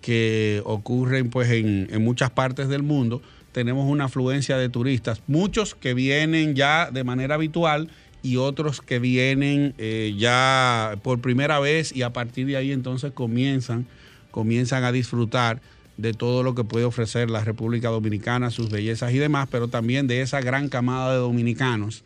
que 0.00 0.62
ocurren 0.64 1.30
pues 1.30 1.50
en, 1.50 1.88
en 1.90 2.02
muchas 2.02 2.30
partes 2.30 2.68
del 2.68 2.82
mundo, 2.82 3.22
tenemos 3.52 3.86
una 3.88 4.06
afluencia 4.06 4.58
de 4.58 4.68
turistas, 4.68 5.22
muchos 5.28 5.74
que 5.76 5.94
vienen 5.94 6.56
ya 6.56 6.90
de 6.90 7.04
manera 7.04 7.36
habitual 7.36 7.88
y 8.24 8.38
otros 8.38 8.80
que 8.80 8.98
vienen 8.98 9.74
eh, 9.76 10.14
ya 10.18 10.96
por 11.02 11.20
primera 11.20 11.60
vez 11.60 11.94
y 11.94 12.00
a 12.02 12.14
partir 12.14 12.46
de 12.46 12.56
ahí 12.56 12.72
entonces 12.72 13.12
comienzan, 13.12 13.86
comienzan 14.30 14.82
a 14.82 14.92
disfrutar 14.92 15.60
de 15.98 16.14
todo 16.14 16.42
lo 16.42 16.54
que 16.54 16.64
puede 16.64 16.86
ofrecer 16.86 17.28
la 17.28 17.44
República 17.44 17.90
Dominicana, 17.90 18.50
sus 18.50 18.70
bellezas 18.70 19.12
y 19.12 19.18
demás, 19.18 19.46
pero 19.50 19.68
también 19.68 20.06
de 20.06 20.22
esa 20.22 20.40
gran 20.40 20.70
camada 20.70 21.12
de 21.12 21.18
dominicanos 21.18 22.02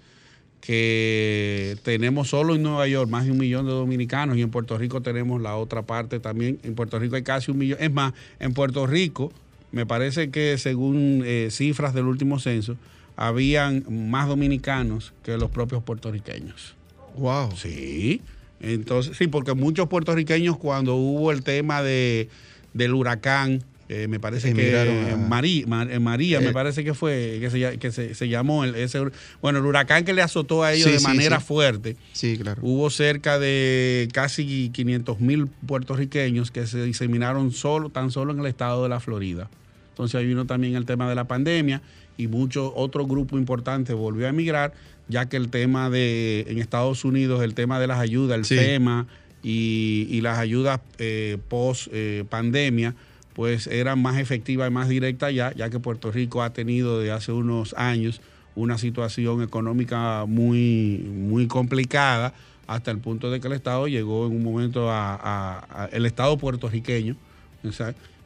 que 0.61 1.77
tenemos 1.85 2.31
solo 2.31 2.57
en 2.57 2.65
Nueva 2.65 2.89
York 2.89 3.09
más 3.09 3.25
de 3.25 3.31
un 3.31 3.39
millón 3.39 3.67
de 3.67 3.73
dominicanos 3.73 4.37
y 4.37 4.43
en 4.43 4.51
Puerto 4.51 4.77
Rico 4.77 5.01
tenemos 5.01 5.41
la 5.41 5.55
otra 5.55 5.83
parte 5.83 6.19
también. 6.19 6.59
En 6.65 6.75
Puerto 6.75 6.99
Rico 6.99 7.15
hay 7.15 7.23
casi 7.23 7.53
un 7.53 7.59
millón. 7.59 7.79
Es 7.81 7.93
más, 7.93 8.13
en 8.41 8.55
Puerto 8.55 8.89
Rico 8.89 9.33
me 9.71 9.87
parece 9.87 10.31
que 10.31 10.59
según 10.59 11.23
eh, 11.25 11.49
cifras 11.53 11.95
del 11.95 12.07
último 12.07 12.41
censo, 12.41 12.77
habían 13.19 13.85
más 14.11 14.29
dominicanos 14.29 15.13
que 15.25 15.37
los 15.37 15.51
propios 15.51 15.83
puertorriqueños. 15.83 16.77
Wow. 17.17 17.51
Sí. 17.57 18.23
Entonces, 18.61 19.17
sí, 19.17 19.27
porque 19.27 19.55
muchos 19.55 19.89
puertorriqueños 19.89 20.57
cuando 20.57 20.95
hubo 20.95 21.33
el 21.33 21.43
tema 21.43 21.83
de, 21.83 22.29
del 22.75 22.95
huracán, 22.95 23.65
eh, 23.89 24.07
me 24.07 24.21
parece 24.21 24.53
que 24.53 24.77
a- 24.77 24.85
eh, 24.85 25.17
María, 25.17 26.41
me 26.41 26.49
Eh, 26.49 26.53
parece 26.53 26.85
que 26.85 26.95
fue, 26.95 27.39
que 27.41 27.51
se, 27.51 27.79
que 27.79 27.91
se, 27.91 28.15
se 28.15 28.29
llamó, 28.29 28.63
el, 28.65 28.75
ese, 28.77 29.01
bueno, 29.43 29.59
el 29.59 29.65
huracán 29.65 30.05
que 30.05 30.13
le 30.13 30.23
azotó 30.23 30.63
a 30.63 30.73
ellos 30.75 30.87
Sí, 30.87 30.93
de 30.93 30.99
sí, 31.01 31.05
manera 31.07 31.41
sí. 31.41 31.47
fuerte. 31.47 31.97
Sí, 32.13 32.39
claro. 32.39 32.61
Hubo 32.63 32.89
cerca 32.91 33.39
de 33.41 34.09
casi 34.13 34.71
500 34.71 35.19
mil 35.21 35.47
puertorriqueños 35.67 36.51
que 36.53 36.67
se 36.69 36.85
diseminaron 36.85 37.51
solo, 37.51 37.89
tan 37.91 38.11
solo 38.13 38.33
en 38.33 38.39
el 38.41 38.47
estado 38.47 38.83
de 38.85 38.91
la 38.91 39.01
Florida. 39.01 39.49
Entonces 39.91 40.15
ahí 40.21 40.27
vino 40.27 40.45
también 40.47 40.77
el 40.77 40.85
tema 40.85 41.09
de 41.09 41.15
la 41.17 41.25
pandemia 41.25 41.83
y 42.19 42.27
mucho 42.29 42.75
otro 42.77 43.07
grupo 43.07 43.39
importante 43.39 43.95
volvió 43.95 44.27
a 44.27 44.29
emigrar, 44.31 44.75
ya 45.09 45.27
que 45.31 45.39
el 45.39 45.49
tema 45.49 45.89
de 45.89 46.45
en 46.49 46.59
Estados 46.59 47.05
Unidos, 47.07 47.43
el 47.43 47.55
tema 47.55 47.81
de 47.81 47.87
las 47.87 47.99
ayudas, 47.99 48.37
el 48.37 48.45
Sí. 48.45 48.57
FEMA 48.57 49.07
y, 49.43 50.07
y 50.11 50.21
las 50.21 50.39
ayudas 50.39 50.81
eh, 50.99 51.39
post 51.49 51.89
eh, 51.93 52.25
pandemia, 52.29 52.95
pues 53.35 53.69
eran 53.69 54.03
más 54.03 54.19
efectivas 54.19 54.69
y 54.69 54.73
más 54.75 54.89
directas 54.89 55.33
ya, 55.33 55.55
ya 55.55 55.71
que 55.71 55.79
Puerto 55.79 56.11
Rico 56.11 56.43
ha 56.43 56.53
tenido 56.53 56.99
de 57.01 57.13
hace 57.13 57.31
unos 57.33 57.73
años 57.79 58.21
una 58.57 58.77
situación 58.79 59.41
económica 59.43 60.25
muy, 60.27 60.99
muy 61.09 61.47
complicada 61.47 62.35
hasta 62.67 62.91
el 62.91 62.99
punto 62.99 63.31
de 63.31 63.39
que 63.41 63.47
el 63.47 63.53
Estado 63.53 63.87
llegó 63.87 64.27
en 64.27 64.33
un 64.35 64.43
momento 64.43 64.91
a, 64.91 65.15
a- 65.15 65.85
a- 65.85 65.87
el 65.93 66.05
Estado 66.05 66.37
puertorriqueño 66.37 67.15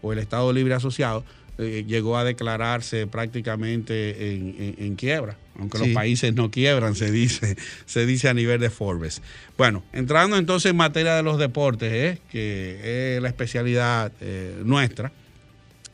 o 0.00 0.12
el 0.12 0.18
Estado 0.18 0.50
Libre 0.52 0.72
Asociado 0.74 1.24
eh, 1.58 1.84
llegó 1.86 2.16
a 2.16 2.24
declararse 2.24 3.06
prácticamente 3.06 4.32
en, 4.34 4.54
en- 4.58 4.74
en 4.78 4.94
quiebra, 4.96 5.36
aunque 5.58 5.78
los 5.78 5.88
países 5.88 6.34
no 6.34 6.50
quiebran, 6.50 6.94
se 6.94 7.10
dice, 7.10 7.56
se 7.86 8.06
dice 8.06 8.28
a 8.28 8.34
nivel 8.34 8.58
de 8.60 8.70
Forbes. 8.70 9.20
Bueno, 9.58 9.82
entrando 9.92 10.36
entonces 10.36 10.70
en 10.70 10.76
materia 10.76 11.14
de 11.14 11.22
los 11.22 11.38
deportes, 11.38 11.92
¿eh? 11.92 12.18
que 12.30 13.16
es 13.16 13.22
la 13.22 13.28
especialidad 13.28 14.12
eh, 14.20 14.60
nuestra, 14.64 15.12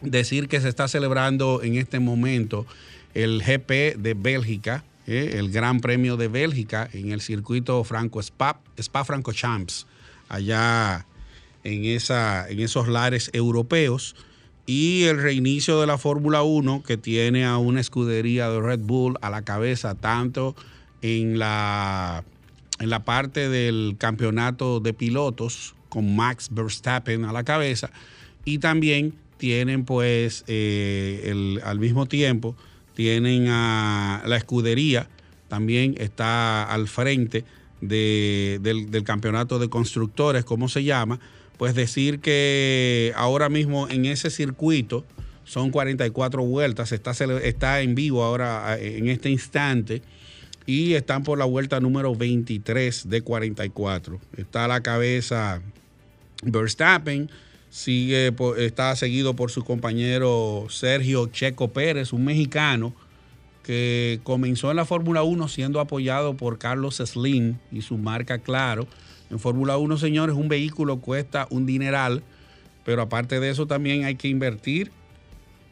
decir 0.01 0.49
que 0.49 0.61
se 0.61 0.69
está 0.69 0.87
celebrando 0.89 1.61
en 1.63 1.77
este 1.77 1.99
momento 1.99 2.67
el 3.15 3.43
GP 3.43 3.97
de 3.99 4.15
Bélgica, 4.17 4.85
¿eh? 5.09 5.35
el 5.39 5.51
Gran 5.51 5.81
Premio 5.81 6.17
de 6.17 6.29
Bélgica 6.29 6.89
en 6.93 7.11
el 7.11 7.21
circuito 7.21 7.83
Franco 7.83 8.21
Spa, 8.21 8.61
Spa 8.79 9.05
Franco 9.05 9.33
Champs, 9.33 9.87
allá 10.29 11.05
en, 11.65 11.85
esa, 11.85 12.49
en 12.49 12.61
esos 12.61 12.87
lares 12.87 13.31
europeos. 13.33 14.15
Y 14.71 15.05
el 15.05 15.17
reinicio 15.23 15.81
de 15.81 15.87
la 15.87 15.97
Fórmula 15.97 16.43
1 16.43 16.83
que 16.87 16.99
tiene 16.99 17.47
a 17.47 17.57
una 17.57 17.81
escudería 17.81 18.51
de 18.51 18.61
Red 18.61 18.81
Bull 18.81 19.17
a 19.23 19.31
la 19.31 19.41
cabeza, 19.41 19.95
tanto 19.95 20.55
en 21.01 21.39
la, 21.39 22.23
en 22.79 22.91
la 22.91 23.03
parte 23.03 23.49
del 23.49 23.97
campeonato 23.99 24.81
de 24.81 24.93
pilotos, 24.93 25.75
con 25.89 26.15
Max 26.15 26.49
Verstappen 26.51 27.25
a 27.25 27.33
la 27.33 27.45
cabeza, 27.45 27.91
y 28.45 28.59
también 28.59 29.15
tienen 29.39 29.87
pues 29.87 30.45
eh, 30.49 31.23
el- 31.25 31.63
al 31.65 31.79
mismo 31.79 32.05
tiempo, 32.05 32.55
tienen 32.95 33.47
a 33.49 34.23
la 34.27 34.37
escudería, 34.37 35.09
también 35.49 35.95
está 35.97 36.65
al 36.65 36.89
frente 36.89 37.47
de- 37.81 38.59
del, 38.61 38.91
del 38.91 39.03
campeonato 39.05 39.59
de 39.59 39.71
constructores, 39.71 40.45
¿cómo 40.45 40.69
se 40.69 40.85
llama? 40.85 41.21
Pues 41.59 41.75
decir 41.75 42.21
que 42.21 43.13
ahora 43.17 43.49
mismo 43.49 43.89
en 43.89 44.07
ese 44.07 44.31
circuito 44.31 45.05
son 45.45 45.71
44 45.71 46.43
vueltas, 46.45 46.93
está, 46.93 47.11
está 47.11 47.81
en 47.81 47.95
vivo 47.95 48.23
ahora 48.25 48.79
en 48.79 49.09
este 49.09 49.29
instante 49.29 50.03
y 50.67 50.95
están 50.95 51.25
por 51.25 51.39
la 51.39 51.47
vuelta 51.47 51.81
número 51.81 52.15
23 52.15 53.09
de 53.09 53.23
44. 53.23 54.21
Está 54.37 54.67
a 54.67 54.69
la 54.69 54.83
cabeza 54.83 55.63
Verstappen, 56.43 57.31
sigue, 57.71 58.35
está 58.59 58.95
seguido 58.95 59.35
por 59.35 59.51
su 59.51 59.65
compañero 59.65 60.67
Sergio 60.69 61.27
Checo 61.29 61.69
Pérez, 61.69 62.13
un 62.13 62.25
mexicano 62.25 62.95
que 63.63 64.21
comenzó 64.23 64.71
en 64.71 64.77
la 64.77 64.85
Fórmula 64.85 65.23
1 65.23 65.49
siendo 65.49 65.81
apoyado 65.81 66.35
por 66.35 66.59
Carlos 66.59 66.97
Slim 66.97 67.57
y 67.73 67.83
su 67.83 67.99
marca 67.99 68.39
Claro. 68.39 68.87
En 69.31 69.39
Fórmula 69.39 69.77
1, 69.77 69.99
señores, 69.99 70.35
un 70.37 70.49
vehículo 70.49 70.99
cuesta 71.01 71.47
un 71.51 71.67
dineral, 71.67 72.23
pero 72.85 73.03
aparte 73.03 73.41
de 73.41 73.51
eso 73.51 73.67
también 73.67 74.05
hay 74.05 74.17
que 74.17 74.29
invertir. 74.29 74.91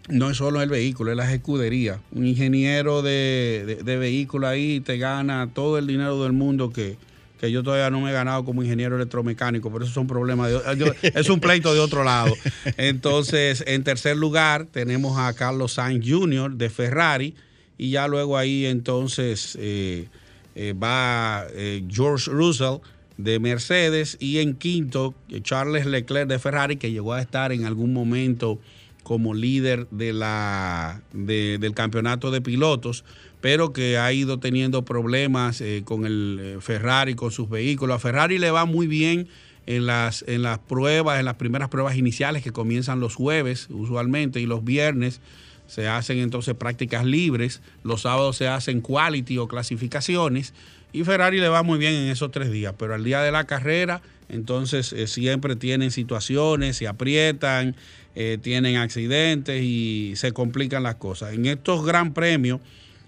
No 0.08 0.30
es 0.30 0.36
solo 0.36 0.62
el 0.62 0.68
vehículo, 0.68 1.10
es 1.10 1.16
las 1.16 1.32
escuderías. 1.32 1.98
Un 2.12 2.26
ingeniero 2.26 3.02
de, 3.02 3.80
de, 3.82 3.96
vehículo 3.96 4.46
ahí 4.46 4.80
te 4.80 4.98
gana 4.98 5.48
todo 5.52 5.78
el 5.78 5.86
dinero 5.88 6.22
del 6.22 6.32
mundo 6.32 6.70
que, 6.70 6.96
que 7.40 7.50
yo 7.50 7.64
todavía 7.64 7.90
no 7.90 8.00
me 8.00 8.10
he 8.10 8.12
ganado 8.12 8.44
como 8.44 8.62
ingeniero 8.62 8.94
electromecánico, 8.96 9.72
pero 9.72 9.84
eso 9.84 9.92
son 9.92 10.06
problemas 10.06 10.48
de 10.50 10.76
yo- 10.76 10.92
es 11.02 11.28
un 11.28 11.40
pleito 11.40 11.74
de 11.74 11.80
otro 11.80 12.04
lado. 12.04 12.32
Entonces, 12.76 13.64
en 13.66 13.82
tercer 13.82 14.16
lugar 14.16 14.66
tenemos 14.66 15.18
a 15.18 15.32
Carlos 15.32 15.72
Sainz 15.72 16.08
Jr. 16.08 16.52
de 16.52 16.70
Ferrari 16.70 17.34
y 17.76 17.90
ya 17.90 18.06
luego 18.06 18.36
ahí 18.38 18.64
entonces 18.66 19.56
eh, 19.60 20.08
eh, 20.54 20.72
va 20.72 21.46
eh, 21.52 21.82
George 21.90 22.30
Russell 22.30 22.76
de 23.18 23.38
Mercedes 23.40 24.16
y 24.20 24.38
en 24.38 24.54
quinto 24.54 25.14
Charles 25.42 25.86
Leclerc 25.86 26.28
de 26.28 26.38
Ferrari 26.38 26.76
que 26.76 26.90
llegó 26.90 27.14
a 27.14 27.20
estar 27.22 27.52
en 27.52 27.64
algún 27.64 27.92
momento 27.92 28.58
como 29.02 29.34
líder 29.34 29.86
de 29.90 30.12
la, 30.12 31.00
de- 31.12 31.58
del 31.58 31.74
campeonato 31.74 32.30
de 32.30 32.40
pilotos, 32.40 33.04
pero 33.40 33.72
que 33.72 33.96
ha 33.98 34.12
ido 34.12 34.38
teniendo 34.40 34.84
problemas 34.84 35.60
eh, 35.60 35.82
con 35.84 36.04
el 36.04 36.38
eh, 36.40 36.56
Ferrari, 36.60 37.14
con 37.14 37.30
sus 37.30 37.48
vehículos. 37.48 37.96
A 37.96 37.98
Ferrari 38.00 38.38
le 38.38 38.50
va 38.50 38.64
muy 38.64 38.86
bien 38.88 39.28
en 39.66 39.86
las, 39.86 40.24
en 40.26 40.42
las 40.42 40.58
pruebas, 40.58 41.18
en 41.20 41.24
las 41.24 41.34
primeras 41.36 41.68
pruebas 41.68 41.96
iniciales 41.96 42.42
que 42.42 42.50
comienzan 42.52 42.98
los 43.00 43.14
jueves 43.14 43.68
usualmente 43.70 44.40
y 44.40 44.46
los 44.46 44.64
viernes 44.64 45.20
se 45.68 45.88
hacen 45.88 46.18
entonces 46.18 46.54
prácticas 46.54 47.04
libres, 47.04 47.60
los 47.82 48.02
sábados 48.02 48.36
se 48.36 48.46
hacen 48.48 48.80
quality 48.80 49.38
o 49.38 49.48
clasificaciones 49.48 50.52
y 50.96 51.04
Ferrari 51.04 51.38
le 51.38 51.48
va 51.48 51.62
muy 51.62 51.78
bien 51.78 51.92
en 51.92 52.08
esos 52.08 52.30
tres 52.30 52.50
días, 52.50 52.74
pero 52.78 52.94
al 52.94 53.04
día 53.04 53.20
de 53.20 53.30
la 53.30 53.44
carrera 53.44 54.00
entonces 54.28 54.92
eh, 54.92 55.06
siempre 55.06 55.56
tienen 55.56 55.90
situaciones, 55.90 56.78
se 56.78 56.88
aprietan, 56.88 57.76
eh, 58.14 58.38
tienen 58.40 58.76
accidentes 58.76 59.62
y 59.62 60.14
se 60.16 60.32
complican 60.32 60.82
las 60.82 60.96
cosas. 60.96 61.34
En 61.34 61.46
estos 61.46 61.84
gran 61.84 62.14
premios 62.14 62.60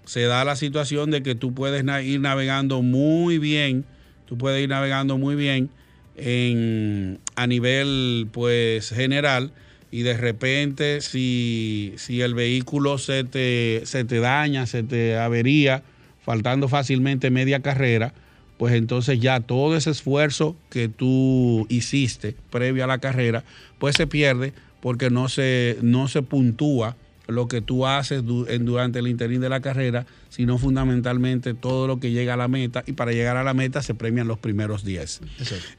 se 0.05 0.21
da 0.21 0.45
la 0.45 0.55
situación 0.55 1.09
de 1.09 1.23
que 1.23 1.33
tú 1.33 1.53
puedes 1.53 1.83
ir 2.05 2.19
navegando 2.19 2.81
muy 2.81 3.39
bien, 3.39 3.85
tú 4.27 4.37
puedes 4.37 4.61
ir 4.61 4.69
navegando 4.69 5.17
muy 5.17 5.35
bien 5.35 5.69
en, 6.15 7.19
a 7.35 7.47
nivel 7.47 8.27
pues 8.31 8.89
general 8.89 9.51
y 9.91 10.03
de 10.03 10.15
repente 10.15 11.01
si, 11.01 11.93
si 11.97 12.21
el 12.21 12.35
vehículo 12.35 12.99
se 12.99 13.23
te, 13.23 13.81
se 13.85 14.03
te 14.05 14.19
daña, 14.19 14.67
se 14.67 14.83
te 14.83 15.17
avería, 15.17 15.81
faltando 16.23 16.67
fácilmente 16.67 17.29
media 17.29 17.61
carrera, 17.61 18.13
pues 18.57 18.73
entonces 18.73 19.19
ya 19.19 19.39
todo 19.39 19.75
ese 19.75 19.89
esfuerzo 19.89 20.55
que 20.69 20.89
tú 20.89 21.65
hiciste 21.69 22.35
previo 22.49 22.83
a 22.83 22.87
la 22.87 22.97
carrera, 22.97 23.43
pues 23.77 23.95
se 23.95 24.05
pierde 24.05 24.53
porque 24.81 25.09
no 25.09 25.29
se, 25.29 25.77
no 25.81 26.07
se 26.07 26.21
puntúa 26.21 26.95
lo 27.29 27.47
que 27.47 27.61
tú 27.61 27.85
haces 27.85 28.23
durante 28.25 28.99
el 28.99 29.07
interín 29.07 29.39
de 29.39 29.49
la 29.49 29.61
carrera, 29.61 30.05
sino 30.29 30.57
fundamentalmente 30.57 31.53
todo 31.53 31.87
lo 31.87 31.99
que 31.99 32.11
llega 32.11 32.33
a 32.33 32.37
la 32.37 32.47
meta 32.47 32.83
y 32.85 32.93
para 32.93 33.11
llegar 33.11 33.37
a 33.37 33.43
la 33.43 33.53
meta 33.53 33.81
se 33.81 33.93
premian 33.93 34.27
los 34.27 34.39
primeros 34.39 34.83
10. 34.83 35.21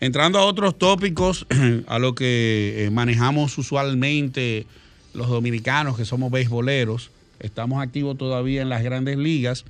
Entrando 0.01 0.39
a 0.39 0.45
otros 0.45 0.79
tópicos, 0.79 1.47
a 1.87 1.99
lo 1.99 2.15
que 2.15 2.85
eh, 2.87 2.91
manejamos 2.91 3.59
usualmente 3.59 4.67
los 5.13 5.29
dominicanos 5.29 5.97
que 5.97 6.05
somos 6.05 6.31
beisboleros, 6.31 7.11
estamos 7.41 7.83
activos 7.83 8.17
todavía 8.17 8.63
en 8.63 8.69
las 8.69 8.83
grandes 8.83 9.19
ligas, 9.19 9.65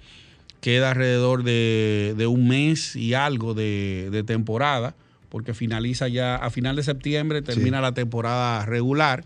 queda 0.61 0.91
alrededor 0.91 1.43
de, 1.43 2.15
de 2.17 2.27
un 2.27 2.49
mes 2.49 2.97
y 2.97 3.15
algo 3.15 3.55
de, 3.55 4.09
de 4.11 4.23
temporada, 4.23 4.95
porque 5.29 5.55
finaliza 5.55 6.09
ya 6.09 6.37
a 6.37 6.51
final 6.51 6.77
de 6.77 6.83
septiembre, 6.83 7.43
termina 7.43 7.81
la 7.81 7.93
temporada 7.93 8.67
regular 8.67 9.25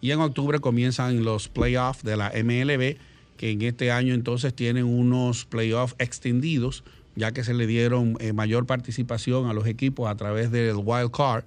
y 0.00 0.10
en 0.10 0.20
octubre 0.20 0.60
comienzan 0.60 1.24
los 1.24 1.48
playoffs 1.48 2.02
de 2.02 2.16
la 2.16 2.30
MLB, 2.30 2.96
que 3.36 3.50
en 3.50 3.62
este 3.62 3.90
año 3.90 4.14
entonces 4.14 4.54
tienen 4.54 4.84
unos 4.84 5.44
playoffs 5.44 5.94
extendidos, 5.98 6.84
ya 7.14 7.32
que 7.32 7.44
se 7.44 7.54
le 7.54 7.66
dieron 7.66 8.16
eh, 8.20 8.32
mayor 8.32 8.66
participación 8.66 9.48
a 9.48 9.52
los 9.52 9.66
equipos 9.66 10.08
a 10.10 10.16
través 10.16 10.50
del 10.50 10.76
wild 10.76 11.10
card 11.10 11.44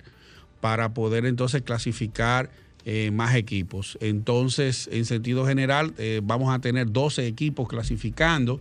para 0.61 0.93
poder 0.93 1.25
entonces 1.25 1.61
clasificar 1.61 2.49
eh, 2.85 3.11
más 3.11 3.35
equipos. 3.35 3.97
Entonces, 4.01 4.89
en 4.91 5.05
sentido 5.05 5.45
general, 5.45 5.93
eh, 5.97 6.21
vamos 6.23 6.53
a 6.53 6.59
tener 6.59 6.91
12 6.91 7.27
equipos 7.27 7.67
clasificando, 7.67 8.59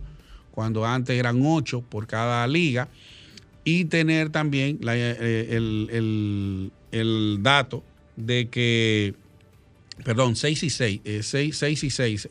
cuando 0.59 0.85
antes 0.85 1.17
eran 1.17 1.39
8 1.41 1.79
por 1.87 2.05
cada 2.05 2.45
liga, 2.45 2.89
y 3.63 3.85
tener 3.85 4.29
también 4.29 4.77
la- 4.81 4.97
eh, 4.97 5.47
el, 5.55 5.87
el- 5.89 6.71
el 6.91 7.37
dato 7.41 7.81
de 8.17 8.49
que, 8.49 9.13
perdón, 10.03 10.35
6 10.35 10.61
y 10.63 10.69
6, 10.69 10.99
6, 11.21 11.83
y 11.85 11.89
6, 11.89 12.27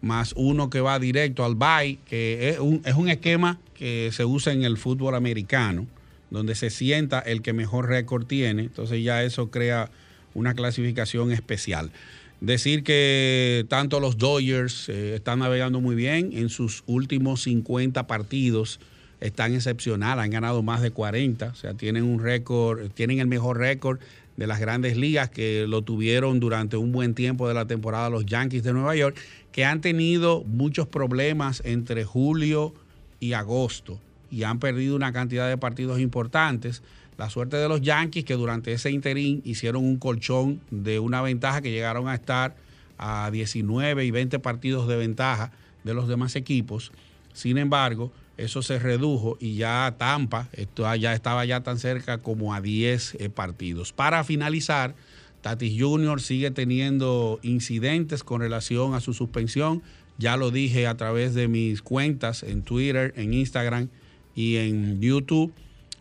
más 0.00 0.32
uno 0.36 0.70
que 0.70 0.80
va 0.80 0.98
directo 0.98 1.44
al 1.44 1.54
bye, 1.54 2.00
que 2.04 2.48
es 2.48 2.58
un, 2.58 2.82
es 2.84 2.94
un 2.96 3.08
esquema 3.08 3.60
que 3.74 4.10
se 4.12 4.24
usa 4.24 4.52
en 4.52 4.64
el 4.64 4.76
fútbol 4.76 5.14
americano, 5.14 5.86
donde 6.32 6.56
se 6.56 6.70
sienta 6.70 7.20
el 7.20 7.42
que 7.42 7.52
mejor 7.52 7.86
récord 7.88 8.26
tiene, 8.26 8.62
entonces 8.62 9.04
ya 9.04 9.22
eso 9.22 9.52
crea 9.52 9.88
una 10.34 10.54
clasificación 10.54 11.30
especial. 11.30 11.92
Decir 12.40 12.84
que 12.84 13.66
tanto 13.68 14.00
los 14.00 14.16
Dodgers 14.16 14.88
eh, 14.88 15.14
están 15.14 15.40
navegando 15.40 15.80
muy 15.80 15.94
bien 15.94 16.30
en 16.32 16.48
sus 16.48 16.82
últimos 16.86 17.42
50 17.42 18.06
partidos, 18.06 18.80
están 19.20 19.54
excepcional, 19.54 20.18
han 20.18 20.30
ganado 20.30 20.62
más 20.62 20.80
de 20.80 20.90
40, 20.90 21.48
o 21.48 21.54
sea, 21.54 21.74
tienen 21.74 22.04
un 22.04 22.18
récord, 22.18 22.90
tienen 22.92 23.18
el 23.18 23.26
mejor 23.26 23.58
récord 23.58 24.00
de 24.38 24.46
las 24.46 24.58
grandes 24.58 24.96
ligas 24.96 25.28
que 25.28 25.66
lo 25.68 25.82
tuvieron 25.82 26.40
durante 26.40 26.78
un 26.78 26.92
buen 26.92 27.14
tiempo 27.14 27.46
de 27.46 27.52
la 27.52 27.66
temporada 27.66 28.08
los 28.08 28.24
Yankees 28.24 28.62
de 28.62 28.72
Nueva 28.72 28.96
York, 28.96 29.18
que 29.52 29.66
han 29.66 29.82
tenido 29.82 30.42
muchos 30.44 30.86
problemas 30.88 31.60
entre 31.66 32.04
julio 32.04 32.72
y 33.20 33.34
agosto 33.34 34.00
y 34.30 34.44
han 34.44 34.58
perdido 34.60 34.96
una 34.96 35.12
cantidad 35.12 35.46
de 35.46 35.58
partidos 35.58 36.00
importantes. 36.00 36.82
La 37.20 37.28
suerte 37.28 37.58
de 37.58 37.68
los 37.68 37.82
Yankees 37.82 38.24
que 38.24 38.32
durante 38.32 38.72
ese 38.72 38.90
interín 38.90 39.42
hicieron 39.44 39.84
un 39.84 39.98
colchón 39.98 40.62
de 40.70 41.00
una 41.00 41.20
ventaja 41.20 41.60
que 41.60 41.70
llegaron 41.70 42.08
a 42.08 42.14
estar 42.14 42.56
a 42.96 43.30
19 43.30 44.06
y 44.06 44.10
20 44.10 44.38
partidos 44.38 44.88
de 44.88 44.96
ventaja 44.96 45.52
de 45.84 45.92
los 45.92 46.08
demás 46.08 46.34
equipos. 46.34 46.92
Sin 47.34 47.58
embargo, 47.58 48.10
eso 48.38 48.62
se 48.62 48.78
redujo 48.78 49.36
y 49.38 49.56
ya 49.56 49.94
Tampa 49.98 50.48
esto 50.54 50.94
ya 50.96 51.12
estaba 51.12 51.44
ya 51.44 51.60
tan 51.60 51.78
cerca 51.78 52.16
como 52.16 52.54
a 52.54 52.62
10 52.62 53.16
eh, 53.20 53.28
partidos. 53.28 53.92
Para 53.92 54.24
finalizar, 54.24 54.94
Tatis 55.42 55.78
Jr. 55.78 56.22
sigue 56.22 56.50
teniendo 56.50 57.38
incidentes 57.42 58.24
con 58.24 58.40
relación 58.40 58.94
a 58.94 59.00
su 59.00 59.12
suspensión. 59.12 59.82
Ya 60.16 60.38
lo 60.38 60.50
dije 60.50 60.86
a 60.86 60.96
través 60.96 61.34
de 61.34 61.48
mis 61.48 61.82
cuentas 61.82 62.42
en 62.42 62.62
Twitter, 62.62 63.12
en 63.14 63.34
Instagram 63.34 63.90
y 64.34 64.56
en 64.56 65.02
YouTube. 65.02 65.52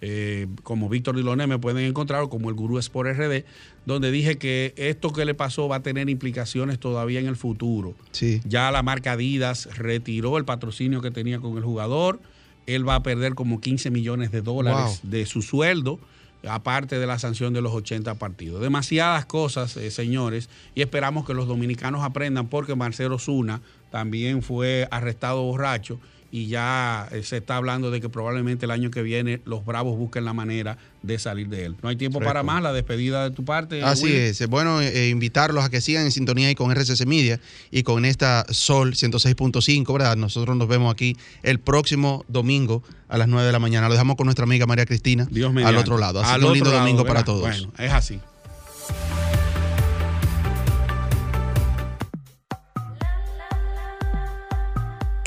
Eh, 0.01 0.47
como 0.63 0.87
Víctor 0.87 1.15
Diloné 1.15 1.45
me 1.47 1.59
pueden 1.59 1.83
encontrar 1.83 2.21
o 2.21 2.29
como 2.29 2.49
el 2.49 2.55
Gurú 2.55 2.77
Sport 2.79 3.17
RD, 3.17 3.43
donde 3.85 4.11
dije 4.11 4.37
que 4.37 4.73
esto 4.77 5.11
que 5.11 5.25
le 5.25 5.33
pasó 5.33 5.67
va 5.67 5.77
a 5.77 5.83
tener 5.83 6.09
implicaciones 6.09 6.79
todavía 6.79 7.19
en 7.19 7.27
el 7.27 7.35
futuro. 7.35 7.95
Sí. 8.11 8.41
Ya 8.45 8.71
la 8.71 8.81
marca 8.81 9.13
Adidas 9.13 9.67
retiró 9.77 10.37
el 10.37 10.45
patrocinio 10.45 11.01
que 11.01 11.11
tenía 11.11 11.39
con 11.39 11.57
el 11.57 11.63
jugador. 11.63 12.19
Él 12.65 12.87
va 12.87 12.95
a 12.95 13.03
perder 13.03 13.35
como 13.35 13.59
15 13.59 13.89
millones 13.89 14.31
de 14.31 14.41
dólares 14.41 15.01
de 15.03 15.25
su 15.25 15.41
sueldo, 15.41 15.99
aparte 16.47 16.99
de 16.99 17.07
la 17.07 17.19
sanción 17.19 17.53
de 17.53 17.61
los 17.61 17.73
80 17.73 18.15
partidos. 18.15 18.61
Demasiadas 18.61 19.25
cosas, 19.25 19.75
eh, 19.75 19.91
señores, 19.91 20.49
y 20.75 20.81
esperamos 20.81 21.25
que 21.25 21.33
los 21.33 21.47
dominicanos 21.47 22.03
aprendan 22.03 22.47
porque 22.47 22.75
Marcelo 22.75 23.17
Zuna 23.19 23.61
también 23.91 24.43
fue 24.43 24.87
arrestado 24.91 25.41
borracho 25.41 25.99
y 26.31 26.47
ya 26.47 27.07
eh, 27.11 27.23
se 27.23 27.37
está 27.37 27.55
hablando 27.57 27.89
de 27.91 28.01
que 28.01 28.09
probablemente 28.09 28.65
el 28.65 28.71
año 28.71 28.91
que 28.91 29.01
viene 29.01 29.41
los 29.45 29.65
Bravos 29.65 29.97
busquen 29.97 30.25
la 30.25 30.33
manera 30.33 30.77
de 31.01 31.17
salir 31.17 31.47
de 31.49 31.65
él. 31.65 31.75
No 31.81 31.89
hay 31.89 31.95
tiempo 31.95 32.19
para 32.19 32.43
más, 32.43 32.61
la 32.61 32.71
despedida 32.73 33.23
de 33.29 33.35
tu 33.35 33.43
parte. 33.45 33.81
Así 33.83 34.03
Will. 34.05 34.13
es. 34.15 34.47
Bueno, 34.47 34.81
eh, 34.81 35.09
invitarlos 35.09 35.63
a 35.63 35.69
que 35.69 35.81
sigan 35.81 36.03
en 36.05 36.11
sintonía 36.11 36.51
y 36.51 36.55
con 36.55 36.71
RCC 36.71 37.05
Media 37.05 37.39
y 37.71 37.83
con 37.83 38.05
esta 38.05 38.45
Sol 38.49 38.93
106.5, 38.93 39.91
¿verdad? 39.93 40.17
Nosotros 40.17 40.55
nos 40.55 40.67
vemos 40.67 40.91
aquí 40.93 41.15
el 41.43 41.59
próximo 41.59 42.25
domingo 42.27 42.83
a 43.07 43.17
las 43.17 43.27
9 43.27 43.45
de 43.47 43.51
la 43.51 43.59
mañana. 43.59 43.87
Lo 43.87 43.93
dejamos 43.93 44.15
con 44.15 44.25
nuestra 44.25 44.43
amiga 44.43 44.65
María 44.65 44.85
Cristina 44.85 45.27
Dios 45.31 45.47
al 45.49 45.53
mediante. 45.55 45.79
otro 45.79 45.97
lado. 45.97 46.19
Así 46.21 46.31
Al 46.33 46.41
que 46.41 46.45
un 46.47 46.53
lindo 46.53 46.69
lado, 46.69 46.81
domingo 46.81 47.03
¿verdad? 47.03 47.13
para 47.15 47.25
todos. 47.25 47.41
Bueno, 47.41 47.71
es 47.77 47.91
así. 47.91 48.19